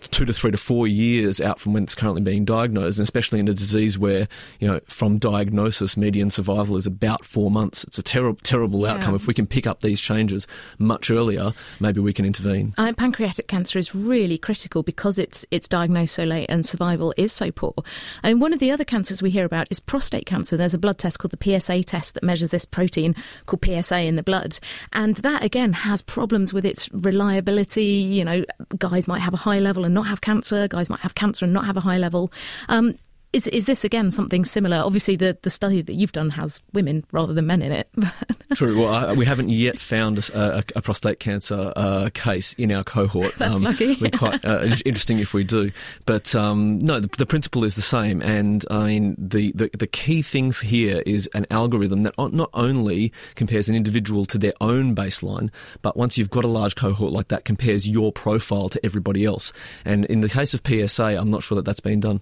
two 0.00 0.24
to 0.24 0.32
three 0.32 0.50
to 0.50 0.56
four 0.56 0.86
years 0.86 1.40
out 1.40 1.60
from 1.60 1.72
when 1.72 1.82
it's 1.82 1.94
currently 1.94 2.22
being 2.22 2.44
diagnosed, 2.44 2.98
and 2.98 3.04
especially 3.04 3.38
in 3.40 3.48
a 3.48 3.54
disease 3.54 3.98
where, 3.98 4.28
you 4.58 4.66
know, 4.68 4.80
from 4.88 5.18
diagnosis, 5.18 5.96
median 5.96 6.30
survival 6.30 6.76
is 6.76 6.86
about 6.86 7.24
four 7.24 7.50
months. 7.50 7.84
It's 7.84 7.98
a 7.98 8.02
ter- 8.02 8.32
terrible 8.42 8.80
Yeah. 8.82 8.94
outcome. 8.94 9.14
If 9.14 9.26
we 9.26 9.34
can 9.34 9.46
pick 9.46 9.66
up 9.66 9.80
these 9.80 10.00
changes 10.00 10.46
much 10.78 11.10
earlier, 11.10 11.52
maybe 11.80 12.00
we 12.00 12.12
can 12.12 12.24
intervene. 12.24 12.74
Uh, 12.78 12.92
pancreatic 12.92 13.46
cancer 13.48 13.78
is 13.78 13.94
really 13.94 14.38
critical 14.38 14.82
because 14.82 15.18
it's 15.18 15.44
it's 15.50 15.68
diagnosed 15.68 16.14
so 16.14 16.24
late 16.24 16.46
and 16.48 16.64
survival 16.64 17.12
is 17.16 17.32
so 17.32 17.50
poor. 17.50 17.74
And 18.22 18.40
one 18.40 18.52
of 18.52 18.58
the 18.58 18.70
other 18.70 18.84
cancers 18.84 19.22
we 19.22 19.30
hear 19.30 19.44
about 19.44 19.66
is 19.70 19.80
prostate 19.80 20.26
cancer. 20.26 20.56
There's 20.56 20.74
a 20.74 20.78
blood 20.78 20.98
test 20.98 21.18
called 21.18 21.32
the 21.32 21.60
PSA 21.60 21.82
test 21.84 22.14
that 22.14 22.22
measures 22.22 22.50
this 22.50 22.64
protein 22.64 23.14
called 23.46 23.64
PSA 23.64 24.00
in 24.02 24.16
the 24.16 24.22
blood, 24.22 24.58
and 24.92 25.16
that 25.16 25.42
again 25.44 25.72
has 25.72 26.02
problems 26.02 26.52
with 26.52 26.64
its 26.64 26.88
reliability. 26.92 27.84
You 27.84 28.24
know, 28.24 28.44
guys 28.78 29.06
might 29.06 29.20
have 29.20 29.34
a 29.34 29.38
high 29.38 29.58
level 29.58 29.84
and 29.90 29.94
not 29.96 30.06
have 30.06 30.20
cancer. 30.20 30.68
Guys 30.68 30.88
might 30.88 31.00
have 31.00 31.16
cancer 31.16 31.44
and 31.44 31.52
not 31.52 31.66
have 31.66 31.76
a 31.76 31.80
high 31.80 31.98
level. 31.98 32.32
Um, 32.68 32.94
is 33.32 33.46
is 33.48 33.66
this 33.66 33.84
again 33.84 34.10
something 34.10 34.44
similar? 34.44 34.78
Obviously, 34.78 35.16
the, 35.16 35.38
the 35.42 35.50
study 35.50 35.82
that 35.82 35.92
you've 35.92 36.12
done 36.12 36.30
has 36.30 36.60
women 36.72 37.04
rather 37.12 37.32
than 37.32 37.46
men 37.46 37.62
in 37.62 37.72
it. 37.72 37.88
True. 38.54 38.80
Well, 38.80 38.92
I, 38.92 39.12
we 39.12 39.24
haven't 39.24 39.50
yet 39.50 39.78
found 39.78 40.18
a, 40.18 40.58
a, 40.58 40.64
a 40.76 40.82
prostate 40.82 41.20
cancer 41.20 41.72
uh, 41.76 42.10
case 42.12 42.54
in 42.54 42.72
our 42.72 42.82
cohort. 42.82 43.34
That's 43.38 43.60
lucky. 43.60 43.96
We're 44.00 44.10
quite 44.10 44.44
uh, 44.44 44.76
interesting 44.84 45.20
if 45.20 45.32
we 45.32 45.44
do, 45.44 45.70
but 46.06 46.34
um, 46.34 46.80
no, 46.80 46.98
the, 46.98 47.08
the 47.18 47.26
principle 47.26 47.62
is 47.62 47.76
the 47.76 47.82
same. 47.82 48.20
And 48.20 48.64
I 48.70 48.86
mean, 48.86 49.14
the, 49.16 49.52
the 49.52 49.70
the 49.78 49.86
key 49.86 50.22
thing 50.22 50.52
here 50.52 51.02
is 51.06 51.28
an 51.34 51.46
algorithm 51.50 52.02
that 52.02 52.14
not 52.18 52.50
only 52.54 53.12
compares 53.36 53.68
an 53.68 53.76
individual 53.76 54.26
to 54.26 54.38
their 54.38 54.54
own 54.60 54.96
baseline, 54.96 55.50
but 55.82 55.96
once 55.96 56.18
you've 56.18 56.30
got 56.30 56.44
a 56.44 56.48
large 56.48 56.74
cohort 56.74 57.12
like 57.12 57.28
that, 57.28 57.44
compares 57.44 57.88
your 57.88 58.10
profile 58.10 58.68
to 58.68 58.84
everybody 58.84 59.24
else. 59.24 59.52
And 59.84 60.04
in 60.06 60.20
the 60.20 60.28
case 60.28 60.52
of 60.52 60.62
PSA, 60.66 61.04
I'm 61.04 61.30
not 61.30 61.44
sure 61.44 61.56
that 61.56 61.64
that's 61.64 61.80
been 61.80 62.00
done. 62.00 62.20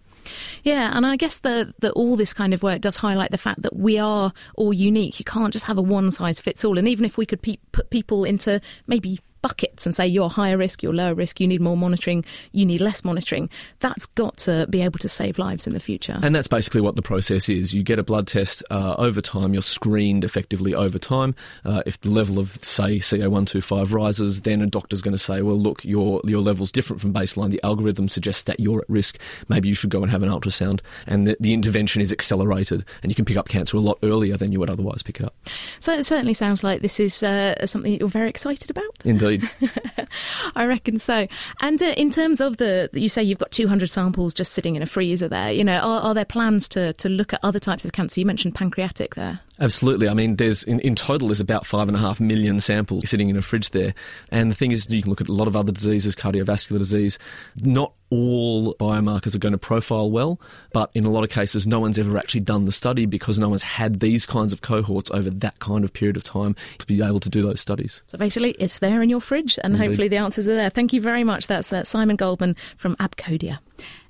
Yeah, 0.63 0.91
and 0.95 1.07
I 1.07 1.17
guess 1.17 1.37
that 1.39 1.75
all 1.95 2.17
this 2.17 2.33
kind 2.33 2.53
of 2.53 2.63
work 2.63 2.81
does 2.81 2.99
highlight 2.99 3.31
the 3.31 3.39
fact 3.39 3.63
that 3.63 3.77
we 3.77 3.99
are 3.99 4.33
all 4.57 4.73
unique. 4.73 5.19
You 5.19 5.25
can't 5.25 5.53
just 5.53 5.67
have 5.67 5.79
a 5.79 5.83
one 5.83 6.11
size 6.11 6.41
fits 6.41 6.65
all. 6.65 6.79
And 6.79 6.89
even 6.89 7.05
if 7.05 7.17
we 7.17 7.27
could 7.27 7.43
pe- 7.43 7.59
put 7.73 7.91
people 7.91 8.25
into 8.25 8.61
maybe 8.87 9.21
buckets 9.43 9.87
and 9.87 9.95
say 9.95 10.07
you're 10.07 10.29
higher 10.29 10.57
risk, 10.57 10.83
you're 10.83 10.95
lower 10.95 11.15
risk, 11.15 11.41
you 11.41 11.47
need 11.47 11.61
more 11.61 11.77
monitoring, 11.77 12.25
you 12.53 12.65
need 12.67 12.81
less 12.81 13.05
monitoring. 13.05 13.49
That's 13.81 14.07
got 14.07 14.37
to 14.39 14.67
be 14.69 14.83
able 14.83 14.99
to 15.01 15.09
save 15.09 15.39
lives 15.39 15.67
in 15.67 15.75
the 15.75 15.81
future. 15.81 16.19
And 16.23 16.35
that's 16.35 16.49
basically 16.49 16.81
what 16.81 16.97
the 16.97 17.03
process 17.03 17.49
is. 17.49 17.75
You 17.75 17.83
get 17.83 17.99
a 17.99 18.03
blood 18.03 18.27
test 18.27 18.63
uh, 18.71 18.97
over 18.99 19.21
time, 19.21 19.53
you're 19.53 19.63
screened 19.63 20.25
effectively 20.25 20.75
over 20.75 20.99
time. 20.99 21.35
Uh, 21.65 21.83
if 21.87 22.01
the 22.01 22.11
level 22.11 22.39
of, 22.39 22.59
say, 22.63 22.99
CA125 22.99 23.93
rises, 23.93 24.43
then 24.43 24.63
a 24.63 24.67
doctor's 24.67 25.03
going 25.03 25.13
to 25.13 25.19
say, 25.19 25.43
well, 25.43 25.59
look, 25.59 25.85
your, 25.85 26.21
your 26.25 26.41
level's 26.41 26.73
different 26.73 27.01
from 27.01 27.13
baseline. 27.13 27.51
The 27.51 27.65
algorithm 27.65 28.09
suggests 28.09 28.45
that 28.45 28.61
you're 28.61 28.81
at 28.81 28.89
risk. 28.89 29.19
Maybe 29.49 29.69
you 29.69 29.75
should 29.75 29.91
go 29.91 30.03
and 30.03 30.11
have 30.11 30.23
an 30.23 30.29
ultrasound. 30.29 30.81
And 31.07 31.27
the, 31.27 31.37
the 31.41 31.55
intervention 31.55 32.03
is 32.03 32.13
accelerated, 32.13 32.85
and 33.03 33.11
you 33.11 33.15
can 33.15 33.25
pick 33.25 33.37
up 33.37 33.49
cancer 33.49 33.77
a 33.77 33.81
lot 33.81 33.99
earlier 34.03 34.37
than 34.37 34.53
you 34.53 34.59
would 34.61 34.71
otherwise 34.71 35.03
pick 35.03 35.21
it 35.21 35.27
up. 35.27 35.35
So 35.81 35.93
it 35.93 36.05
certainly 36.05 36.35
sounds 36.35 36.65
like 36.65 36.83
this 36.83 37.01
is 37.01 37.23
uh, 37.23 37.67
something 37.67 37.95
you're 37.95 38.09
very 38.09 38.29
excited 38.29 38.71
about. 38.71 38.85
Indeed. 39.05 39.28
I 40.57 40.65
reckon 40.65 40.99
so. 40.99 41.27
And 41.61 41.83
uh, 41.83 41.95
in 41.97 42.11
terms 42.11 42.41
of 42.41 42.57
the, 42.57 42.89
you 42.93 43.09
say 43.09 43.23
you've 43.23 43.39
got 43.39 43.51
200 43.51 43.91
samples 43.91 44.35
just 44.35 44.53
sitting 44.53 44.77
in 44.77 44.83
a 44.83 44.87
freezer 44.87 45.29
there. 45.29 45.53
You 45.53 45.65
know, 45.65 45.79
are, 45.79 46.01
are 46.01 46.15
there 46.15 46.25
plans 46.25 46.69
to, 46.71 46.93
to 46.95 47.09
look 47.09 47.33
at 47.33 47.41
other 47.43 47.61
types 47.61 47.85
of 47.85 47.93
cancer? 47.93 48.21
You 48.21 48.27
mentioned 48.27 48.55
pancreatic 48.55 49.15
there. 49.15 49.41
Absolutely. 49.61 50.09
I 50.09 50.15
mean, 50.15 50.37
there's 50.37 50.63
in, 50.63 50.81
in 50.81 50.95
total 50.95 51.29
there's 51.29 51.41
about 51.41 51.67
five 51.67 51.89
and 51.89 51.97
a 51.97 52.01
half 52.01 52.21
million 52.21 52.61
samples 52.61 53.09
sitting 53.09 53.29
in 53.29 53.37
a 53.37 53.43
fridge 53.43 53.71
there. 53.71 53.95
And 54.31 54.51
the 54.51 54.55
thing 54.55 54.71
is, 54.71 54.87
you 54.89 55.03
can 55.03 55.11
look 55.11 55.21
at 55.21 55.29
a 55.29 55.33
lot 55.33 55.49
of 55.49 55.57
other 55.57 55.73
diseases, 55.73 56.15
cardiovascular 56.15 56.79
disease. 56.79 57.19
Not 57.63 57.93
all 58.11 58.75
biomarkers 58.75 59.35
are 59.35 59.39
going 59.39 59.53
to 59.53 59.59
profile 59.59 60.11
well, 60.11 60.41
but 60.73 60.91
in 60.95 61.05
a 61.05 61.11
lot 61.11 61.25
of 61.25 61.31
cases, 61.31 61.67
no 61.67 61.81
one's 61.81 61.99
ever 61.99 62.17
actually 62.17 62.41
done 62.41 62.65
the 62.65 62.73
study 62.73 63.05
because 63.05 63.39
no 63.39 63.49
one's 63.49 63.63
had 63.63 64.01
these 64.01 64.25
kinds 64.25 64.53
of 64.53 64.63
cohorts 64.63 65.11
over 65.11 65.29
that 65.29 65.59
kind 65.59 65.85
of 65.85 65.93
period 65.93 66.17
of 66.17 66.23
time 66.23 66.55
to 66.79 66.87
be 66.87 67.03
able 67.03 67.21
to 67.21 67.29
do 67.29 67.43
those 67.43 67.61
studies. 67.61 68.03
So 68.07 68.17
basically, 68.17 68.53
it's 68.53 68.79
there 68.79 69.03
in 69.03 69.11
your 69.11 69.21
fridge, 69.21 69.59
and 69.63 69.75
Indeed. 69.75 69.87
hopefully 69.87 70.09
the 70.09 70.17
answers 70.19 70.47
are 70.49 70.55
there. 70.55 70.71
Thank 70.71 70.93
you 70.93 71.01
very 71.01 71.25
much. 71.25 71.49
That's 71.49 71.73
uh, 71.73 71.85
Simon 71.85 72.17
Goldman 72.17 72.57
from 72.77 72.97
Abcodia. 72.97 73.59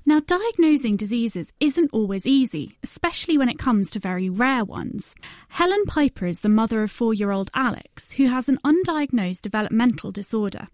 Now, 0.09 0.21
diagnosing 0.21 0.97
diseases 0.97 1.53
isn't 1.59 1.93
always 1.93 2.25
easy, 2.25 2.79
especially 2.81 3.37
when 3.37 3.47
it 3.47 3.59
comes 3.59 3.91
to 3.91 3.99
very 3.99 4.27
rare 4.27 4.65
ones. 4.65 5.13
Helen 5.49 5.85
Piper 5.85 6.25
is 6.25 6.39
the 6.39 6.49
mother 6.49 6.81
of 6.81 6.89
four 6.89 7.13
year 7.13 7.29
old 7.29 7.51
Alex, 7.53 8.13
who 8.13 8.25
has 8.25 8.49
an 8.49 8.57
undiagnosed 8.65 9.43
developmental 9.43 10.11
disorder. 10.11 10.67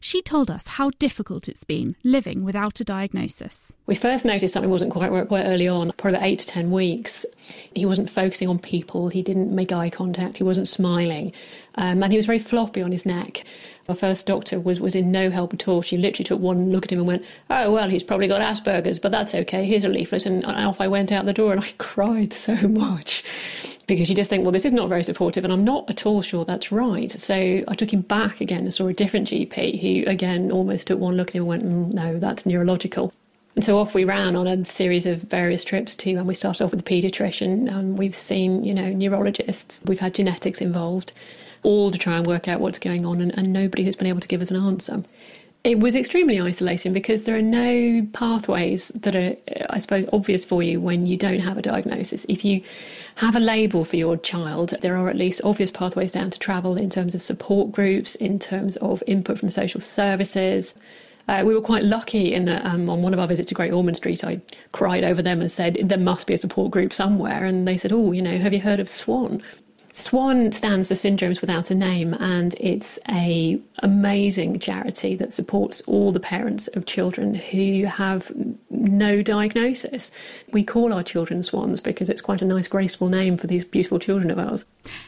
She 0.00 0.22
told 0.22 0.50
us 0.50 0.66
how 0.66 0.90
difficult 0.98 1.48
it's 1.48 1.64
been 1.64 1.96
living 2.04 2.44
without 2.44 2.80
a 2.80 2.84
diagnosis. 2.84 3.72
We 3.86 3.94
first 3.94 4.24
noticed 4.24 4.54
something 4.54 4.70
wasn't 4.70 4.92
quite 4.92 5.10
right 5.10 5.26
quite 5.26 5.44
early 5.44 5.68
on, 5.68 5.92
probably 5.96 6.20
eight 6.20 6.38
to 6.40 6.46
ten 6.46 6.70
weeks. 6.70 7.26
He 7.74 7.86
wasn't 7.86 8.10
focusing 8.10 8.48
on 8.48 8.58
people, 8.58 9.08
he 9.08 9.22
didn't 9.22 9.54
make 9.54 9.72
eye 9.72 9.90
contact, 9.90 10.38
he 10.38 10.44
wasn't 10.44 10.68
smiling, 10.68 11.32
um, 11.76 12.02
and 12.02 12.12
he 12.12 12.16
was 12.16 12.26
very 12.26 12.38
floppy 12.38 12.82
on 12.82 12.92
his 12.92 13.06
neck. 13.06 13.44
Our 13.88 13.94
first 13.94 14.26
doctor 14.26 14.58
was, 14.58 14.80
was 14.80 14.94
in 14.94 15.12
no 15.12 15.30
help 15.30 15.54
at 15.54 15.68
all. 15.68 15.80
She 15.80 15.96
literally 15.96 16.24
took 16.24 16.40
one 16.40 16.72
look 16.72 16.84
at 16.84 16.92
him 16.92 16.98
and 16.98 17.06
went, 17.06 17.24
Oh, 17.50 17.70
well, 17.72 17.88
he's 17.88 18.02
probably 18.02 18.26
got 18.26 18.40
Asperger's, 18.40 18.98
but 18.98 19.12
that's 19.12 19.34
okay. 19.34 19.64
Here's 19.64 19.84
a 19.84 19.88
leaflet. 19.88 20.26
And 20.26 20.44
off 20.44 20.80
I 20.80 20.88
went 20.88 21.12
out 21.12 21.24
the 21.24 21.32
door 21.32 21.52
and 21.52 21.62
I 21.62 21.72
cried 21.78 22.32
so 22.32 22.56
much 22.56 23.22
because 23.86 24.08
you 24.08 24.16
just 24.16 24.30
think, 24.30 24.42
well, 24.42 24.52
this 24.52 24.64
is 24.64 24.72
not 24.72 24.88
very 24.88 25.04
supportive, 25.04 25.44
and 25.44 25.52
I'm 25.52 25.64
not 25.64 25.88
at 25.88 26.06
all 26.06 26.22
sure 26.22 26.44
that's 26.44 26.72
right. 26.72 27.10
So 27.10 27.34
I 27.34 27.74
took 27.74 27.92
him 27.92 28.00
back 28.00 28.40
again 28.40 28.64
and 28.64 28.74
saw 28.74 28.88
a 28.88 28.92
different 28.92 29.28
GP 29.28 29.80
who, 29.80 30.10
again, 30.10 30.50
almost 30.50 30.88
took 30.88 30.98
one 30.98 31.16
look 31.16 31.28
at 31.28 31.34
him 31.36 31.42
and 31.42 31.48
went, 31.48 31.64
mm, 31.64 31.92
no, 31.92 32.18
that's 32.18 32.46
neurological. 32.46 33.12
And 33.54 33.64
so 33.64 33.78
off 33.78 33.94
we 33.94 34.04
ran 34.04 34.36
on 34.36 34.46
a 34.46 34.64
series 34.64 35.06
of 35.06 35.22
various 35.22 35.64
trips 35.64 35.94
to, 35.96 36.10
and 36.16 36.26
we 36.26 36.34
started 36.34 36.64
off 36.64 36.72
with 36.72 36.80
a 36.80 36.82
paediatrician, 36.82 37.70
and 37.72 37.96
we've 37.96 38.14
seen, 38.14 38.64
you 38.64 38.74
know, 38.74 38.90
neurologists, 38.92 39.80
we've 39.86 40.00
had 40.00 40.14
genetics 40.14 40.60
involved, 40.60 41.12
all 41.62 41.90
to 41.90 41.98
try 41.98 42.16
and 42.16 42.26
work 42.26 42.48
out 42.48 42.60
what's 42.60 42.78
going 42.78 43.06
on, 43.06 43.20
and, 43.20 43.36
and 43.38 43.52
nobody 43.52 43.84
has 43.84 43.94
been 43.94 44.08
able 44.08 44.20
to 44.20 44.28
give 44.28 44.42
us 44.42 44.50
an 44.50 44.56
answer. 44.56 45.02
It 45.64 45.80
was 45.80 45.96
extremely 45.96 46.38
isolating 46.38 46.92
because 46.92 47.24
there 47.24 47.36
are 47.36 47.42
no 47.42 48.06
pathways 48.12 48.88
that 48.88 49.16
are, 49.16 49.34
I 49.70 49.78
suppose, 49.78 50.06
obvious 50.12 50.44
for 50.44 50.62
you 50.62 50.80
when 50.80 51.06
you 51.06 51.16
don't 51.16 51.40
have 51.40 51.58
a 51.58 51.62
diagnosis. 51.62 52.24
If 52.28 52.44
you 52.44 52.62
have 53.16 53.34
a 53.34 53.40
label 53.40 53.82
for 53.82 53.96
your 53.96 54.18
child, 54.18 54.74
there 54.82 54.96
are 54.96 55.08
at 55.08 55.16
least 55.16 55.40
obvious 55.42 55.70
pathways 55.70 56.12
down 56.12 56.30
to 56.30 56.38
travel 56.38 56.76
in 56.76 56.90
terms 56.90 57.14
of 57.14 57.22
support 57.22 57.72
groups, 57.72 58.14
in 58.14 58.38
terms 58.38 58.76
of 58.76 59.02
input 59.06 59.38
from 59.38 59.50
social 59.50 59.80
services. 59.80 60.74
Uh, 61.26 61.42
we 61.44 61.54
were 61.54 61.62
quite 61.62 61.82
lucky 61.82 62.34
in 62.34 62.44
that 62.44 62.64
um, 62.66 62.88
on 62.90 63.00
one 63.00 63.14
of 63.14 63.18
our 63.18 63.26
visits 63.26 63.48
to 63.48 63.54
Great 63.54 63.72
Ormond 63.72 63.96
Street, 63.96 64.22
I 64.22 64.40
cried 64.72 65.02
over 65.02 65.22
them 65.22 65.40
and 65.40 65.50
said, 65.50 65.78
There 65.82 65.98
must 65.98 66.26
be 66.26 66.34
a 66.34 66.38
support 66.38 66.70
group 66.70 66.92
somewhere. 66.92 67.44
And 67.44 67.66
they 67.66 67.78
said, 67.78 67.90
Oh, 67.90 68.12
you 68.12 68.20
know, 68.20 68.36
have 68.38 68.52
you 68.52 68.60
heard 68.60 68.80
of 68.80 68.88
SWAN? 68.88 69.42
SWAN 69.96 70.52
stands 70.52 70.88
for 70.88 70.94
Syndromes 70.94 71.40
Without 71.40 71.70
a 71.70 71.74
Name, 71.74 72.12
and 72.20 72.54
it's 72.60 72.98
a 73.08 73.58
amazing 73.78 74.58
charity 74.58 75.14
that 75.14 75.32
supports 75.32 75.80
all 75.86 76.12
the 76.12 76.20
parents 76.20 76.68
of 76.68 76.84
children 76.84 77.34
who 77.34 77.86
have 77.86 78.30
no 78.68 79.22
diagnosis. 79.22 80.12
We 80.52 80.64
call 80.64 80.92
our 80.92 81.02
children 81.02 81.42
swans 81.42 81.80
because 81.80 82.10
it's 82.10 82.20
quite 82.20 82.42
a 82.42 82.44
nice, 82.44 82.68
graceful 82.68 83.08
name 83.08 83.38
for 83.38 83.46
these 83.46 83.64
beautiful 83.64 83.98
children 83.98 84.30
of 84.30 84.38
ours. 84.38 84.66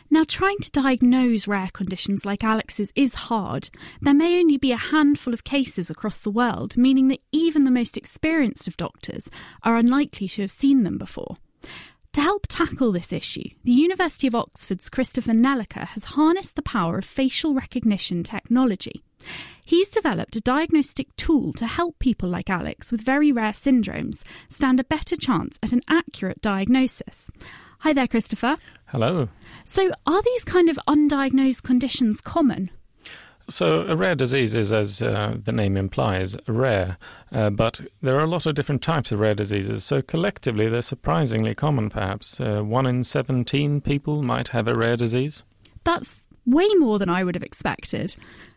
Now, 0.09 0.25
trying 0.27 0.59
to 0.61 0.71
diagnose 0.71 1.47
rare 1.47 1.69
conditions 1.71 2.25
like 2.25 2.43
Alex's 2.43 2.91
is 2.97 3.15
hard. 3.15 3.69
There 4.01 4.15
may 4.15 4.41
only 4.41 4.57
be 4.57 4.73
a 4.73 4.79
handful 4.79 5.35
of 5.35 5.45
cases 5.45 5.91
across 5.91 6.21
the 6.21 6.31
world, 6.31 6.79
meaning 6.79 7.09
that 7.09 7.21
even 7.31 7.65
the 7.65 7.71
most 7.71 7.99
experienced 7.99 8.67
of 8.67 8.79
doctors 8.79 9.29
are 9.63 9.77
unlikely 9.77 10.29
to 10.29 10.43
have 10.43 10.51
seen 10.51 10.85
them 10.85 10.97
before. 10.97 11.37
To 12.15 12.21
help 12.23 12.47
tackle 12.49 12.91
this 12.91 13.13
issue, 13.13 13.49
the 13.65 13.73
University 13.73 14.27
of 14.27 14.35
Oxford's 14.35 14.89
Christopher 14.89 15.33
Nellåker 15.33 15.87
has 15.89 16.05
harnessed 16.05 16.57
the 16.57 16.63
power 16.63 16.99
of 16.99 17.05
facial 17.05 17.55
recognition 17.55 18.23
technology. 18.23 19.03
He's 19.65 19.91
developed 19.91 20.37
a 20.37 20.41
diagnostic 20.41 21.15
tool 21.17 21.53
to 21.55 21.67
help 21.67 21.99
people 21.99 22.29
like 22.29 22.49
Alex 22.49 22.91
with 22.91 23.03
very 23.03 23.31
rare 23.31 23.53
syndromes 23.53 24.23
stand 24.49 24.81
a 24.81 24.85
better 24.85 25.17
chance 25.17 25.59
at 25.63 25.73
an 25.73 25.83
accurate 25.89 26.41
diagnosis. 26.41 27.31
Hi 27.81 27.93
there, 27.93 28.09
Christopher. 28.09 28.57
Hello. 28.87 29.29
So, 29.65 29.91
are 30.07 30.23
these 30.23 30.45
kind 30.45 30.69
of 30.71 30.79
undiagnosed 30.89 31.63
conditions 31.63 32.21
common? 32.21 32.71
So, 33.51 33.87
a 33.89 33.97
rare 33.97 34.15
disease 34.15 34.55
is, 34.55 34.75
as 34.75 35.01
uh, 35.01 35.37
the 35.43 35.53
name 35.53 35.79
implies, 35.79 36.37
rare. 36.47 36.99
Uh, 37.33 37.49
but 37.49 37.81
there 38.03 38.17
are 38.17 38.25
a 38.25 38.29
lot 38.29 38.45
of 38.45 38.55
different 38.55 38.83
types 38.83 39.11
of 39.11 39.21
rare 39.21 39.35
diseases. 39.35 39.85
So, 39.85 40.03
collectively, 40.03 40.69
they're 40.69 40.83
surprisingly 40.83 41.55
common, 41.55 41.89
perhaps. 41.89 42.39
Uh, 42.41 42.61
one 42.61 42.85
in 42.85 43.03
17 43.03 43.81
people 43.81 44.23
might 44.23 44.49
have 44.49 44.69
a 44.69 44.75
rare 44.75 44.97
disease. 44.97 45.45
That's 45.85 46.29
way 46.45 46.69
more 46.75 46.99
than 46.99 47.09
I 47.09 47.25
would 47.25 47.35
have 47.35 47.43
expected. 47.43 48.17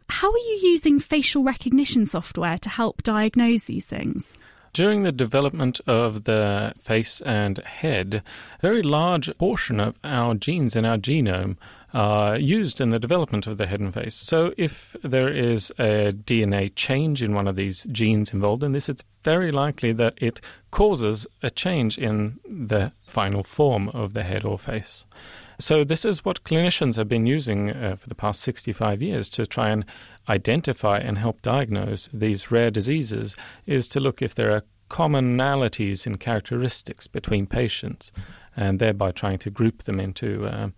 How 0.10 0.30
are 0.30 0.38
you 0.38 0.60
using 0.64 1.00
facial 1.00 1.44
recognition 1.44 2.06
software 2.06 2.58
to 2.58 2.70
help 2.70 3.02
diagnose 3.04 3.64
these 3.64 3.86
things? 3.86 4.34
During 4.74 5.04
the 5.04 5.12
development 5.12 5.82
of 5.86 6.24
the 6.24 6.74
face 6.80 7.20
and 7.22 7.58
head, 7.60 8.16
a 8.16 8.62
very 8.62 8.82
large 8.82 9.30
portion 9.38 9.82
of 9.82 9.96
our 10.04 10.34
genes 10.34 10.78
in 10.78 10.86
our 10.86 10.98
genome 10.98 11.58
are 11.94 12.40
used 12.40 12.80
in 12.80 12.90
the 12.90 13.00
development 13.00 13.48
of 13.48 13.58
the 13.58 13.68
head 13.68 13.80
and 13.80 13.94
face. 13.94 14.16
So, 14.16 14.54
if 14.58 14.96
there 15.04 15.28
is 15.28 15.72
a 15.78 16.14
DNA 16.14 16.72
change 16.76 17.22
in 17.22 17.34
one 17.34 17.48
of 17.48 17.56
these 17.56 17.84
genes 17.92 18.32
involved 18.32 18.64
in 18.64 18.72
this, 18.72 18.88
it's 18.88 19.04
very 19.24 19.52
likely 19.52 19.92
that 19.94 20.14
it 20.18 20.40
causes 20.72 21.28
a 21.44 21.50
change 21.50 21.98
in 21.98 22.40
the 22.46 22.92
final 23.04 23.44
form 23.44 23.90
of 23.90 24.14
the 24.14 24.24
head 24.24 24.46
or 24.46 24.58
face. 24.58 25.06
So, 25.60 25.84
this 25.84 26.06
is 26.06 26.24
what 26.24 26.44
clinicians 26.44 26.96
have 26.96 27.10
been 27.10 27.26
using 27.26 27.72
uh, 27.72 27.96
for 27.98 28.08
the 28.08 28.16
past 28.16 28.40
65 28.42 29.02
years 29.02 29.30
to 29.30 29.46
try 29.46 29.70
and 29.70 29.86
identify 30.30 30.98
and 30.98 31.18
help 31.18 31.42
diagnose 31.42 32.10
these 32.14 32.52
rare 32.52 32.72
diseases, 32.72 33.36
is 33.66 33.88
to 33.90 34.00
look 34.00 34.22
if 34.22 34.36
there 34.36 34.52
are 34.52 34.64
commonalities 34.90 36.06
in 36.08 36.18
characteristics 36.18 37.08
between 37.08 37.46
patients 37.48 38.12
and 38.58 38.80
thereby 38.80 39.12
trying 39.12 39.38
to 39.40 39.50
group 39.50 39.84
them 39.84 40.00
into 40.00 40.46
uh, 40.48 40.70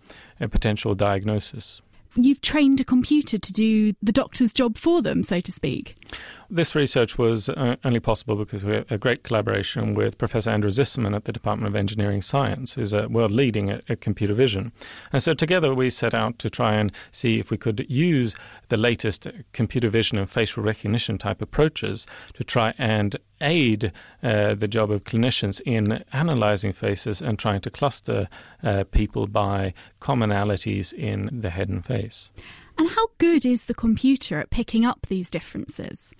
a 0.44 0.48
potential 0.48 0.94
diagnosis. 0.94 1.80
You've 2.16 2.40
trained 2.40 2.80
a 2.80 2.84
computer 2.84 3.38
to 3.38 3.52
do 3.52 3.92
the 4.00 4.12
doctor's 4.12 4.52
job 4.52 4.78
for 4.78 5.02
them, 5.02 5.24
so 5.24 5.40
to 5.40 5.50
speak. 5.50 5.96
This 6.54 6.76
research 6.76 7.18
was 7.18 7.48
uh, 7.48 7.74
only 7.82 7.98
possible 7.98 8.36
because 8.36 8.62
we 8.62 8.74
had 8.74 8.86
a 8.88 8.96
great 8.96 9.24
collaboration 9.24 9.92
with 9.92 10.16
Professor 10.16 10.50
Andrew 10.50 10.70
Zisserman 10.70 11.12
at 11.12 11.24
the 11.24 11.32
Department 11.32 11.66
of 11.66 11.74
Engineering 11.74 12.20
Science, 12.20 12.72
who's 12.72 12.92
a 12.92 13.08
world 13.08 13.32
leading 13.32 13.70
at, 13.70 13.82
at 13.90 14.00
computer 14.00 14.34
vision. 14.34 14.70
And 15.12 15.20
so 15.20 15.34
together 15.34 15.74
we 15.74 15.90
set 15.90 16.14
out 16.14 16.38
to 16.38 16.48
try 16.48 16.74
and 16.74 16.92
see 17.10 17.40
if 17.40 17.50
we 17.50 17.56
could 17.56 17.84
use 17.88 18.36
the 18.68 18.76
latest 18.76 19.26
computer 19.52 19.88
vision 19.88 20.16
and 20.16 20.30
facial 20.30 20.62
recognition 20.62 21.18
type 21.18 21.42
approaches 21.42 22.06
to 22.34 22.44
try 22.44 22.72
and 22.78 23.16
aid 23.40 23.90
uh, 24.22 24.54
the 24.54 24.68
job 24.68 24.92
of 24.92 25.02
clinicians 25.02 25.60
in 25.62 26.04
analyzing 26.12 26.72
faces 26.72 27.20
and 27.20 27.36
trying 27.36 27.62
to 27.62 27.70
cluster 27.70 28.28
uh, 28.62 28.84
people 28.92 29.26
by 29.26 29.74
commonalities 30.00 30.92
in 30.92 31.28
the 31.32 31.50
head 31.50 31.68
and 31.68 31.84
face. 31.84 32.30
And 32.76 32.88
how 32.88 33.08
good 33.18 33.44
is 33.46 33.66
the 33.66 33.74
computer 33.74 34.38
at 34.40 34.50
picking 34.50 34.84
up 34.84 35.06
these 35.06 35.30
differences? 35.30 36.12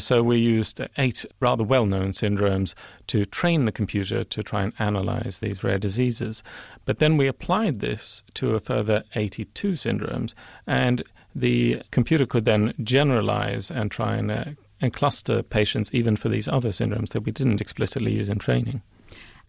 So 0.00 0.22
we 0.22 0.38
used 0.38 0.80
eight 0.96 1.26
rather 1.40 1.64
well 1.64 1.84
known 1.84 2.12
syndromes 2.12 2.74
to 3.08 3.26
train 3.26 3.64
the 3.64 3.72
computer 3.72 4.22
to 4.22 4.42
try 4.44 4.62
and 4.62 4.72
analyze 4.78 5.40
these 5.40 5.64
rare 5.64 5.78
diseases. 5.78 6.44
But 6.84 7.00
then 7.00 7.16
we 7.16 7.26
applied 7.26 7.80
this 7.80 8.22
to 8.34 8.54
a 8.54 8.60
further 8.60 9.02
82 9.16 9.72
syndromes, 9.72 10.34
and 10.68 11.02
the 11.34 11.82
computer 11.90 12.26
could 12.26 12.44
then 12.44 12.74
generalize 12.84 13.72
and 13.72 13.90
try 13.90 14.14
and, 14.16 14.30
uh, 14.30 14.44
and 14.80 14.92
cluster 14.92 15.42
patients 15.42 15.90
even 15.92 16.14
for 16.14 16.28
these 16.28 16.46
other 16.46 16.70
syndromes 16.70 17.08
that 17.08 17.22
we 17.22 17.32
didn't 17.32 17.60
explicitly 17.60 18.12
use 18.12 18.28
in 18.28 18.38
training. 18.38 18.82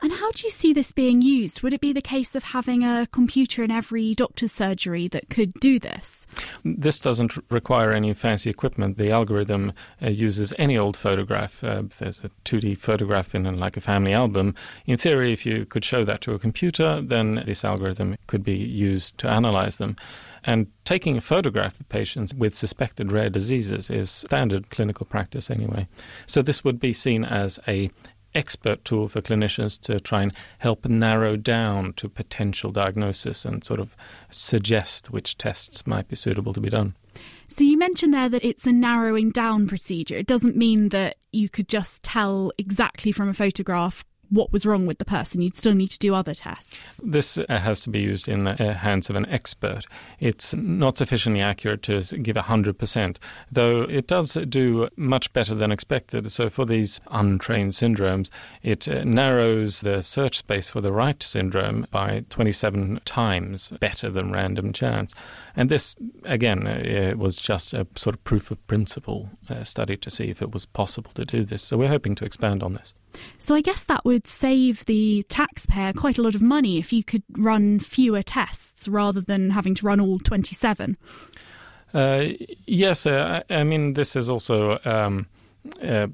And 0.02 0.14
how 0.14 0.32
do 0.32 0.44
you 0.44 0.50
see 0.50 0.72
this 0.72 0.94
being 0.94 1.22
used? 1.22 1.62
Would 1.62 1.74
it 1.74 1.82
be 1.82 1.92
the 1.92 2.02
case 2.02 2.34
of 2.34 2.44
having 2.44 2.84
a 2.84 3.08
computer 3.12 3.64
in 3.64 3.72
every 3.72 4.16
doctor's 4.16 4.54
surgery 4.54 5.10
that 5.10 5.30
could 5.30 5.54
do 5.56 5.78
this? 5.78 6.26
This 6.64 7.00
doesn't 7.00 7.34
require 7.52 7.92
any 7.92 8.14
fancy 8.14 8.50
equipment. 8.50 8.98
The 8.98 9.12
algorithm 9.12 9.74
uh, 10.02 10.10
uses 10.10 10.54
any 10.58 10.78
old 10.78 10.96
photograph. 10.96 11.64
Uh, 11.64 11.84
there's 12.00 12.22
a 12.22 12.30
2D 12.46 12.78
photograph 12.78 13.36
in 13.36 13.44
like 13.60 13.76
a 13.76 13.82
family 13.82 14.14
album, 14.14 14.56
in 14.86 14.98
theory, 14.98 15.34
if 15.34 15.46
you 15.46 15.66
could 15.66 15.84
show 15.84 16.06
that 16.06 16.22
to 16.22 16.34
a 16.34 16.40
computer, 16.40 17.02
then 17.02 17.44
this 17.46 17.66
algorithm 17.66 18.16
could 18.28 18.44
be 18.44 18.56
used 18.56 19.18
to 19.20 19.30
analyze 19.30 19.78
them. 19.78 19.96
And 20.46 20.68
taking 20.86 21.18
a 21.18 21.22
photograph 21.22 21.80
of 21.80 21.90
patients 21.90 22.34
with 22.34 22.56
suspected 22.56 23.12
rare 23.12 23.30
diseases 23.30 23.90
is 23.90 24.10
standard 24.10 24.70
clinical 24.70 25.06
practice 25.06 25.50
anyway. 25.50 25.88
So 26.28 26.42
this 26.42 26.64
would 26.64 26.80
be 26.80 26.94
seen 26.94 27.26
as 27.26 27.60
a 27.68 27.92
expert 28.36 28.84
tool 28.86 29.08
for 29.08 29.22
clinicians 29.22 29.80
to 29.82 30.00
try 30.00 30.22
and 30.22 30.34
help 30.60 30.86
narrow 30.86 31.36
down 31.36 31.94
to 31.94 32.10
potential 32.10 32.72
diagnosis 32.72 33.46
and 33.46 33.64
sort 33.64 33.80
of 33.80 33.96
suggest 34.30 35.12
which 35.12 35.38
tests 35.38 35.86
might 35.88 36.08
be 36.08 36.16
suitable 36.16 36.54
to 36.54 36.62
be 36.62 36.70
done. 36.70 36.96
So 37.48 37.64
you 37.64 37.78
mentioned 37.78 38.14
there 38.14 38.30
that 38.30 38.46
it's 38.46 38.68
a 38.68 38.72
narrowing 38.72 39.32
down 39.32 39.68
procedure. 39.68 40.18
It 40.18 40.28
doesn't 40.28 40.56
mean 40.56 40.90
that 40.90 41.18
you 41.32 41.50
could 41.50 41.68
just 41.68 42.04
tell 42.04 42.52
exactly 42.58 43.12
from 43.12 43.30
a 43.30 43.34
photograph 43.34 44.04
what 44.30 44.52
was 44.52 44.66
wrong 44.66 44.86
with 44.86 45.00
the 45.00 45.06
person. 45.06 45.42
You'd 45.42 45.58
still 45.58 45.74
need 45.74 45.90
to 45.90 46.00
do 46.00 46.14
other 46.14 46.34
tests. 46.34 46.76
This 47.04 47.38
uh, 47.38 47.46
has 47.50 47.82
to 47.82 47.90
be 47.90 48.00
used 48.00 48.28
in 48.28 48.44
the 48.44 48.52
uh, 48.52 48.74
hands 48.74 49.10
of 49.10 49.16
an 49.16 49.26
expert. 49.28 49.86
It's 50.20 50.54
not 50.54 50.98
sufficiently 50.98 51.42
accurate 51.42 51.84
to 51.84 52.02
give 52.02 52.36
100%, 52.36 53.18
though 53.52 53.82
it 53.84 54.08
does 54.08 54.34
do 54.50 54.88
much 54.96 55.32
better 55.34 55.56
than 55.56 55.72
expected. 55.72 56.32
So, 56.32 56.50
for 56.50 56.66
these 56.66 57.00
untrained 57.12 57.72
syndromes, 57.72 58.30
it 58.64 58.88
uh, 58.88 59.04
narrows 59.04 59.82
the 59.82 60.02
search 60.02 60.38
space 60.38 60.70
for 60.70 60.82
the 60.82 60.92
right 60.92 61.22
syndrome 61.22 61.88
by 61.92 62.24
27 62.30 63.02
times 63.06 63.74
better 63.80 64.10
than 64.10 64.32
random 64.32 64.74
chance. 64.74 65.14
And 65.56 65.70
this, 65.70 65.96
again, 66.26 67.18
was 67.18 67.38
just 67.38 67.74
a 67.74 67.86
sort 67.96 68.16
of 68.16 68.24
proof 68.24 68.52
of 68.52 68.66
principle 68.68 69.30
study 69.64 69.98
to 69.98 70.10
see 70.10 70.26
if 70.26 70.42
it 70.42 70.52
was 70.52 70.66
possible 70.66 71.12
to 71.16 71.26
do 71.26 71.44
this. 71.44 71.62
So 71.62 71.78
we're 71.78 71.90
hoping 71.90 72.16
to 72.16 72.26
expand 72.26 72.64
on 72.64 72.74
this. 72.74 72.94
So 73.38 73.56
I 73.56 73.62
guess 73.62 73.84
that 73.86 74.06
would 74.06 74.28
save 74.28 74.86
the 74.86 75.26
taxpayer 75.30 75.94
quite 75.94 76.18
a 76.18 76.22
lot 76.22 76.36
of 76.36 76.42
money 76.42 76.78
if 76.78 76.94
you 76.94 77.04
could 77.04 77.24
run 77.38 77.80
fewer 77.80 78.22
tests 78.22 78.88
rather 78.88 79.22
than 79.22 79.50
having 79.50 79.76
to 79.76 79.86
run 79.86 80.00
all 80.00 80.20
27. 80.20 80.98
Uh, 81.94 82.26
yes, 82.66 83.06
uh, 83.06 83.42
I 83.50 83.64
mean, 83.64 83.94
this 83.94 84.16
is 84.16 84.30
also. 84.30 84.80
Um, 84.86 85.28
uh, 85.84 86.08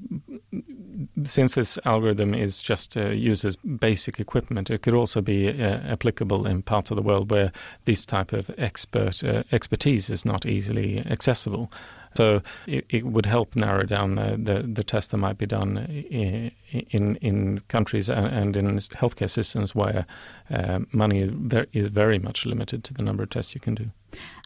since 1.24 1.54
this 1.54 1.78
algorithm 1.84 2.34
is 2.34 2.60
just 2.60 2.96
uh, 2.96 3.10
uses 3.10 3.56
basic 3.56 4.18
equipment, 4.18 4.70
it 4.70 4.82
could 4.82 4.94
also 4.94 5.20
be 5.20 5.48
uh, 5.48 5.78
applicable 5.86 6.46
in 6.46 6.62
parts 6.62 6.90
of 6.90 6.96
the 6.96 7.02
world 7.02 7.30
where 7.30 7.52
this 7.84 8.04
type 8.04 8.32
of 8.32 8.50
expert 8.58 9.22
uh, 9.22 9.44
expertise 9.52 10.10
is 10.10 10.24
not 10.24 10.46
easily 10.46 10.98
accessible. 11.06 11.70
So 12.16 12.42
it, 12.66 12.84
it, 12.88 13.06
would 13.06 13.26
help 13.26 13.54
narrow 13.54 13.84
down 13.84 14.14
the, 14.14 14.36
the, 14.42 14.62
the 14.62 14.84
tests 14.84 15.10
that 15.10 15.18
might 15.18 15.38
be 15.38 15.46
done 15.46 15.78
in 15.88 16.50
in, 16.70 17.16
in 17.16 17.60
countries 17.68 18.08
and, 18.08 18.26
and, 18.26 18.56
in 18.56 18.76
healthcare 18.78 19.30
systems 19.30 19.74
where 19.74 20.04
uh, 20.50 20.80
money 20.92 21.30
is 21.72 21.88
very 21.88 22.18
much 22.18 22.44
limited 22.44 22.82
to 22.84 22.94
the 22.94 23.02
number 23.02 23.22
of 23.22 23.30
tests 23.30 23.54
you 23.54 23.60
can 23.60 23.74
do. 23.74 23.90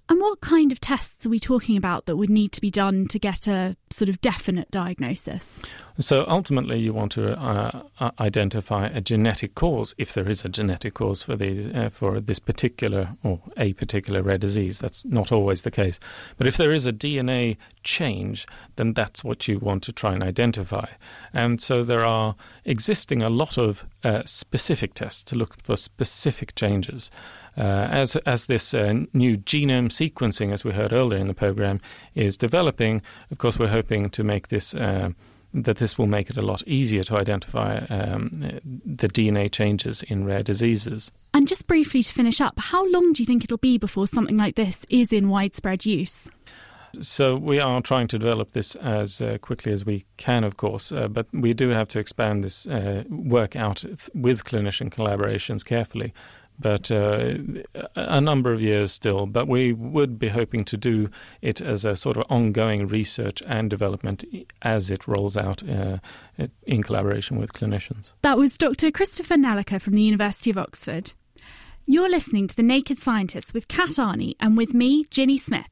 And 0.08 0.20
what 0.20 0.40
kind 0.40 0.72
of 0.72 0.80
tests 0.80 1.24
are 1.24 1.28
we 1.28 1.38
talking 1.38 1.76
about 1.76 2.06
that 2.06 2.16
would 2.16 2.30
need 2.30 2.50
to 2.52 2.60
be 2.60 2.70
done 2.70 3.06
to 3.08 3.18
get 3.18 3.46
a 3.46 3.76
sort 3.90 4.08
of 4.08 4.20
definite 4.20 4.68
diagnosis? 4.72 5.60
So 6.00 6.24
ultimately, 6.28 6.80
you 6.80 6.94
want 6.94 7.12
to 7.12 7.38
uh, 7.38 7.82
uh 7.98 8.10
identify 8.20 8.86
a 8.86 9.02
genetic 9.02 9.54
cause, 9.54 9.94
if 9.98 10.14
there 10.14 10.30
is 10.30 10.46
a 10.46 10.48
genetic 10.48 10.94
cause 10.94 11.22
for 11.22 11.36
the 11.36 11.70
uh, 11.74 11.90
for 11.90 12.20
this 12.20 12.38
particular 12.38 13.10
or 13.22 13.38
a 13.58 13.74
particular 13.74 14.22
rare 14.22 14.38
disease. 14.38 14.78
That's 14.78 15.04
not 15.04 15.30
always 15.30 15.60
the 15.60 15.70
case, 15.70 16.00
but 16.38 16.46
if 16.46 16.56
there 16.56 16.72
is 16.72 16.86
a 16.86 16.92
DNA 16.92 17.58
change, 17.84 18.46
then 18.76 18.94
that's 18.94 19.22
what 19.22 19.46
you 19.46 19.58
want 19.58 19.82
to 19.82 19.92
try 19.92 20.14
and 20.14 20.22
identify. 20.22 20.86
And 21.34 21.60
so 21.60 21.84
there 21.84 22.06
are 22.06 22.34
existing 22.64 23.20
a 23.20 23.28
lot 23.28 23.58
of 23.58 23.84
uh, 24.02 24.22
specific 24.24 24.94
tests 24.94 25.22
to 25.24 25.36
look 25.36 25.62
for 25.62 25.76
specific 25.76 26.54
changes. 26.54 27.10
Uh, 27.58 27.88
as 27.90 28.16
as 28.24 28.46
this 28.46 28.72
uh, 28.72 28.94
new 29.12 29.36
genome 29.36 29.90
sequencing, 29.90 30.50
as 30.50 30.64
we 30.64 30.72
heard 30.72 30.94
earlier 30.94 31.18
in 31.18 31.28
the 31.28 31.34
program, 31.34 31.78
is 32.14 32.38
developing, 32.38 33.02
of 33.30 33.36
course, 33.36 33.58
we're 33.58 33.68
hoping 33.68 34.08
to 34.08 34.24
make 34.24 34.48
this. 34.48 34.74
Uh, 34.74 35.10
that 35.52 35.78
this 35.78 35.98
will 35.98 36.06
make 36.06 36.30
it 36.30 36.36
a 36.36 36.42
lot 36.42 36.62
easier 36.66 37.02
to 37.04 37.16
identify 37.16 37.78
um, 37.90 38.60
the 38.84 39.08
DNA 39.08 39.50
changes 39.50 40.02
in 40.04 40.24
rare 40.24 40.42
diseases. 40.42 41.10
And 41.34 41.48
just 41.48 41.66
briefly 41.66 42.02
to 42.02 42.12
finish 42.12 42.40
up, 42.40 42.58
how 42.58 42.88
long 42.90 43.12
do 43.12 43.22
you 43.22 43.26
think 43.26 43.44
it'll 43.44 43.58
be 43.58 43.78
before 43.78 44.06
something 44.06 44.36
like 44.36 44.54
this 44.54 44.84
is 44.88 45.12
in 45.12 45.28
widespread 45.28 45.84
use? 45.84 46.30
So 46.98 47.36
we 47.36 47.60
are 47.60 47.80
trying 47.82 48.08
to 48.08 48.18
develop 48.18 48.52
this 48.52 48.74
as 48.76 49.20
uh, 49.20 49.38
quickly 49.40 49.72
as 49.72 49.84
we 49.84 50.04
can, 50.16 50.42
of 50.42 50.56
course, 50.56 50.90
uh, 50.90 51.06
but 51.06 51.26
we 51.32 51.54
do 51.54 51.68
have 51.68 51.86
to 51.88 52.00
expand 52.00 52.42
this 52.42 52.66
uh, 52.66 53.04
work 53.08 53.54
out 53.54 53.84
with 54.14 54.44
clinician 54.44 54.92
collaborations 54.92 55.64
carefully 55.64 56.12
but 56.60 56.90
uh, 56.90 57.34
a 57.96 58.20
number 58.20 58.52
of 58.52 58.60
years 58.60 58.92
still. 58.92 59.26
But 59.26 59.48
we 59.48 59.72
would 59.72 60.18
be 60.18 60.28
hoping 60.28 60.64
to 60.66 60.76
do 60.76 61.10
it 61.42 61.60
as 61.60 61.84
a 61.84 61.96
sort 61.96 62.16
of 62.16 62.24
ongoing 62.28 62.86
research 62.86 63.42
and 63.46 63.70
development 63.70 64.24
as 64.62 64.90
it 64.90 65.08
rolls 65.08 65.36
out 65.36 65.62
uh, 65.68 65.98
in 66.66 66.82
collaboration 66.82 67.38
with 67.38 67.52
clinicians. 67.52 68.10
That 68.22 68.38
was 68.38 68.56
Dr. 68.56 68.90
Christopher 68.90 69.36
Nellåker 69.36 69.80
from 69.80 69.94
the 69.94 70.02
University 70.02 70.50
of 70.50 70.58
Oxford. 70.58 71.12
You're 71.86 72.10
listening 72.10 72.46
to 72.46 72.54
The 72.54 72.62
Naked 72.62 72.98
Scientists 72.98 73.54
with 73.54 73.66
Kat 73.66 73.88
Arney 73.90 74.34
and 74.38 74.56
with 74.56 74.74
me, 74.74 75.06
Ginny 75.10 75.38
Smith. 75.38 75.66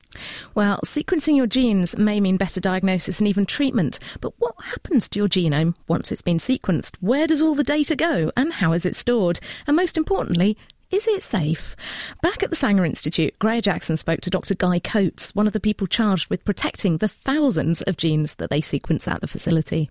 Well, 0.54 0.80
sequencing 0.84 1.36
your 1.36 1.46
genes 1.46 1.96
may 1.96 2.18
mean 2.18 2.38
better 2.38 2.60
diagnosis 2.60 3.20
and 3.20 3.28
even 3.28 3.46
treatment, 3.46 4.00
but 4.20 4.32
what 4.38 4.54
happens 4.64 5.08
to 5.10 5.18
your 5.18 5.28
genome 5.28 5.74
once 5.86 6.10
it's 6.10 6.22
been 6.22 6.38
sequenced? 6.38 6.96
Where 7.00 7.26
does 7.26 7.42
all 7.42 7.54
the 7.54 7.62
data 7.62 7.94
go 7.94 8.32
and 8.36 8.54
how 8.54 8.72
is 8.72 8.84
it 8.84 8.96
stored? 8.96 9.38
And 9.66 9.76
most 9.76 9.96
importantly, 9.96 10.56
is 10.90 11.06
it 11.06 11.22
safe? 11.22 11.76
Back 12.22 12.42
at 12.42 12.50
the 12.50 12.56
Sanger 12.56 12.84
Institute, 12.84 13.38
Graihagh 13.38 13.62
Jackson 13.62 13.96
spoke 13.96 14.20
to 14.22 14.30
Dr. 14.30 14.54
Guy 14.54 14.78
Coates, 14.78 15.34
one 15.34 15.46
of 15.46 15.52
the 15.52 15.60
people 15.60 15.86
charged 15.86 16.30
with 16.30 16.44
protecting 16.44 16.96
the 16.96 17.08
thousands 17.08 17.82
of 17.82 17.98
genes 17.98 18.36
that 18.36 18.48
they 18.48 18.62
sequence 18.62 19.06
at 19.06 19.20
the 19.20 19.26
facility. 19.26 19.90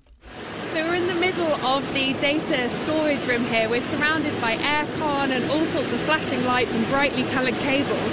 So 0.67 0.83
we're 0.87 0.95
in 0.95 1.07
the 1.07 1.13
middle 1.15 1.53
of 1.65 1.85
the 1.93 2.13
data 2.13 2.69
storage 2.83 3.23
room 3.27 3.45
here. 3.45 3.69
We're 3.69 3.81
surrounded 3.81 4.39
by 4.41 4.55
aircon 4.57 5.29
and 5.29 5.43
all 5.51 5.65
sorts 5.67 5.91
of 5.93 5.99
flashing 6.01 6.43
lights 6.45 6.73
and 6.73 6.85
brightly 6.87 7.23
coloured 7.25 7.55
cables. 7.55 8.11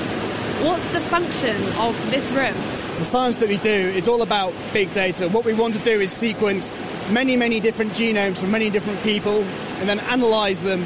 What's 0.63 0.87
the 0.93 1.01
function 1.01 1.57
of 1.79 1.95
this 2.11 2.31
room? 2.33 2.55
The 2.99 3.05
science 3.07 3.37
that 3.37 3.49
we 3.49 3.57
do 3.57 3.71
is 3.71 4.09
all 4.09 4.23
about 4.23 4.53
big 4.73 4.93
data. 4.93 5.29
What 5.31 5.45
we 5.45 5.55
want 5.55 5.75
to 5.75 5.81
do 5.81 6.01
is 6.01 6.13
sequence 6.13 6.73
many, 7.11 7.37
many 7.37 7.61
different 7.61 7.93
genomes 7.93 8.39
from 8.39 8.51
many 8.51 8.71
different 8.71 9.01
people 9.03 9.43
and 9.81 9.89
then 9.89 10.01
analyse 10.11 10.61
them 10.61 10.85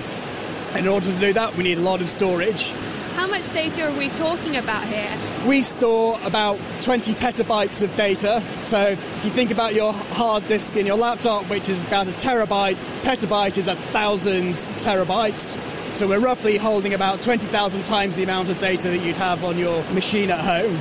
in 0.76 0.86
order 0.86 1.06
to 1.06 1.18
do 1.18 1.32
that, 1.32 1.56
we 1.56 1.64
need 1.64 1.78
a 1.78 1.82
lot 1.82 2.00
of 2.00 2.08
storage. 2.08 2.72
How 3.14 3.26
much 3.26 3.52
data 3.52 3.88
are 3.88 3.98
we 3.98 4.08
talking 4.10 4.56
about 4.56 4.84
here? 4.84 5.10
We 5.44 5.62
store 5.62 6.18
about 6.24 6.56
20 6.80 7.14
petabytes 7.14 7.82
of 7.82 7.94
data. 7.96 8.42
So 8.62 8.90
if 8.90 9.24
you 9.24 9.30
think 9.30 9.50
about 9.50 9.74
your 9.74 9.92
hard 9.92 10.46
disk 10.46 10.76
in 10.76 10.86
your 10.86 10.96
laptop, 10.96 11.44
which 11.50 11.68
is 11.68 11.82
about 11.82 12.06
a 12.06 12.12
terabyte, 12.12 12.76
petabyte 13.02 13.58
is 13.58 13.66
a 13.66 13.74
thousand 13.74 14.52
terabytes. 14.80 15.56
So 15.92 16.06
we're 16.06 16.20
roughly 16.20 16.58
holding 16.58 16.94
about 16.94 17.20
20,000 17.20 17.82
times 17.82 18.14
the 18.14 18.22
amount 18.22 18.50
of 18.50 18.60
data 18.60 18.88
that 18.88 18.98
you'd 18.98 19.16
have 19.16 19.42
on 19.42 19.58
your 19.58 19.82
machine 19.94 20.30
at 20.30 20.40
home. 20.40 20.76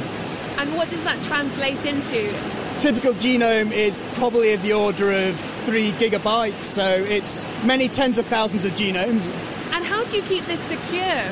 And 0.60 0.76
what 0.76 0.90
does 0.90 1.04
that 1.06 1.22
translate 1.24 1.86
into? 1.86 2.32
Typical 2.78 3.14
genome 3.14 3.72
is 3.72 4.00
probably 4.14 4.54
of 4.54 4.62
the 4.62 4.74
order 4.74 5.12
of 5.12 5.40
three 5.66 5.92
gigabytes, 5.94 6.60
so 6.60 6.88
it's 6.88 7.42
many 7.64 7.90
tens 7.90 8.20
of 8.20 8.28
thousands 8.28 8.66
of 8.66 8.74
genomes. 8.74 9.32
And 9.74 9.86
how 9.86 10.03
do 10.05 10.18
you 10.18 10.24
keep 10.24 10.45
this 10.45 10.59
secure? 10.61 11.24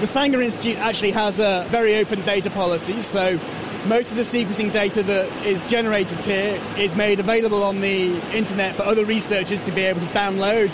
The 0.00 0.06
Sanger 0.06 0.40
Institute 0.40 0.78
actually 0.78 1.10
has 1.12 1.40
a 1.40 1.66
very 1.68 1.96
open 1.96 2.20
data 2.22 2.50
policy, 2.50 3.02
so 3.02 3.38
most 3.86 4.10
of 4.10 4.16
the 4.16 4.22
sequencing 4.22 4.72
data 4.72 5.02
that 5.02 5.46
is 5.46 5.62
generated 5.62 6.22
here 6.22 6.60
is 6.76 6.96
made 6.96 7.20
available 7.20 7.62
on 7.62 7.80
the 7.80 8.18
internet 8.34 8.74
for 8.74 8.82
other 8.82 9.04
researchers 9.04 9.60
to 9.62 9.72
be 9.72 9.82
able 9.82 10.00
to 10.00 10.06
download. 10.06 10.72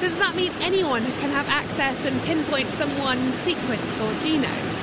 So 0.00 0.08
does 0.08 0.18
that 0.18 0.34
mean 0.36 0.52
anyone 0.60 1.02
can 1.02 1.30
have 1.30 1.48
access 1.48 2.04
and 2.04 2.20
pinpoint 2.22 2.68
someone's 2.70 3.34
sequence 3.36 4.00
or 4.00 4.12
genome? 4.20 4.77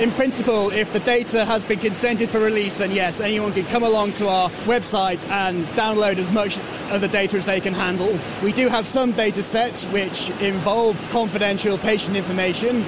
In 0.00 0.10
principle, 0.12 0.70
if 0.70 0.90
the 0.94 1.00
data 1.00 1.44
has 1.44 1.62
been 1.62 1.78
consented 1.78 2.30
for 2.30 2.40
release, 2.40 2.78
then 2.78 2.90
yes, 2.90 3.20
anyone 3.20 3.52
can 3.52 3.66
come 3.66 3.82
along 3.82 4.12
to 4.12 4.28
our 4.28 4.48
website 4.64 5.28
and 5.28 5.66
download 5.76 6.16
as 6.16 6.32
much 6.32 6.56
of 6.90 7.02
the 7.02 7.08
data 7.08 7.36
as 7.36 7.44
they 7.44 7.60
can 7.60 7.74
handle. 7.74 8.18
We 8.42 8.52
do 8.52 8.68
have 8.68 8.86
some 8.86 9.12
data 9.12 9.42
sets 9.42 9.84
which 9.84 10.30
involve 10.40 10.96
confidential 11.10 11.76
patient 11.76 12.16
information, 12.16 12.82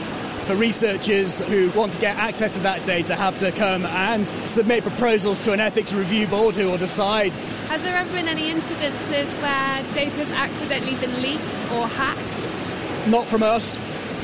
for 0.47 0.57
researchers 0.57 1.41
who 1.41 1.71
want 1.71 1.93
to 1.93 2.01
get 2.01 2.17
access 2.17 2.55
to 2.55 2.61
that 2.61 2.85
data 2.87 3.15
have 3.15 3.39
to 3.39 3.53
come 3.53 3.85
and 3.85 4.27
submit 4.49 4.83
proposals 4.83 5.45
to 5.45 5.53
an 5.53 5.61
ethics 5.61 5.93
review 5.93 6.27
board 6.27 6.55
who 6.55 6.67
will 6.67 6.79
decide. 6.79 7.31
Has 7.69 7.83
there 7.83 7.95
ever 7.95 8.11
been 8.13 8.27
any 8.27 8.51
incidences 8.51 9.29
where 9.43 9.95
data 9.95 10.25
has 10.25 10.33
accidentally 10.33 10.97
been 10.97 11.23
leaked 11.23 11.73
or 11.73 11.87
hacked? 11.87 13.09
Not 13.09 13.27
from 13.27 13.43
us. 13.43 13.79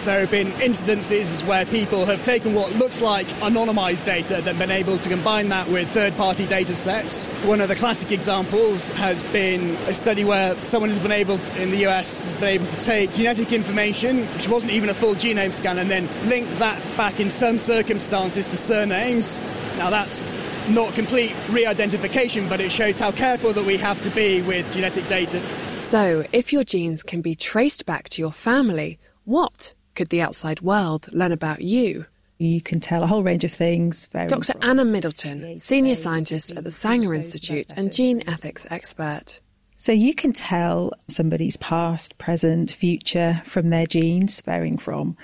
There 0.09 0.21
have 0.21 0.31
been 0.31 0.53
incidences 0.53 1.47
where 1.47 1.67
people 1.67 2.07
have 2.07 2.23
taken 2.23 2.55
what 2.55 2.75
looks 2.77 3.03
like 3.03 3.27
anonymized 3.43 4.07
data 4.07 4.37
and 4.37 4.59
been 4.59 4.71
able 4.71 4.97
to 4.97 5.09
combine 5.11 5.51
that 5.51 5.69
with 5.69 5.87
third 5.91 6.17
party 6.17 6.47
data 6.47 6.75
sets. 6.75 7.27
One 7.45 7.61
of 7.61 7.69
the 7.69 7.75
classic 7.75 8.11
examples 8.11 8.89
has 8.93 9.23
been 9.25 9.77
a 9.87 9.93
study 9.93 10.25
where 10.25 10.59
someone 10.63 10.89
has 10.89 10.99
been 10.99 11.13
able 11.13 11.37
to, 11.37 11.63
in 11.63 11.71
the 11.73 11.87
US 11.89 12.23
has 12.23 12.37
been 12.37 12.49
able 12.49 12.67
to 12.69 12.81
take 12.81 13.13
genetic 13.13 13.53
information, 13.53 14.25
which 14.29 14.49
wasn't 14.49 14.73
even 14.73 14.89
a 14.89 14.95
full 14.95 15.15
genome 15.15 15.53
scan, 15.53 15.77
and 15.77 15.91
then 15.91 16.09
link 16.27 16.49
that 16.57 16.81
back 16.97 17.21
in 17.21 17.29
some 17.29 17.59
circumstances 17.59 18.47
to 18.47 18.57
surnames. 18.57 19.39
Now 19.77 19.91
that's 19.91 20.25
not 20.71 20.95
complete 20.95 21.35
re 21.51 21.67
identification, 21.67 22.49
but 22.49 22.63
it 22.63 22.73
shows 22.73 22.99
how 22.99 23.13
careful 23.13 23.53
that 23.53 23.67
we 23.67 23.77
have 23.77 24.01
to 24.05 24.11
be 24.13 24.41
with 24.41 24.73
genetic 24.73 25.07
data. 25.07 25.39
So, 25.77 26.25
if 26.33 26.51
your 26.51 26.65
genes 26.65 27.03
can 27.03 27.21
be 27.21 27.35
traced 27.35 27.85
back 27.85 28.09
to 28.09 28.23
your 28.23 28.33
family, 28.33 28.99
what 29.25 29.75
could 29.99 30.11
the 30.11 30.23
outside 30.23 30.61
world 30.61 31.13
learn 31.13 31.33
about 31.33 31.61
you? 31.61 32.07
You 32.39 32.61
can 32.61 32.79
tell 32.79 33.03
a 33.03 33.07
whole 33.09 33.25
range 33.25 33.43
of 33.43 33.53
things. 33.53 34.07
Dr. 34.07 34.55
Anna 34.63 34.85
Middleton, 34.85 35.59
senior 35.59 35.97
scientist 35.97 36.57
at 36.57 36.63
the 36.63 36.71
Sanger 36.71 37.15
Institute 37.15 37.73
and 37.77 37.93
gene 37.93 38.23
ethics 38.29 38.65
expert. 38.71 39.41
So 39.77 39.91
you 39.91 40.15
can 40.15 40.33
tell 40.33 40.93
somebody's 41.09 41.57
past, 41.57 42.17
present, 42.19 42.71
future 42.71 43.43
from 43.45 43.71
their 43.71 43.87
genes, 43.87 44.41
varying 44.41 44.79
from 44.79 45.17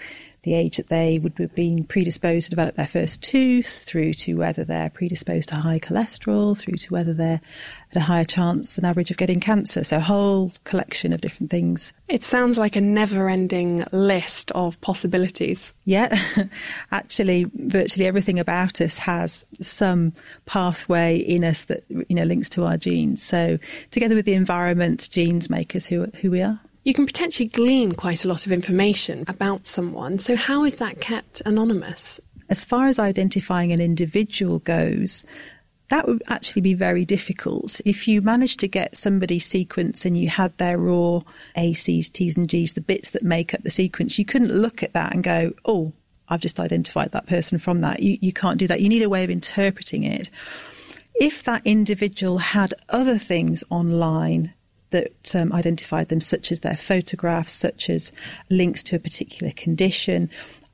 the 0.45 0.55
age 0.55 0.77
that 0.77 0.89
they 0.89 1.19
would 1.19 1.37
have 1.39 1.55
been 1.55 1.85
predisposed 1.85 2.47
to 2.47 2.51
develop 2.51 2.77
their 2.77 2.87
first 2.87 3.23
tooth, 3.23 3.83
through 3.85 4.13
to 4.13 4.35
whether 4.35 4.63
they're 4.63 4.91
predisposed 4.91 5.49
to 5.49 5.57
high 5.57 5.79
cholesterol, 5.79 6.57
through 6.57 6.77
to 6.77 6.93
whether 6.93 7.13
they're 7.13 7.41
at 7.91 7.97
a 7.97 8.01
higher 8.01 8.25
chance 8.25 8.77
than 8.77 8.85
average 8.85 9.11
of 9.11 9.17
getting 9.17 9.41
cancer. 9.41 9.83
So 9.83 9.97
a 9.97 10.01
whole 10.01 10.53
collection 10.65 11.13
of 11.13 11.21
different 11.21 11.51
things. 11.51 11.95
It 12.09 12.23
sounds 12.23 12.59
like 12.59 12.77
a 12.77 12.81
never 12.81 13.29
ending 13.29 13.85
list 13.91 14.53
of 14.53 14.81
possibilities. 14.83 15.73
Yeah, 15.85 16.17
actually, 16.93 17.47
virtually 17.55 18.07
everything 18.07 18.39
about 18.39 18.81
us 18.81 18.99
has 18.99 19.47
some 19.61 20.13
pathway 20.45 21.17
in 21.17 21.45
us 21.45 21.65
that 21.65 21.85
you 21.89 22.15
know 22.15 22.25
links 22.25 22.51
to 22.51 22.65
our 22.65 22.77
genes. 22.77 23.23
So 23.23 23.59
together 23.91 24.15
with 24.15 24.27
the 24.27 24.35
environment, 24.35 25.09
genes 25.11 25.49
make 25.49 25.75
us 25.75 25.87
who, 25.87 26.05
who 26.21 26.31
we 26.31 26.43
are 26.43 26.61
you 26.85 26.93
can 26.93 27.07
potentially 27.07 27.49
glean 27.49 27.93
quite 27.93 28.25
a 28.25 28.29
lot 28.29 28.47
of 28.47 28.53
information 28.53 29.25
about 29.27 29.67
someone. 29.67 30.19
So, 30.19 30.37
how 30.37 30.65
is 30.65 30.77
that 30.77 31.01
kept 31.01 31.43
anonymous? 31.47 32.21
As 32.51 32.65
far 32.65 32.87
as 32.87 32.99
identifying 32.99 33.73
an 33.73 33.81
individual 33.81 34.59
goes, 34.61 35.25
that 35.89 36.07
would 36.07 36.23
actually 36.29 36.63
be 36.63 36.75
very 36.75 37.05
difficult. 37.05 37.81
If 37.87 38.07
you 38.07 38.21
managed 38.21 38.61
to 38.61 38.69
get 38.69 38.97
somebody's 38.97 39.47
sequence 39.47 40.05
and 40.05 40.17
you 40.17 40.29
had 40.29 40.57
their 40.59 40.77
raw 40.77 41.21
ACs, 41.57 42.13
Ts, 42.13 42.37
and 42.37 42.49
Gs, 42.49 42.75
the 42.75 42.81
bits 42.81 43.11
that 43.11 43.23
make 43.23 43.55
up 43.55 43.63
the 43.63 43.71
sequence, 43.71 44.19
you 44.19 44.25
couldn't 44.25 44.53
look 44.53 44.83
at 44.83 44.93
that 44.93 45.15
and 45.15 45.25
go, 45.25 45.53
oh, 45.65 45.93
I've 46.29 46.41
just 46.41 46.61
identified 46.61 47.13
that 47.13 47.27
person 47.27 47.59
from 47.59 47.81
that. 47.81 48.01
You, 48.01 48.19
you 48.21 48.33
can't 48.33 48.59
do 48.59 48.67
that. 48.67 48.81
You 48.81 48.89
need 48.89 49.03
a 49.03 49.11
way 49.11 49.25
of 49.25 49.31
interpreting 49.31 50.05
it. 50.05 50.31
If 51.15 51.45
that 51.45 51.63
individual 51.65 52.39
had 52.39 52.75
other 52.89 53.19
things 53.19 53.63
online 53.71 54.53
that 54.95 55.35
um, 55.35 55.53
identified 55.53 56.09
them, 56.09 56.21
such 56.21 56.53
as 56.53 56.61
their 56.61 56.77
photographs, 56.77 57.53
such 57.53 57.91
as 57.91 58.13
links 58.49 58.83
to 58.85 58.97
a 58.97 59.01
particular 59.01 59.53
condition. 59.53 60.31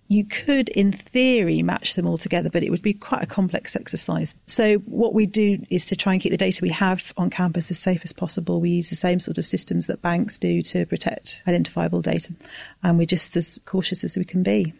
You 0.08 0.24
could, 0.24 0.68
in 0.70 0.92
theory, 0.92 1.62
match 1.62 1.94
them 1.94 2.06
all 2.06 2.18
together, 2.18 2.50
but 2.50 2.62
it 2.62 2.70
would 2.70 2.82
be 2.82 2.92
quite 2.92 3.22
a 3.22 3.26
complex 3.26 3.74
exercise. 3.74 4.36
So, 4.46 4.78
what 4.78 5.14
we 5.14 5.24
do 5.24 5.64
is 5.70 5.86
to 5.86 5.96
try 5.96 6.12
and 6.12 6.20
keep 6.20 6.32
the 6.32 6.36
data 6.36 6.60
we 6.62 6.68
have 6.70 7.14
on 7.16 7.30
campus 7.30 7.70
as 7.70 7.78
safe 7.78 8.02
as 8.04 8.12
possible. 8.12 8.60
We 8.60 8.70
use 8.70 8.90
the 8.90 8.96
same 8.96 9.20
sort 9.20 9.38
of 9.38 9.46
systems 9.46 9.86
that 9.86 10.02
banks 10.02 10.38
do 10.38 10.62
to 10.62 10.84
protect 10.84 11.42
identifiable 11.48 12.02
data, 12.02 12.34
and 12.82 12.98
we're 12.98 13.06
just 13.06 13.36
as 13.36 13.58
cautious 13.64 14.04
as 14.04 14.18
we 14.18 14.24
can 14.24 14.42
be. 14.42 14.74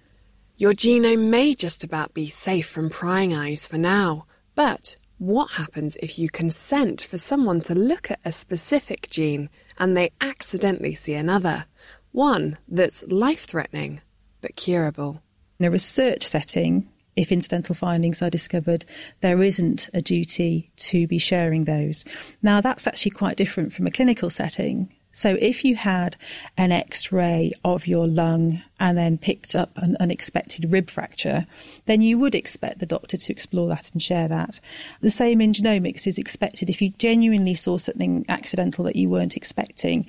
Your 0.58 0.74
genome 0.74 1.28
may 1.30 1.54
just 1.54 1.84
about 1.84 2.12
be 2.12 2.28
safe 2.28 2.68
from 2.68 2.90
prying 2.90 3.32
eyes 3.32 3.66
for 3.66 3.78
now, 3.78 4.26
but 4.54 4.96
what 5.20 5.50
happens 5.50 5.96
if 5.96 6.18
you 6.18 6.30
consent 6.30 7.02
for 7.02 7.18
someone 7.18 7.60
to 7.60 7.74
look 7.74 8.10
at 8.10 8.20
a 8.24 8.32
specific 8.32 9.10
gene 9.10 9.50
and 9.78 9.94
they 9.94 10.10
accidentally 10.22 10.94
see 10.94 11.12
another? 11.12 11.66
One 12.12 12.56
that's 12.66 13.04
life 13.06 13.44
threatening 13.44 14.00
but 14.40 14.56
curable. 14.56 15.20
In 15.58 15.66
a 15.66 15.70
research 15.70 16.26
setting, 16.26 16.88
if 17.16 17.30
incidental 17.30 17.74
findings 17.74 18.22
are 18.22 18.30
discovered, 18.30 18.86
there 19.20 19.42
isn't 19.42 19.90
a 19.92 20.00
duty 20.00 20.70
to 20.76 21.06
be 21.06 21.18
sharing 21.18 21.64
those. 21.64 22.06
Now, 22.40 22.62
that's 22.62 22.86
actually 22.86 23.10
quite 23.10 23.36
different 23.36 23.74
from 23.74 23.86
a 23.86 23.90
clinical 23.90 24.30
setting. 24.30 24.90
So 25.12 25.36
if 25.40 25.64
you 25.64 25.74
had 25.74 26.16
an 26.56 26.72
x-ray 26.72 27.52
of 27.64 27.86
your 27.86 28.06
lung 28.06 28.62
and 28.78 28.96
then 28.96 29.18
picked 29.18 29.54
up 29.54 29.70
an 29.76 29.96
unexpected 29.98 30.70
rib 30.70 30.88
fracture, 30.88 31.46
then 31.86 32.00
you 32.00 32.18
would 32.18 32.34
expect 32.34 32.78
the 32.78 32.86
doctor 32.86 33.16
to 33.16 33.32
explore 33.32 33.68
that 33.68 33.90
and 33.92 34.02
share 34.02 34.28
that. 34.28 34.60
The 35.00 35.10
same 35.10 35.40
in 35.40 35.52
genomics 35.52 36.06
is 36.06 36.18
expected. 36.18 36.70
If 36.70 36.80
you 36.80 36.90
genuinely 36.98 37.54
saw 37.54 37.76
something 37.76 38.24
accidental 38.28 38.84
that 38.84 38.96
you 38.96 39.08
weren't 39.08 39.36
expecting, 39.36 40.06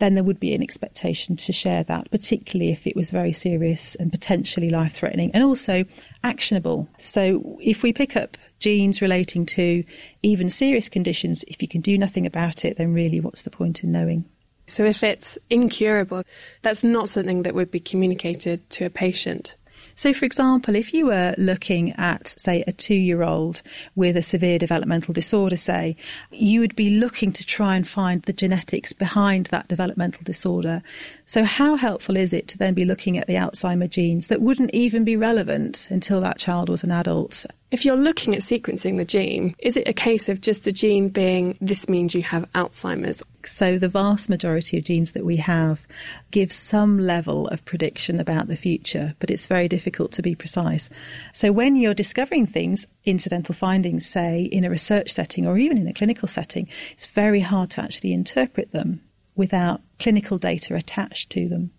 then 0.00 0.14
there 0.14 0.24
would 0.24 0.40
be 0.40 0.54
an 0.54 0.62
expectation 0.62 1.36
to 1.36 1.52
share 1.52 1.84
that, 1.84 2.10
particularly 2.10 2.72
if 2.72 2.86
it 2.86 2.96
was 2.96 3.10
very 3.10 3.32
serious 3.32 3.94
and 3.96 4.10
potentially 4.10 4.70
life 4.70 4.94
threatening 4.94 5.30
and 5.34 5.44
also 5.44 5.84
actionable. 6.24 6.88
So 6.98 7.58
if 7.60 7.82
we 7.82 7.92
pick 7.92 8.16
up 8.16 8.36
genes 8.58 9.00
relating 9.00 9.46
to 9.46 9.82
even 10.22 10.48
serious 10.48 10.88
conditions, 10.88 11.44
if 11.48 11.62
you 11.62 11.68
can 11.68 11.82
do 11.82 11.96
nothing 11.96 12.26
about 12.26 12.64
it, 12.64 12.78
then 12.78 12.94
really 12.94 13.20
what's 13.20 13.42
the 13.42 13.50
point 13.50 13.84
in 13.84 13.92
knowing? 13.92 14.24
So 14.70 14.84
if 14.84 15.02
it's 15.02 15.36
incurable, 15.48 16.22
that's 16.62 16.84
not 16.84 17.08
something 17.08 17.42
that 17.42 17.54
would 17.54 17.70
be 17.70 17.80
communicated 17.80 18.68
to 18.70 18.84
a 18.84 18.90
patient. 18.90 19.56
So, 20.00 20.14
for 20.14 20.24
example, 20.24 20.76
if 20.76 20.94
you 20.94 21.06
were 21.06 21.34
looking 21.36 21.92
at, 21.98 22.28
say, 22.28 22.64
a 22.66 22.72
two 22.72 22.94
year 22.94 23.22
old 23.22 23.60
with 23.96 24.16
a 24.16 24.22
severe 24.22 24.58
developmental 24.58 25.12
disorder, 25.12 25.58
say, 25.58 25.94
you 26.30 26.60
would 26.60 26.74
be 26.74 26.98
looking 26.98 27.32
to 27.32 27.44
try 27.44 27.76
and 27.76 27.86
find 27.86 28.22
the 28.22 28.32
genetics 28.32 28.94
behind 28.94 29.46
that 29.46 29.68
developmental 29.68 30.22
disorder. 30.24 30.82
So, 31.26 31.44
how 31.44 31.76
helpful 31.76 32.16
is 32.16 32.32
it 32.32 32.48
to 32.48 32.56
then 32.56 32.72
be 32.72 32.86
looking 32.86 33.18
at 33.18 33.26
the 33.26 33.34
Alzheimer 33.34 33.90
genes 33.90 34.28
that 34.28 34.40
wouldn't 34.40 34.72
even 34.72 35.04
be 35.04 35.16
relevant 35.16 35.86
until 35.90 36.22
that 36.22 36.38
child 36.38 36.70
was 36.70 36.82
an 36.82 36.92
adult? 36.92 37.44
If 37.70 37.84
you're 37.84 37.94
looking 37.96 38.34
at 38.34 38.40
sequencing 38.40 38.96
the 38.96 39.04
gene, 39.04 39.54
is 39.58 39.76
it 39.76 39.86
a 39.86 39.92
case 39.92 40.30
of 40.30 40.40
just 40.40 40.64
the 40.64 40.72
gene 40.72 41.10
being 41.10 41.58
this 41.60 41.90
means 41.90 42.14
you 42.14 42.22
have 42.22 42.50
Alzheimer's? 42.52 43.22
So, 43.46 43.78
the 43.78 43.88
vast 43.88 44.28
majority 44.28 44.78
of 44.78 44.84
genes 44.84 45.12
that 45.12 45.24
we 45.24 45.36
have 45.36 45.86
give 46.30 46.52
some 46.52 46.98
level 46.98 47.48
of 47.48 47.64
prediction 47.64 48.20
about 48.20 48.48
the 48.48 48.56
future, 48.56 49.14
but 49.18 49.30
it's 49.30 49.46
very 49.46 49.68
difficult 49.68 50.12
to 50.12 50.22
be 50.22 50.34
precise. 50.34 50.88
So, 51.32 51.52
when 51.52 51.76
you're 51.76 51.94
discovering 51.94 52.46
things, 52.46 52.86
incidental 53.04 53.54
findings, 53.54 54.06
say, 54.06 54.42
in 54.42 54.64
a 54.64 54.70
research 54.70 55.10
setting 55.10 55.46
or 55.46 55.58
even 55.58 55.78
in 55.78 55.86
a 55.86 55.92
clinical 55.92 56.28
setting, 56.28 56.68
it's 56.92 57.06
very 57.06 57.40
hard 57.40 57.70
to 57.70 57.82
actually 57.82 58.12
interpret 58.12 58.72
them 58.72 59.00
without 59.36 59.80
clinical 59.98 60.38
data 60.38 60.74
attached 60.74 61.30
to 61.30 61.48
them. 61.48 61.70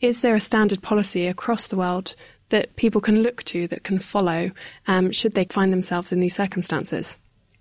Is 0.00 0.20
there 0.20 0.34
a 0.34 0.40
standard 0.40 0.82
policy 0.82 1.26
across 1.26 1.66
the 1.66 1.76
world 1.76 2.14
that 2.48 2.76
people 2.76 3.00
can 3.00 3.22
look 3.22 3.42
to, 3.44 3.66
that 3.68 3.84
can 3.84 3.98
follow, 3.98 4.50
um, 4.86 5.10
should 5.10 5.34
they 5.34 5.44
find 5.44 5.72
themselves 5.72 6.12
in 6.12 6.20
these 6.20 6.34
circumstances? 6.34 7.18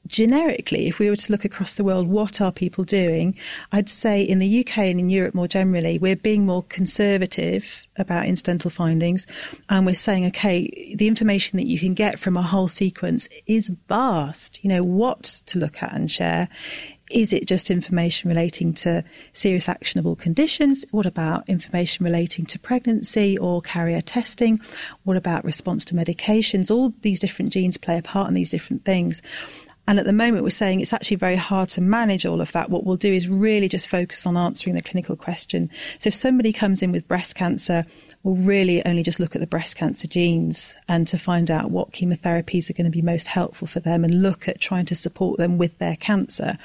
Generically, 0.07 0.87
if 0.87 0.99
we 0.99 1.09
were 1.09 1.15
to 1.15 1.31
look 1.31 1.45
across 1.45 1.73
the 1.73 1.83
world, 1.83 2.07
what 2.07 2.41
are 2.41 2.51
people 2.51 2.83
doing? 2.83 3.35
I'd 3.71 3.89
say 3.89 4.21
in 4.21 4.39
the 4.39 4.59
UK 4.59 4.77
and 4.79 4.99
in 4.99 5.09
Europe 5.09 5.35
more 5.35 5.47
generally, 5.47 5.97
we're 5.97 6.15
being 6.15 6.45
more 6.45 6.63
conservative 6.63 7.85
about 7.97 8.25
incidental 8.25 8.69
findings. 8.69 9.25
And 9.69 9.85
we're 9.85 9.95
saying, 9.95 10.25
okay, 10.27 10.95
the 10.95 11.07
information 11.07 11.57
that 11.57 11.67
you 11.67 11.79
can 11.79 11.93
get 11.93 12.19
from 12.19 12.37
a 12.37 12.41
whole 12.41 12.67
sequence 12.67 13.29
is 13.47 13.69
vast. 13.87 14.63
You 14.63 14.69
know, 14.69 14.83
what 14.83 15.41
to 15.47 15.59
look 15.59 15.81
at 15.81 15.93
and 15.93 16.09
share 16.09 16.49
is 17.11 17.33
it 17.33 17.47
just 17.47 17.69
information 17.69 18.29
relating 18.29 18.73
to 18.73 19.03
serious 19.33 19.69
actionable 19.69 20.15
conditions? 20.15 20.85
What 20.89 21.05
about 21.05 21.47
information 21.47 22.03
relating 22.03 22.45
to 22.47 22.59
pregnancy 22.59 23.37
or 23.37 23.61
carrier 23.61 24.01
testing? 24.01 24.59
What 25.03 25.15
about 25.15 25.45
response 25.45 25.85
to 25.85 25.95
medications? 25.95 26.71
All 26.71 26.93
these 27.01 27.19
different 27.19 27.51
genes 27.51 27.77
play 27.77 27.97
a 27.97 28.01
part 28.01 28.27
in 28.27 28.33
these 28.33 28.49
different 28.49 28.85
things. 28.85 29.21
And 29.87 29.99
at 29.99 30.05
the 30.05 30.13
moment, 30.13 30.43
we're 30.43 30.49
saying 30.49 30.79
it's 30.79 30.93
actually 30.93 31.17
very 31.17 31.35
hard 31.35 31.69
to 31.69 31.81
manage 31.81 32.25
all 32.25 32.41
of 32.41 32.51
that. 32.53 32.69
What 32.69 32.85
we'll 32.85 32.95
do 32.95 33.13
is 33.13 33.27
really 33.27 33.69
just 33.69 33.87
focus 33.87 34.25
on 34.25 34.35
answering 34.35 34.75
the 34.75 34.81
clinical 34.81 35.15
question. 35.15 35.69
So 35.99 36.07
if 36.07 36.15
somebody 36.15 36.51
comes 36.51 36.81
in 36.81 36.91
with 36.91 37.07
breast 37.07 37.35
cancer, 37.35 37.85
we'll 38.23 38.35
really 38.35 38.83
only 38.85 39.03
just 39.03 39.19
look 39.19 39.35
at 39.35 39.41
the 39.41 39.47
breast 39.47 39.75
cancer 39.75 40.07
genes 40.07 40.75
and 40.87 41.05
to 41.07 41.17
find 41.19 41.51
out 41.51 41.69
what 41.69 41.91
chemotherapies 41.91 42.69
are 42.69 42.73
going 42.73 42.85
to 42.85 42.91
be 42.91 43.03
most 43.03 43.27
helpful 43.27 43.67
for 43.67 43.79
them 43.79 44.03
and 44.03 44.23
look 44.23 44.47
at 44.47 44.59
trying 44.59 44.85
to 44.85 44.95
support 44.95 45.37
them 45.37 45.59
with 45.59 45.77
their 45.77 45.95
cancer. 45.95 46.57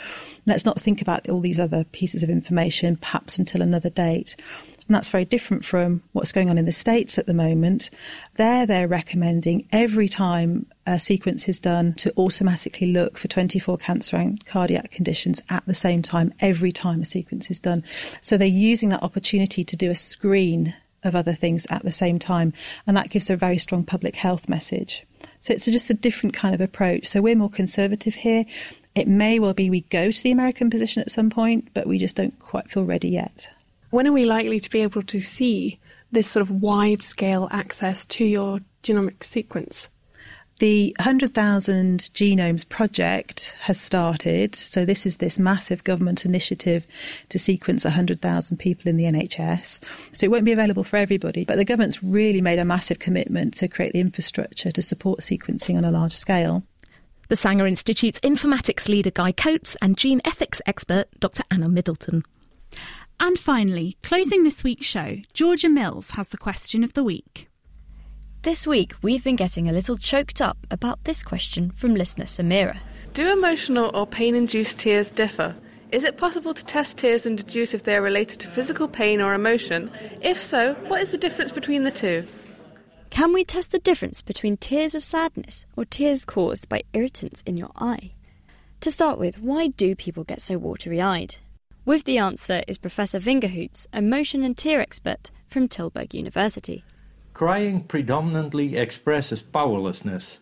Let's 0.46 0.64
not 0.64 0.80
think 0.80 1.02
about 1.02 1.28
all 1.28 1.40
these 1.40 1.60
other 1.60 1.84
pieces 1.84 2.22
of 2.22 2.30
information, 2.30 2.96
perhaps 2.96 3.38
until 3.38 3.60
another 3.60 3.90
date. 3.90 4.36
And 4.90 4.96
that's 4.96 5.10
very 5.10 5.24
different 5.24 5.64
from 5.64 6.02
what's 6.14 6.32
going 6.32 6.50
on 6.50 6.58
in 6.58 6.64
the 6.64 6.72
States 6.72 7.16
at 7.16 7.26
the 7.26 7.32
moment. 7.32 7.90
There, 8.34 8.66
they're 8.66 8.88
recommending 8.88 9.68
every 9.70 10.08
time 10.08 10.66
a 10.84 10.98
sequence 10.98 11.48
is 11.48 11.60
done 11.60 11.92
to 11.92 12.12
automatically 12.16 12.90
look 12.90 13.16
for 13.16 13.28
24 13.28 13.78
cancer 13.78 14.16
and 14.16 14.44
cardiac 14.46 14.90
conditions 14.90 15.40
at 15.48 15.64
the 15.64 15.74
same 15.74 16.02
time, 16.02 16.34
every 16.40 16.72
time 16.72 17.02
a 17.02 17.04
sequence 17.04 17.52
is 17.52 17.60
done. 17.60 17.84
So 18.20 18.36
they're 18.36 18.48
using 18.48 18.88
that 18.88 19.04
opportunity 19.04 19.62
to 19.62 19.76
do 19.76 19.92
a 19.92 19.94
screen 19.94 20.74
of 21.04 21.14
other 21.14 21.34
things 21.34 21.68
at 21.70 21.84
the 21.84 21.92
same 21.92 22.18
time. 22.18 22.52
And 22.84 22.96
that 22.96 23.10
gives 23.10 23.30
a 23.30 23.36
very 23.36 23.58
strong 23.58 23.84
public 23.84 24.16
health 24.16 24.48
message. 24.48 25.06
So 25.38 25.52
it's 25.52 25.66
just 25.66 25.90
a 25.90 25.94
different 25.94 26.34
kind 26.34 26.52
of 26.52 26.60
approach. 26.60 27.06
So 27.06 27.22
we're 27.22 27.36
more 27.36 27.48
conservative 27.48 28.16
here. 28.16 28.44
It 28.96 29.06
may 29.06 29.38
well 29.38 29.54
be 29.54 29.70
we 29.70 29.82
go 29.82 30.10
to 30.10 30.22
the 30.24 30.32
American 30.32 30.68
position 30.68 31.00
at 31.00 31.12
some 31.12 31.30
point, 31.30 31.68
but 31.74 31.86
we 31.86 31.96
just 31.98 32.16
don't 32.16 32.36
quite 32.40 32.68
feel 32.68 32.84
ready 32.84 33.10
yet. 33.10 33.50
When 33.90 34.06
are 34.06 34.12
we 34.12 34.24
likely 34.24 34.60
to 34.60 34.70
be 34.70 34.82
able 34.82 35.02
to 35.02 35.20
see 35.20 35.80
this 36.12 36.30
sort 36.30 36.42
of 36.42 36.62
wide 36.62 37.02
scale 37.02 37.48
access 37.50 38.04
to 38.06 38.24
your 38.24 38.60
genomic 38.82 39.24
sequence? 39.24 39.88
The 40.60 40.94
100,000 40.98 42.00
Genomes 42.12 42.68
Project 42.68 43.56
has 43.60 43.80
started. 43.80 44.54
So, 44.54 44.84
this 44.84 45.06
is 45.06 45.16
this 45.16 45.38
massive 45.38 45.82
government 45.84 46.26
initiative 46.26 46.86
to 47.30 47.38
sequence 47.38 47.84
100,000 47.84 48.58
people 48.58 48.90
in 48.90 48.96
the 48.96 49.04
NHS. 49.04 49.80
So, 50.12 50.26
it 50.26 50.30
won't 50.30 50.44
be 50.44 50.52
available 50.52 50.84
for 50.84 50.98
everybody, 50.98 51.44
but 51.44 51.56
the 51.56 51.64
government's 51.64 52.02
really 52.02 52.42
made 52.42 52.58
a 52.58 52.64
massive 52.64 52.98
commitment 52.98 53.54
to 53.54 53.68
create 53.68 53.94
the 53.94 54.00
infrastructure 54.00 54.70
to 54.70 54.82
support 54.82 55.20
sequencing 55.20 55.78
on 55.78 55.84
a 55.84 55.90
large 55.90 56.14
scale. 56.14 56.62
The 57.28 57.36
Sanger 57.36 57.66
Institute's 57.66 58.20
informatics 58.20 58.86
leader 58.86 59.10
Guy 59.10 59.32
Coates 59.32 59.76
and 59.80 59.96
gene 59.96 60.20
ethics 60.26 60.60
expert 60.66 61.08
Dr. 61.20 61.42
Anna 61.50 61.68
Middleton. 61.70 62.22
And 63.22 63.38
finally, 63.38 63.98
closing 64.02 64.44
this 64.44 64.64
week's 64.64 64.86
show, 64.86 65.18
Georgia 65.34 65.68
Mills 65.68 66.12
has 66.12 66.30
the 66.30 66.38
question 66.38 66.82
of 66.82 66.94
the 66.94 67.04
week. 67.04 67.48
This 68.42 68.66
week, 68.66 68.94
we've 69.02 69.22
been 69.22 69.36
getting 69.36 69.68
a 69.68 69.74
little 69.74 69.98
choked 69.98 70.40
up 70.40 70.56
about 70.70 71.04
this 71.04 71.22
question 71.22 71.70
from 71.72 71.94
listener 71.94 72.24
Samira. 72.24 72.78
Do 73.12 73.30
emotional 73.30 73.90
or 73.92 74.06
pain 74.06 74.34
induced 74.34 74.78
tears 74.78 75.10
differ? 75.10 75.54
Is 75.92 76.04
it 76.04 76.16
possible 76.16 76.54
to 76.54 76.64
test 76.64 76.96
tears 76.96 77.26
and 77.26 77.36
deduce 77.36 77.74
if 77.74 77.82
they 77.82 77.94
are 77.94 78.00
related 78.00 78.40
to 78.40 78.48
physical 78.48 78.88
pain 78.88 79.20
or 79.20 79.34
emotion? 79.34 79.90
If 80.22 80.38
so, 80.38 80.72
what 80.88 81.02
is 81.02 81.12
the 81.12 81.18
difference 81.18 81.52
between 81.52 81.84
the 81.84 81.90
two? 81.90 82.24
Can 83.10 83.34
we 83.34 83.44
test 83.44 83.70
the 83.70 83.80
difference 83.80 84.22
between 84.22 84.56
tears 84.56 84.94
of 84.94 85.04
sadness 85.04 85.66
or 85.76 85.84
tears 85.84 86.24
caused 86.24 86.70
by 86.70 86.80
irritants 86.94 87.42
in 87.42 87.58
your 87.58 87.72
eye? 87.76 88.12
To 88.80 88.90
start 88.90 89.18
with, 89.18 89.38
why 89.42 89.66
do 89.66 89.94
people 89.94 90.24
get 90.24 90.40
so 90.40 90.56
watery 90.56 91.02
eyed? 91.02 91.36
With 91.86 92.04
the 92.04 92.18
answer 92.18 92.62
is 92.68 92.76
Professor 92.76 93.18
Vingerhoets, 93.18 93.86
a 93.90 94.02
motion 94.02 94.42
and 94.42 94.56
tear 94.56 94.82
expert 94.82 95.30
from 95.48 95.66
Tilburg 95.66 96.12
University. 96.12 96.84
Crying 97.32 97.84
predominantly 97.84 98.76
expresses 98.76 99.40
powerlessness 99.40 100.40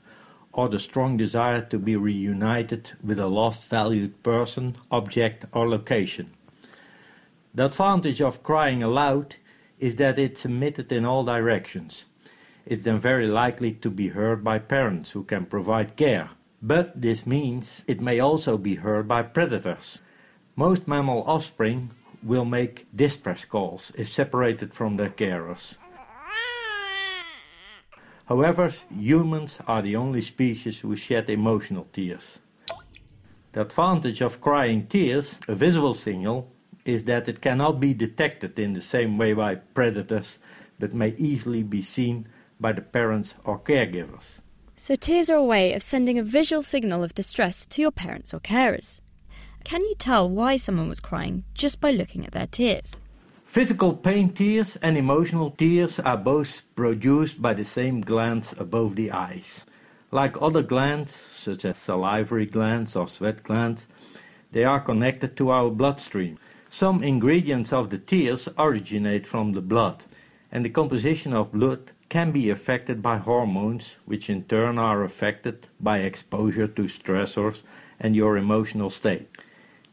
or 0.52 0.68
the 0.68 0.80
strong 0.80 1.16
desire 1.16 1.62
to 1.62 1.78
be 1.78 1.94
reunited 1.94 2.90
with 3.04 3.20
a 3.20 3.28
lost 3.28 3.64
valued 3.68 4.20
person, 4.24 4.76
object, 4.90 5.44
or 5.52 5.68
location. 5.68 6.32
The 7.54 7.66
advantage 7.66 8.20
of 8.20 8.42
crying 8.42 8.82
aloud 8.82 9.36
is 9.78 9.94
that 9.96 10.18
it's 10.18 10.44
emitted 10.44 10.90
in 10.90 11.04
all 11.04 11.22
directions. 11.22 12.06
It's 12.66 12.82
then 12.82 12.98
very 12.98 13.28
likely 13.28 13.72
to 13.74 13.90
be 13.90 14.08
heard 14.08 14.42
by 14.42 14.58
parents 14.58 15.12
who 15.12 15.22
can 15.22 15.46
provide 15.46 15.94
care. 15.94 16.30
But 16.60 17.00
this 17.00 17.26
means 17.26 17.84
it 17.86 18.00
may 18.00 18.18
also 18.18 18.58
be 18.58 18.74
heard 18.74 19.06
by 19.06 19.22
predators. 19.22 20.00
Most 20.58 20.88
mammal 20.88 21.22
offspring 21.22 21.90
will 22.20 22.44
make 22.44 22.88
distress 22.92 23.44
calls 23.44 23.92
if 23.96 24.12
separated 24.12 24.74
from 24.74 24.96
their 24.96 25.08
carers. 25.08 25.76
However, 28.26 28.72
humans 28.90 29.60
are 29.68 29.82
the 29.82 29.94
only 29.94 30.20
species 30.20 30.80
who 30.80 30.96
shed 30.96 31.30
emotional 31.30 31.86
tears. 31.92 32.40
The 33.52 33.60
advantage 33.60 34.20
of 34.20 34.40
crying 34.40 34.88
tears, 34.88 35.38
a 35.46 35.54
visual 35.54 35.94
signal, 35.94 36.50
is 36.84 37.04
that 37.04 37.28
it 37.28 37.40
cannot 37.40 37.78
be 37.78 37.94
detected 37.94 38.58
in 38.58 38.72
the 38.72 38.82
same 38.82 39.16
way 39.16 39.34
by 39.34 39.54
predators, 39.54 40.40
but 40.80 40.92
may 40.92 41.14
easily 41.18 41.62
be 41.62 41.82
seen 41.82 42.26
by 42.58 42.72
the 42.72 42.82
parents 42.82 43.34
or 43.44 43.60
caregivers. 43.60 44.40
So, 44.76 44.96
tears 44.96 45.30
are 45.30 45.36
a 45.36 45.44
way 45.44 45.72
of 45.74 45.84
sending 45.84 46.18
a 46.18 46.24
visual 46.24 46.62
signal 46.62 47.04
of 47.04 47.14
distress 47.14 47.64
to 47.66 47.80
your 47.80 47.92
parents 47.92 48.34
or 48.34 48.40
carers. 48.40 49.00
Can 49.68 49.82
you 49.82 49.96
tell 49.96 50.30
why 50.30 50.56
someone 50.56 50.88
was 50.88 50.98
crying 50.98 51.44
just 51.52 51.78
by 51.78 51.90
looking 51.90 52.24
at 52.24 52.32
their 52.32 52.46
tears? 52.46 53.02
Physical 53.44 53.92
pain 53.92 54.32
tears 54.32 54.76
and 54.76 54.96
emotional 54.96 55.50
tears 55.50 56.00
are 56.00 56.16
both 56.16 56.62
produced 56.74 57.42
by 57.42 57.52
the 57.52 57.66
same 57.66 58.00
glands 58.00 58.54
above 58.58 58.96
the 58.96 59.10
eyes. 59.10 59.66
Like 60.10 60.40
other 60.40 60.62
glands, 60.62 61.14
such 61.14 61.66
as 61.66 61.76
salivary 61.76 62.46
glands 62.46 62.96
or 62.96 63.06
sweat 63.06 63.42
glands, 63.42 63.86
they 64.52 64.64
are 64.64 64.80
connected 64.80 65.36
to 65.36 65.50
our 65.50 65.68
bloodstream. 65.68 66.38
Some 66.70 67.02
ingredients 67.02 67.70
of 67.70 67.90
the 67.90 67.98
tears 67.98 68.48
originate 68.56 69.26
from 69.26 69.52
the 69.52 69.60
blood, 69.60 70.02
and 70.50 70.64
the 70.64 70.70
composition 70.70 71.34
of 71.34 71.52
blood 71.52 71.92
can 72.08 72.30
be 72.32 72.48
affected 72.48 73.02
by 73.02 73.18
hormones, 73.18 73.96
which 74.06 74.30
in 74.30 74.44
turn 74.44 74.78
are 74.78 75.04
affected 75.04 75.66
by 75.78 75.98
exposure 75.98 76.68
to 76.68 76.84
stressors 76.84 77.60
and 78.00 78.16
your 78.16 78.38
emotional 78.38 78.88
state. 78.88 79.28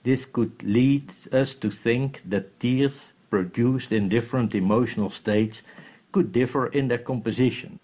This 0.05 0.23
could 0.23 0.61
lead 0.61 1.11
us 1.31 1.55
to 1.55 1.71
think 1.71 2.21
that 2.29 2.59
tears 2.59 3.13
produced 3.31 3.91
in 3.91 4.07
different 4.07 4.53
emotional 4.53 5.09
states 5.09 5.63
could 6.11 6.31
differ 6.31 6.67
in 6.67 6.89
their 6.89 6.99
composition. 6.99 7.79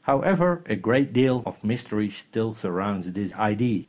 However, 0.00 0.62
a 0.64 0.74
great 0.74 1.12
deal 1.12 1.42
of 1.44 1.62
mystery 1.62 2.08
still 2.08 2.54
surrounds 2.54 3.12
this 3.12 3.34
idea. 3.34 3.84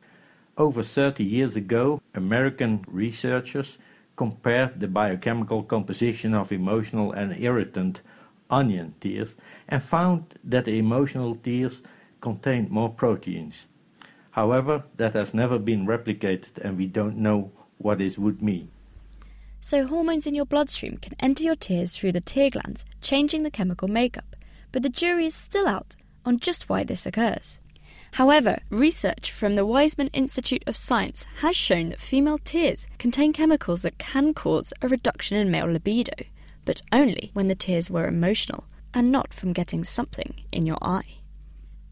Over 0.57 0.83
30 0.83 1.23
years 1.23 1.55
ago, 1.55 2.01
American 2.13 2.83
researchers 2.89 3.77
compared 4.17 4.81
the 4.81 4.89
biochemical 4.89 5.63
composition 5.63 6.33
of 6.33 6.51
emotional 6.51 7.13
and 7.13 7.39
irritant 7.39 8.01
onion 8.49 8.95
tears 8.99 9.33
and 9.69 9.81
found 9.81 10.37
that 10.43 10.65
the 10.65 10.77
emotional 10.77 11.35
tears 11.35 11.81
contained 12.19 12.69
more 12.69 12.89
proteins. 12.89 13.67
However, 14.31 14.83
that 14.97 15.13
has 15.13 15.33
never 15.33 15.57
been 15.57 15.87
replicated 15.87 16.57
and 16.61 16.77
we 16.77 16.87
don't 16.87 17.15
know 17.15 17.51
what 17.83 17.97
this 17.97 18.17
would 18.17 18.41
mean. 18.41 18.69
So, 19.59 19.85
hormones 19.85 20.25
in 20.25 20.33
your 20.33 20.45
bloodstream 20.45 20.97
can 20.97 21.15
enter 21.19 21.43
your 21.43 21.55
tears 21.55 21.95
through 21.95 22.13
the 22.13 22.21
tear 22.21 22.49
glands, 22.49 22.83
changing 23.01 23.43
the 23.43 23.51
chemical 23.51 23.87
makeup. 23.87 24.35
But 24.71 24.81
the 24.81 24.89
jury 24.89 25.25
is 25.25 25.35
still 25.35 25.67
out 25.67 25.95
on 26.25 26.39
just 26.39 26.69
why 26.69 26.83
this 26.83 27.05
occurs. 27.05 27.59
However, 28.13 28.59
research 28.69 29.31
from 29.31 29.53
the 29.53 29.65
Weizmann 29.65 30.09
Institute 30.13 30.63
of 30.67 30.75
Science 30.75 31.25
has 31.37 31.55
shown 31.55 31.89
that 31.89 31.99
female 31.99 32.39
tears 32.39 32.87
contain 32.97 33.33
chemicals 33.33 33.83
that 33.83 33.97
can 33.97 34.33
cause 34.33 34.73
a 34.81 34.87
reduction 34.87 35.37
in 35.37 35.51
male 35.51 35.67
libido, 35.67 36.25
but 36.65 36.81
only 36.91 37.31
when 37.33 37.47
the 37.47 37.55
tears 37.55 37.89
were 37.89 38.07
emotional 38.07 38.65
and 38.93 39.11
not 39.11 39.33
from 39.33 39.53
getting 39.53 39.83
something 39.83 40.33
in 40.51 40.65
your 40.65 40.77
eye. 40.81 41.19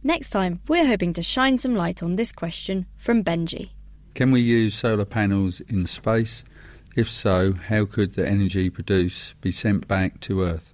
Next 0.03 0.29
time, 0.31 0.61
we're 0.67 0.87
hoping 0.87 1.13
to 1.13 1.23
shine 1.23 1.57
some 1.57 1.75
light 1.75 2.03
on 2.03 2.15
this 2.15 2.31
question 2.31 2.85
from 2.95 3.23
Benji. 3.23 3.71
Can 4.19 4.31
we 4.31 4.41
use 4.41 4.75
solar 4.75 5.05
panels 5.05 5.61
in 5.61 5.85
space? 5.85 6.43
If 6.93 7.09
so, 7.09 7.53
how 7.53 7.85
could 7.85 8.15
the 8.15 8.27
energy 8.27 8.69
produced 8.69 9.39
be 9.39 9.49
sent 9.49 9.87
back 9.87 10.19
to 10.19 10.43
Earth? 10.43 10.73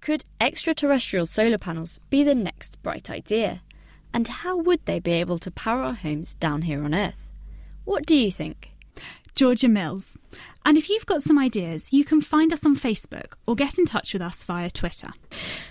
Could 0.00 0.24
extraterrestrial 0.40 1.26
solar 1.26 1.58
panels 1.58 2.00
be 2.10 2.24
the 2.24 2.34
next 2.34 2.82
bright 2.82 3.08
idea? 3.08 3.62
And 4.12 4.26
how 4.26 4.56
would 4.56 4.84
they 4.84 4.98
be 4.98 5.12
able 5.12 5.38
to 5.38 5.50
power 5.52 5.84
our 5.84 5.94
homes 5.94 6.34
down 6.34 6.62
here 6.62 6.82
on 6.82 6.92
Earth? 6.92 7.28
What 7.84 8.04
do 8.04 8.16
you 8.16 8.32
think? 8.32 8.71
Georgia 9.34 9.68
Mills. 9.68 10.16
And 10.64 10.78
if 10.78 10.88
you've 10.88 11.06
got 11.06 11.22
some 11.22 11.38
ideas, 11.38 11.92
you 11.92 12.04
can 12.04 12.20
find 12.20 12.52
us 12.52 12.64
on 12.64 12.76
Facebook 12.76 13.32
or 13.46 13.56
get 13.56 13.78
in 13.78 13.84
touch 13.84 14.12
with 14.12 14.22
us 14.22 14.44
via 14.44 14.70
Twitter. 14.70 15.12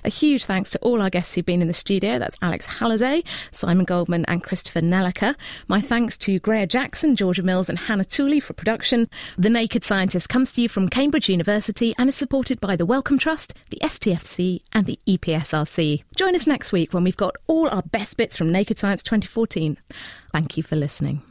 A 0.04 0.10
huge 0.10 0.46
thanks 0.46 0.70
to 0.72 0.80
all 0.80 1.02
our 1.02 1.10
guests 1.10 1.34
who've 1.34 1.46
been 1.46 1.62
in 1.62 1.68
the 1.68 1.74
studio. 1.74 2.20
That's 2.20 2.36
Alex 2.42 2.66
Halliday, 2.66 3.24
Simon 3.52 3.86
Goldman, 3.86 4.26
and 4.26 4.44
Christopher 4.44 4.82
Nellåker. 4.82 5.36
My 5.68 5.80
thanks 5.80 6.18
to 6.20 6.40
Graihagh 6.40 6.68
Jackson, 6.70 7.16
Georgia 7.16 7.44
Mills, 7.44 7.70
and 7.70 7.80
Hannah 7.80 8.06
Tooley 8.06 8.42
for 8.42 8.54
production. 8.54 9.10
The 9.38 9.50
Naked 9.50 9.86
Scientist 9.86 10.28
comes 10.28 10.52
to 10.54 10.62
you 10.62 10.70
from 10.70 10.90
Cambridge 10.90 11.30
University 11.30 11.94
and 11.98 12.10
is 12.10 12.16
supported 12.16 12.60
by 12.60 12.76
the 12.76 12.86
Wellcome 12.86 13.18
Trust, 13.18 13.54
the 13.70 13.80
STFC, 13.82 14.62
and 14.74 14.86
the 14.86 15.00
EPSRC. 15.08 16.04
Join 16.16 16.36
us 16.36 16.48
next 16.48 16.72
week 16.74 16.94
when 16.94 17.04
we've 17.04 17.16
got 17.16 17.38
all 17.48 17.70
our 17.70 17.84
best 17.84 18.18
bits 18.18 18.36
from 18.36 18.52
Naked 18.52 18.78
Science 18.78 19.04
2014. 19.04 19.78
Thank 20.34 20.58
you 20.58 20.64
for 20.64 20.76
listening. 20.76 21.22